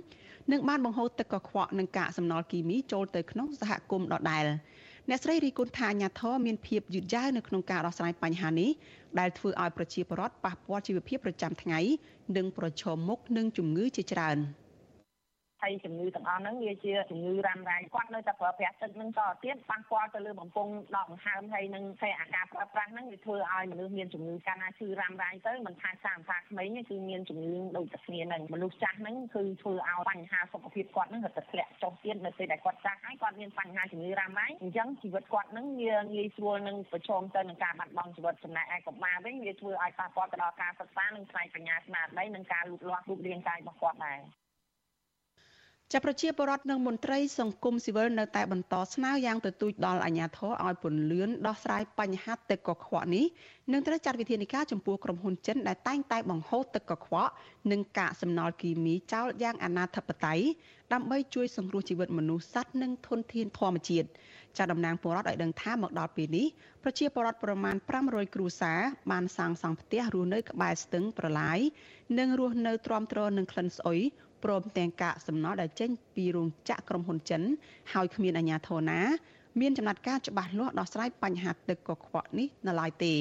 [0.51, 4.45] និងបានបង្ហូរទឹកកខ្វក់និងកាកសំណល់គីមីចូលទៅក្នុងសហគមន៍ដដែល
[5.09, 8.69] អ្នកស្រីរីគុណថាអាញាធរមានភាពយឺតយ៉ាវនៅក្នុងការដោះស្រាយបញ្ហានេះ
[9.19, 11.79] ដែលធ្វើឲ្យប្រជាពលរដ្ឋប៉ះពាល់ជីវភាពប្រចាំថ្ងៃ
[12.37, 14.37] និងប្រឈមមុខនឹងជំងឺជាច្រើន។
[15.61, 44.19] ហើយជំងឺទាំងអស់ហ្នឹងវាជាជំងឺរ៉ាំរ៉ៃគាត់នៅតែប្រើប្រាស់ទឹកហ្នឹងក៏ទៀតប៉ះពាល់ទៅលើបំពង់ដកដង្ហើមហើយនឹងតែអាការប្រើប្រាស់ហ្នឹងវាធ្វើឲ្យមនុស្សមានជំងឺកាលណាឈឺរ៉ាំរ៉ៃទៅមិនថាសាមថាក្មេងគឺមានជំងឺដូចតែគ្នាហ្នឹងមនុស្សចាស់ហ្នឹងគឺធ្វើឲ្យបញ្ហាសុខភាពគាត់ហ្នឹងរត់ទៅធ្លាក់ចុះទៀតនៅពេលដែលគាត់ចាស់ហើយគាត់មានបញ្ហាជំងឺរ៉ាំរ៉ៃអញ្ចឹងជីវិតគាត់ហ្នឹងវាងាយស្រួលនឹងប្រឈមទៅនឹងការបាត់បង់ជីវិតចំណែកឯកុមារវិញវាធ្វើឲ្យប៉ះពាល់ទៅដល់ការសិក្សានិងផ្នែកបញ្ញាស្មារតីនិងការលូតលាស់រូបរាងកាយរបស់គាត់ដែរ
[45.93, 53.25] ចាប់ប្រជាពលរដ្ឋនិងមន្ត្រីសង្គមស៊ីវិលនៅតែបន្តស្នើយ៉ាងទទូចដល់អាជ្ញាធរឲ្យពន្លឿនដោះស្រាយបញ្ហាទឹកកខ្វក់នេះ
[53.71, 57.31] និងត្រូវចាត់វិធានការចំពោះក្រុមហ៊ុនចិនដែលតែងតែបង្ហូរទឹកកខ្វក់
[57.71, 60.45] និងកាកសំណល់គីមីចោលយ៉ាងអនាធិបតេយ្យ
[60.93, 64.07] ដើម្បីជួយសង្គ្រោះជីវិតមនុស្សសត្វនិងធនធានធម្មជាតិ
[64.57, 66.47] ចាត់តំណាងពលរដ្ឋឲ្យដឹងថាមកដល់ពេលនេះ
[66.83, 67.75] ប្រជាពលរដ្ឋប្រមាណ
[68.05, 68.79] 500គ្រួសារ
[69.11, 71.59] បានសាងសង់ផ្ទះរស់នៅក្បែរស្ទឹងប្រឡាយ
[72.19, 74.01] និងរស់នៅទ្រាំទ្រនឹងក្លិនស្អុយ
[74.43, 77.41] ព្រមទាំងកាកសំណល់ដែលចេញពីរោងចក្រក្រុមហ៊ុនចិន
[77.93, 78.99] ហើយគ្មានអាជ្ញាធរណា
[79.59, 83.15] មានចំណាត់ការច្បាស់លាស់ដោះស្រាយបញ្ហាទឹកកខ្វក់នេះនៅឡើយទេ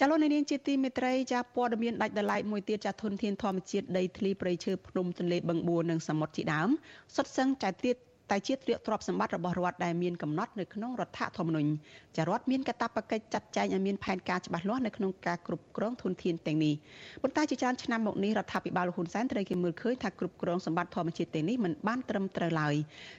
[0.00, 6.68] ចលនានាងជាទីមេត្រីចាព័ត៌មានដាច់ដライមួយទៀតចាធនធានធម្មជាតិដីធ្លីព្រៃឈើភ្នំទន្លេបឹងបួរនិងសមុទ្រជាដើម
[7.16, 7.96] សុទ្ធសឹងចែកទៀត
[8.30, 11.70] តែជាទ្រព្យទ្រព្យសម្បត្តិរបស់រដ្ឋដែលមានកំណត់នៅក្នុងរដ្ឋធម្មនុញ្ញ
[12.16, 16.74] ចារដ្ឋមានកាតព្វកិច្ចចាត់ចែងឲ្យមានផែនការច្បាស់លាស់នៅក្នុងការគ្រប់គ្រងធនធានទាំងនេះ
[17.22, 22.74] ប៉ុន្តែជាច្រើនឆ្នាំមកនេះរដ្ឋាភិបាលហ៊ុនសែនត្រូវគេមើលឃើញថាគ្រប់គ្រងសម្បត្តិធម្មជាតិទាំងនេះមិនបានត្រឹមត្រូវឡើយ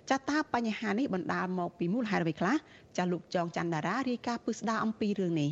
[0.10, 2.56] ចាតើបញ្ហានេះបណ្ដាលមកពីមូលហេតុអ្វីខ្លះ
[2.98, 5.52] ចាលោកចងច័ន្ទតារារាយការណ៍ពឹស្ដារអំពីរឿងនេះ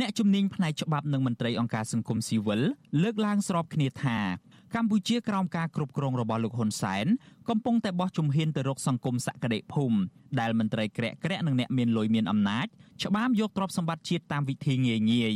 [0.00, 2.60] អ្នកជំនាញផ្នែកច្បាប់និងមន្ត្រីអង្គការសង្គមស៊ីវិល
[3.02, 4.18] លើកឡើងស្របគ្នាថា
[4.74, 7.06] កម្ពុជាក្រោមការគ្រប់គ្រងរបស់លោកហ៊ុនសែន
[7.48, 9.98] កំពុងតែបោះជំហានទៅរកសង្គមសក្តិភូមិ
[10.40, 12.66] ដែលមន្ត្រីក្រាក់ក្រាក់និងអ្នកមានលុយមានអំណាច
[13.04, 15.34] ច្បាមយកទ្រព្យសម្បត្តិជាតិតាមវិធីងាយងាយ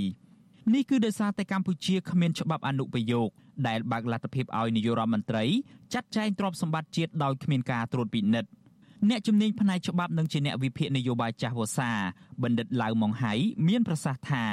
[0.74, 3.28] នេះគឺដោយសារតែកម្ពុជាគ្មានច្បាប់អនុប្រយោគ
[3.68, 5.44] ដែលបើកលទ្ធភាពឲ្យនាយករដ្ឋមន្ត្រី
[5.94, 8.50] ចាត់ចែងទ្រព្យសម្បត្តិជាតិដោយគ្មានការត្រួតពិនិត្យ
[9.08, 11.90] អ្នកជំនាញផ្នែកច្បាប់និងជាអ្នកវិភាគនយោបាយចាស់វសា
[12.42, 13.32] បណ្ឌិតឡៅម៉ុងហៃ
[13.68, 14.44] មានប្រសាសន៍ថា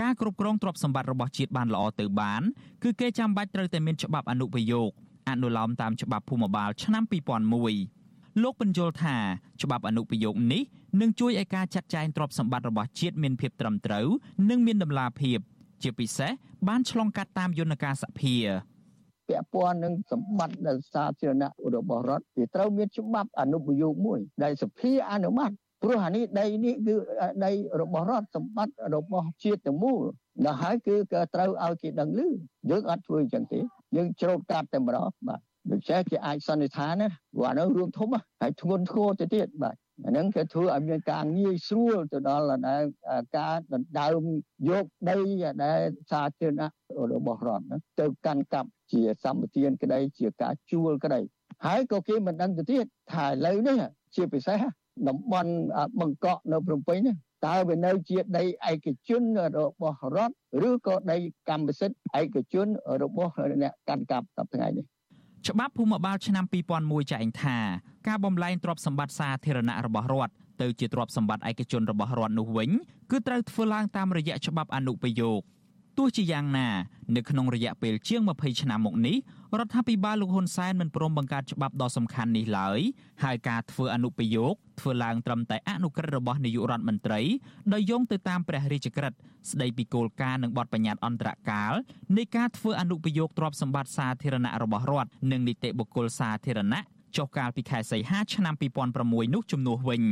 [0.00, 2.42] ការគ្រប់គ្រងទ្រព្យសម្បត្តិរបស់ជាតិបានល្អទៅបាន
[2.82, 4.90] គឺគេចាំបាច់ត្រូវតែមានច្បាប់អនុប្រយោគ
[5.30, 7.04] អនុលោមតាមច្បាប់ភូមិបាលឆ្នាំ
[7.72, 9.16] 2001លោកបញ្យល់ថា
[9.62, 10.62] ច្បាប់អនុប្រយោគនេះ
[11.00, 14.06] នឹងជួយឲ្យការចាត់ចែងទ្រព្យសម្បត្តិរបស់ជាតិមានភាពត្រឹមត្រូវ
[14.50, 15.38] និងមានតម្លាភាព
[15.82, 16.30] ជាពិសេស
[16.68, 18.36] បានឆ្លងកាត់តាមយន្តការសភា
[19.28, 25.50] ពាក់ព័ន្ធនឹងសម្បត្តិដែលសាធារណៈរបស់រដ្ឋវាត្រូវមានច្បាប់អនុប្រយោគមួយដែលសភាអនុម័ត
[25.82, 26.94] ព្រោះអានេះដីនេះគឺ
[27.44, 30.02] ដីរបស់រដ្ឋសម្បត្តិរបស់ជាតិទាំងមូល
[30.44, 32.20] ដល់ហើយគឺក៏ត្រូវឲ្យគេដឹងឮ
[32.70, 33.60] យើងអត់ធ្វើអញ្ចឹងទេ
[33.96, 38.08] យើងច្រូតកាត់តែម្ដងបាទដូច្នេះគេអាចសន្និដ្ឋានណាព្រោះអានោះរួមធំ
[38.40, 42.82] ហើយធ្ងន់ធ្ងរទៅទៀតបាទអាហ្នឹងគេធ្វើឲ្យមានការងាយស្រួលទៅដល់ដែល
[43.38, 44.22] ការដណ្ដើម
[44.68, 45.18] យកដី
[45.64, 45.80] ដែល
[46.10, 46.68] សាធារណៈ
[47.12, 47.66] របស់រដ្ឋ
[48.00, 51.20] ទៅកាន់កាប់ជាសម្បទានក្តីជាការជួលក្តី
[51.66, 53.76] ហើយក៏គេមិនដឹងទៅទៀតថាឥឡូវនេះ
[54.16, 54.62] ជាពិសេស
[55.08, 55.52] តំបន់
[56.00, 57.14] បង្កក់នៅភ្នំពេញនេះ
[57.46, 59.22] តើវានៅជាដីឯកជន
[59.58, 60.34] របស់រដ្ឋ
[60.68, 61.16] ឬក៏ដី
[61.48, 62.66] កម្មសិទ្ធិឯកជន
[63.02, 63.32] របស់
[63.62, 64.84] អ្នកកាន់កាប់សប្តាហ៍នេះ
[65.48, 66.44] ច្បាប់ភូមិបាលឆ្នាំ
[66.78, 67.58] 2001ចែងថា
[68.08, 72.70] ការបំលែងទ្រព្យសម្បត្តិសាធារណៈរបស់រដ្ឋទៅជាទ្រព្យសម្បត្តិឯកជនរបស់រដ្ឋនោះវិញ
[73.10, 75.40] គឺត្រូវធ្វើឡើងតាមរយៈច្បាប់អនុប្រយោគ
[75.98, 76.68] ទោះជាយ៉ាងណា
[77.16, 79.16] នៅក្នុងរយៈពេលជាង20ឆ្នាំមកនេះ
[79.58, 82.80] រដ្ឋាភិបាលលោកហ៊ុនសែនមិនព្រមបង្កើតច្បាប់ដ៏សំខាន់នេះឡើយ
[83.24, 87.20] ហើយការធ្វើអនុប្រយោគធ្វើឡើងត្រឹមតែអនុក្រឹត្យរបស់នាយករដ្ឋមន្ត្រី
[87.72, 89.18] ដោយយោងទៅតាមព្រះរាជក្រឹត្យ
[89.50, 91.72] ស្ដីពីគោលការណ៍និងបទបញ្ញត្តិអន្តរកាល
[92.16, 96.80] នៃការធ្វើអនុប្រយោគទ្រព្យសម្បត្តិសាធារណៈរបស់រដ្ឋនិងនីតិបុគ្គលសាធារណៈ
[97.16, 98.54] ចុះកាលពីខែសីហាឆ្នាំ
[98.94, 100.02] 2006នោះជំនួសវិញ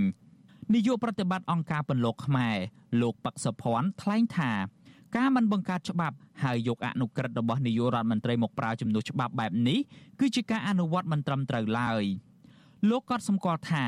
[0.75, 2.57] នាយកប្រតិបត្តិអង្គការពន្លកខ្មែរ
[3.01, 4.53] លោកប៉ាក់សុភ័ណ្ឌថ្លែងថា
[5.17, 9.79] ការមិនបង្កើតច្បាប់ហើយយកអនុក្រឹត្យរបស់នាយករដ្ឋមន្ត្រីមកប្រើជំនួសច្បាប់បែបនេះ
[10.21, 12.05] គឺជាការអនុវត្តមិនត្រឹមត្រូវឡើយ
[12.91, 13.85] លោកក៏សម្គាល់ថា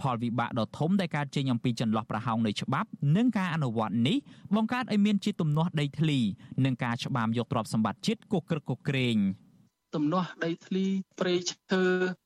[0.00, 4.16] ផលវិបាកដ៏ធំដែលកើតចេញអំពីចន្លោះប្រហោងនៃច្បាប់និងការអនុវត្តនេះ
[4.56, 6.18] បង្កើតឲ្យមានជាទំនាស់ដីធ្លី
[6.64, 9.16] និងការច្បាមយកទ្រព្យសម្បត្តិជាតិគគ្រឹកគក្រែង។
[9.94, 10.86] ទំនាស់ដីធ្លី
[11.20, 11.82] ព្រៃឈើ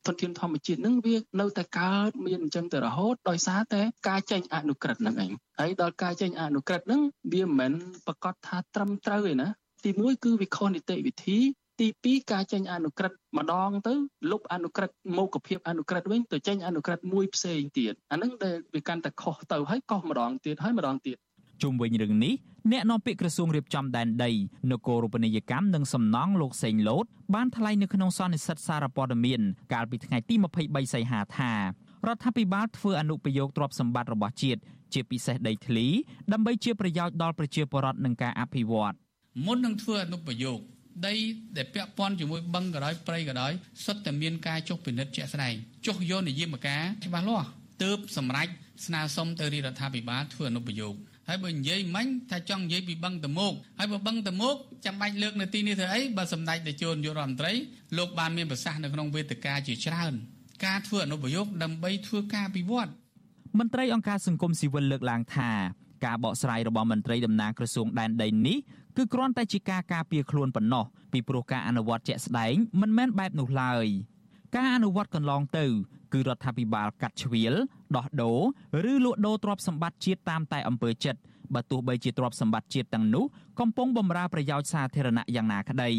[0.06, 7.02] ធនធានធម្មជាតិនឹងវានៅតែកើតមានអញ្ចឹងទៅរហូតដោយសារតែការចេញអនុក្រឹត្យហ្នឹងឯងហើយដល់ការចេញអនុក្រឹត្យហ្នឹង
[7.32, 7.72] វាមិនមែន
[8.06, 9.48] ប្រកាសថាត្រឹមត្រូវទេណា
[9.84, 11.38] ទី1គឺវាខុសនីតិវិធី
[11.80, 13.94] ទី2ការចេញអនុក្រឹត្យម្ដងទៅ
[14.30, 21.16] លុបអនុក្រឹត្យមុខភាពអនុក្រឹត្យវិញទៅចេញអនុក្រឹត្យមួយផ្សេងទៀតអាហ្នឹងដែលវាកាន់តែខុសទៅហើយកោះម្ដងទៀតហើយម្ដងទៀត
[21.62, 22.34] ជុំវិញរឿងនេះ
[22.72, 24.30] អ្នកនាំពាក្យក្រសួងរៀបចំដែនដី
[24.70, 27.04] នគររូបនីយកម្មនិងសំណង់លោកសេងលូត
[27.34, 29.40] បានថ្លែងនៅក្នុងសន្និសីទសារព័ត៌មាន
[29.72, 30.34] កាលពីថ្ងៃទី
[30.64, 34.60] 23សីហាថារដ្ឋាភិបាលធ្វើអនុប្រយោគទ្រព្យសម្បត្តិរបស់ជាតិ
[34.92, 35.86] ជាពិសេសដីធ្លី
[36.32, 38.94] ដើម្បីជាប្រយោជន៍ដល់ប្រជាពលរដ្ឋនិងការអភិវឌ្ឍ
[39.46, 40.58] មុននឹងធ្វើអនុប្រយោគ
[41.06, 41.14] ដី
[41.56, 43.52] ដែលពាក់ព័ន្ធជាមួយបឹងក៏ដោយព្រៃក៏ដោយ
[43.84, 45.54] សុទ្ធតែមានការចុះពិនិត្យជាក់ស្ដែង
[45.86, 47.48] ចុះយកនិយមការច្បាស់លាស់
[47.82, 48.48] ទើបសម្រេច
[48.86, 50.94] ស្នើសុំទៅរាជរដ្ឋាភិបាលធ្វើអនុប្រយោគ
[51.30, 57.52] ហើយបើនិយាយមិញថាចង់និយាយពីបឹងតមោកហើយបើបឹងតមោកចាំបាច់លើកនៅទីនេះធ្វើអីបើសម្ដេចតេជោនាយករដ្ឋមន្ត្រី
[57.98, 60.12] លោកបានមានប្រសាសន៍នៅក្នុងវេទិកាជាច្រើន
[60.66, 62.92] ការធ្វើអនុប្រយោគដើម្បីធ្វើការពិវត្ត
[63.58, 65.50] មន្ត្រីអង្គការសង្គមស៊ីវិលលើកឡើងថា
[66.04, 68.58] ការបកស្រាយរបស់មន្ត្រីតំណាងក្រសួងដែនដីនេះ
[68.96, 73.86] គឺគ្រាន់តែជាការការពារខ្លួនប៉ុណ្ណោះពីព្រោះការអនុវត្តជាក់ស្ដែងមិនមែនបែបនោះឡើយ
[74.56, 75.66] ការអនុវត្តកន្លងទៅ
[76.12, 77.54] គឺរដ្ឋាភិបាលកាត់ជ្រៀល
[77.96, 81.20] ដោះដូរឬលក់ដូរទ្រព្យសម្បត្តិជាតិតាមតែអំពើចិត្ត
[81.54, 83.24] បើទោះបីជាទ្រព្យសម្បត្តិជាតិទាំងនោះ
[83.60, 85.90] កំពុងបម្រើប្រយោជន៍សាធារណៈយ៉ាងណាក្តី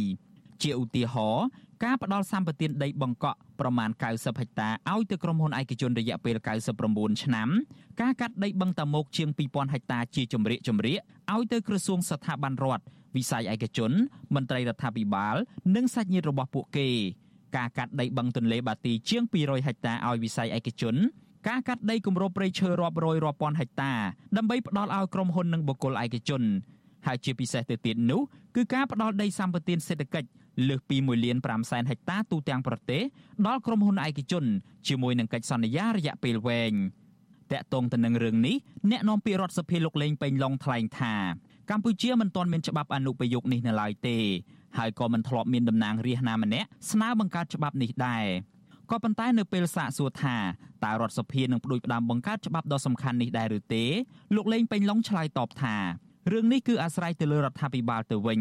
[0.64, 1.46] ជាឧទាហរណ៍
[1.84, 6.36] ការផ្ដល់សម្បត្តិដីបង្កក់ប្រមាណ90ហិកតាឲ្យទៅក្រុមហ៊ុនឯកជនរយៈពេល
[6.80, 7.50] 99ឆ្នាំ
[8.02, 11.00] ការកាត់ដីបឹងតាមុកជាង2000ហិកតាជាជំរាកជំរាក
[11.34, 12.84] ឲ្យទៅក្រសួងស្ថាប័នរដ្ឋ
[13.16, 13.92] វិស័យឯកជន
[14.36, 15.36] មន្ត្រីរដ្ឋាភិបាល
[15.76, 16.88] និងសាច់ញាតិរបស់ពួកគេ
[17.58, 20.96] ការកាត់ដីបឹងទន្លេបាទីជាង200ហិកតាឲ្យវិស័យឯកជន
[21.48, 23.94] ការកាត់ដីគម្របព្រៃឈើរាប់រយរាប់ពាន់ហិកតា
[24.38, 26.44] ដើម្បីផ្ដល់ឲ្យក្រុមហ៊ុននិងបុគ្គលឯកជន
[27.08, 28.22] ហើយជាពិសេសទៅទៀតនោះ
[28.56, 30.30] គឺការផ្ដល់ដីសម្បត្តិសេដ្ឋកិច្ច
[30.68, 33.02] លើសពី1លាន5សែនហិកតាទូទាំងប្រទេស
[33.48, 34.46] ដល់ក្រុមហ៊ុនឯកជន
[34.88, 36.74] ជាមួយនឹងកិច្ចសន្យារយៈពេលវែង
[37.52, 38.56] តកតងទៅនឹងរឿងនេះ
[38.92, 41.16] អ្នកនាំពាក្យរដ្ឋសភាលោកលេងពេញឡុងថ្លែងថា
[41.70, 44.18] កម្ពុជាមិនទាន់មានច្បាប់អនុប្រយោគនេះនៅឡើយទេ
[44.78, 48.26] ហើយក៏មិនធ្លាប់មានតំណាងរាស្ត្រណាម្នាក់ស្នើបង្កើតច្បាប់នេះដែរ
[48.92, 50.36] ក៏ប៉ុន្តែនៅពេលសាកសួរថា
[50.86, 53.84] តើរដ្ឋសភានឹងផ្ដួចផ្ដើមបង្កើតច្បាប់ដ៏សំខាន់នេះដែរឬទេ
[54.36, 55.76] លោកលេងពេញឡុងឆ្លើយតបថា
[56.32, 58.40] រឿងនេះគឺអាស្រ័យទៅលើរដ្ឋាភិបាលទៅវិញ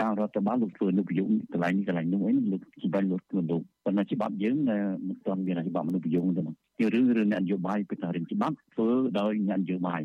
[0.00, 4.56] ការរដ្ឋបាលលោកធ្វើនុប្រយោគកន្លែងនេះកន្លែងនោះអីលោកច្បាស់លោកធ្វើលោកប៉ុន្តែច្បាប់យើង
[5.06, 10.00] មិនទាន់មានច្បាប់នុប្រយោគទេមកជារឿងរឿងនយោបាយពីតារឿងច្បាប់ធ្វើដោយអ្នកនយោបាយ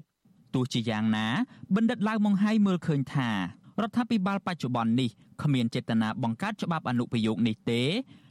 [0.56, 1.28] ទោះជាយ៉ាងណា
[1.76, 3.30] បណ្ឌិតឡៅម៉ុងហៃមើលឃើញថា
[3.83, 5.11] រដ្ឋាភិបាលបច្ចុប្បន្ននេះ
[5.43, 7.81] គ្មានចេតនាបង្កើតច្បាប់អនុប្រយោគនេះទេ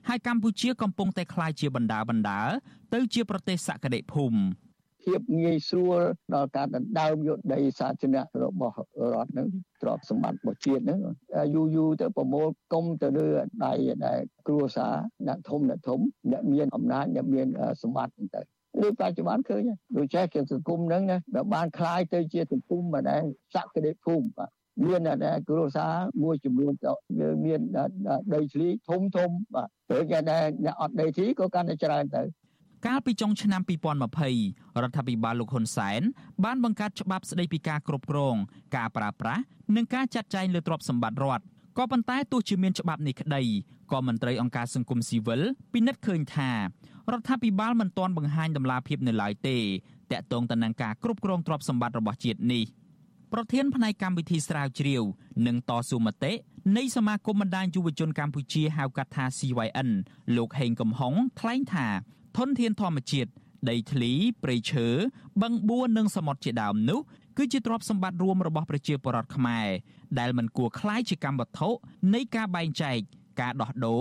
[0.07, 2.39] ហើយកម្ពុជាកំពុងតែក្លាយជាបណ្ដាបណ្ដា
[2.93, 4.39] ទៅជាប្រទេសសក្តិភូមិ
[5.03, 5.99] ភាពងាយស្រួល
[6.35, 8.75] ដល់ការដណ្ដើមយកដីសាធារណៈរបស់
[9.13, 9.47] រដ្ឋនឹង
[9.81, 10.99] ទ្រព្យសម្បត្តិរបស់ជាតិនឹង
[11.55, 13.27] យូរយូរទៅប្រមូលគុំទៅលើ
[13.65, 13.73] ដៃ
[14.05, 14.93] ដែលគ្រួសារ
[15.27, 15.99] អ្នកធំអ្នកធំ
[16.31, 17.47] អ្នកមានអំណាចអ្នកមាន
[17.81, 18.41] សម្បត្តិទៅ
[18.83, 19.61] ដូចបច្ចុប្បន្នឃើញ
[19.97, 23.23] ដូចចេះជាសង្គមហ្នឹងណាដែលបានคลายទៅជាសង្គមម្ដង
[23.55, 24.49] សក្តិភូមិបាទ
[24.84, 25.92] មានតែគ្រួសារ
[26.22, 26.72] មួយចំនួន
[27.20, 27.60] យើងមាន
[28.34, 32.22] ដីធ្លីធំធំបាទព្រោះគេដែលអ្នកអត់ដីធ្លីក៏កាន់តែច្រើនទៅ
[32.86, 33.60] កាលពីចុងឆ្នាំ
[34.26, 36.00] 2020រដ្ឋាភិបាលលោកហ៊ុនសែន
[36.44, 38.36] បានបង្កើតច្បាប់ស្តីពីការគ្រប់គ្រង
[38.76, 39.42] ការប្រើប្រាស់
[39.76, 41.44] និងការចាត់ចែងលើទ្រព្យសម្បត្តិរដ្ឋ
[41.78, 43.42] ក៏ប៉ុន្តែទោះជាមានច្បាប់នេះក្តី
[43.92, 45.40] ក៏មន្ត្រីអង្គការសង្គមស៊ីវិល
[45.72, 46.50] ពិនិត្យឃើញថា
[47.12, 49.58] រដ្ឋាភិបាលមិនទាន់បង្ហាញដំណាភាពនៅឡើយទេ
[50.12, 52.64] តាក់ទងទៅនឹងការគ្រប់គ្រងទ្រព្យសម្បត្តិរបស់ជាតិនេះ
[53.33, 55.03] ប្រធានផ្នែកកម្មវិធីស្រាវជ្រាវ
[55.47, 56.33] និងតស៊ូមតិ
[56.77, 59.89] នៃសមាគមបណ្ដាញយុវជនកម្ពុជាហៅកាត់ថា CYN
[60.37, 61.87] លោកហេងកំហុងថ្លែងថា
[62.37, 63.29] ធនធានធម្មជាតិ
[63.69, 64.11] ដីធ្លី
[64.43, 64.87] ព្រៃឈើ
[65.41, 66.99] បឹងបួរនិងសមុទ្រជាដើមនោះ
[67.37, 69.67] គឺជាទ្រព្យសម្បត្តិរួមរបស់ប្រជាពលរដ្ឋខ្មែរ
[70.19, 71.69] ដែលមិនគួរคล้ายជាកម្មវត្ថុ
[72.13, 72.97] នៃការបែងចែក
[73.41, 73.95] ការដោះដូ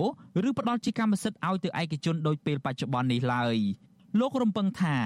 [0.45, 3.57] រឬផ្ដាល់ជាកម្មសិទ្ធិឲ្យទៅឯកជនដោយពេលបច្ចុប្បន្ននេះឡើយ
[4.20, 4.97] លោករំពឹងថា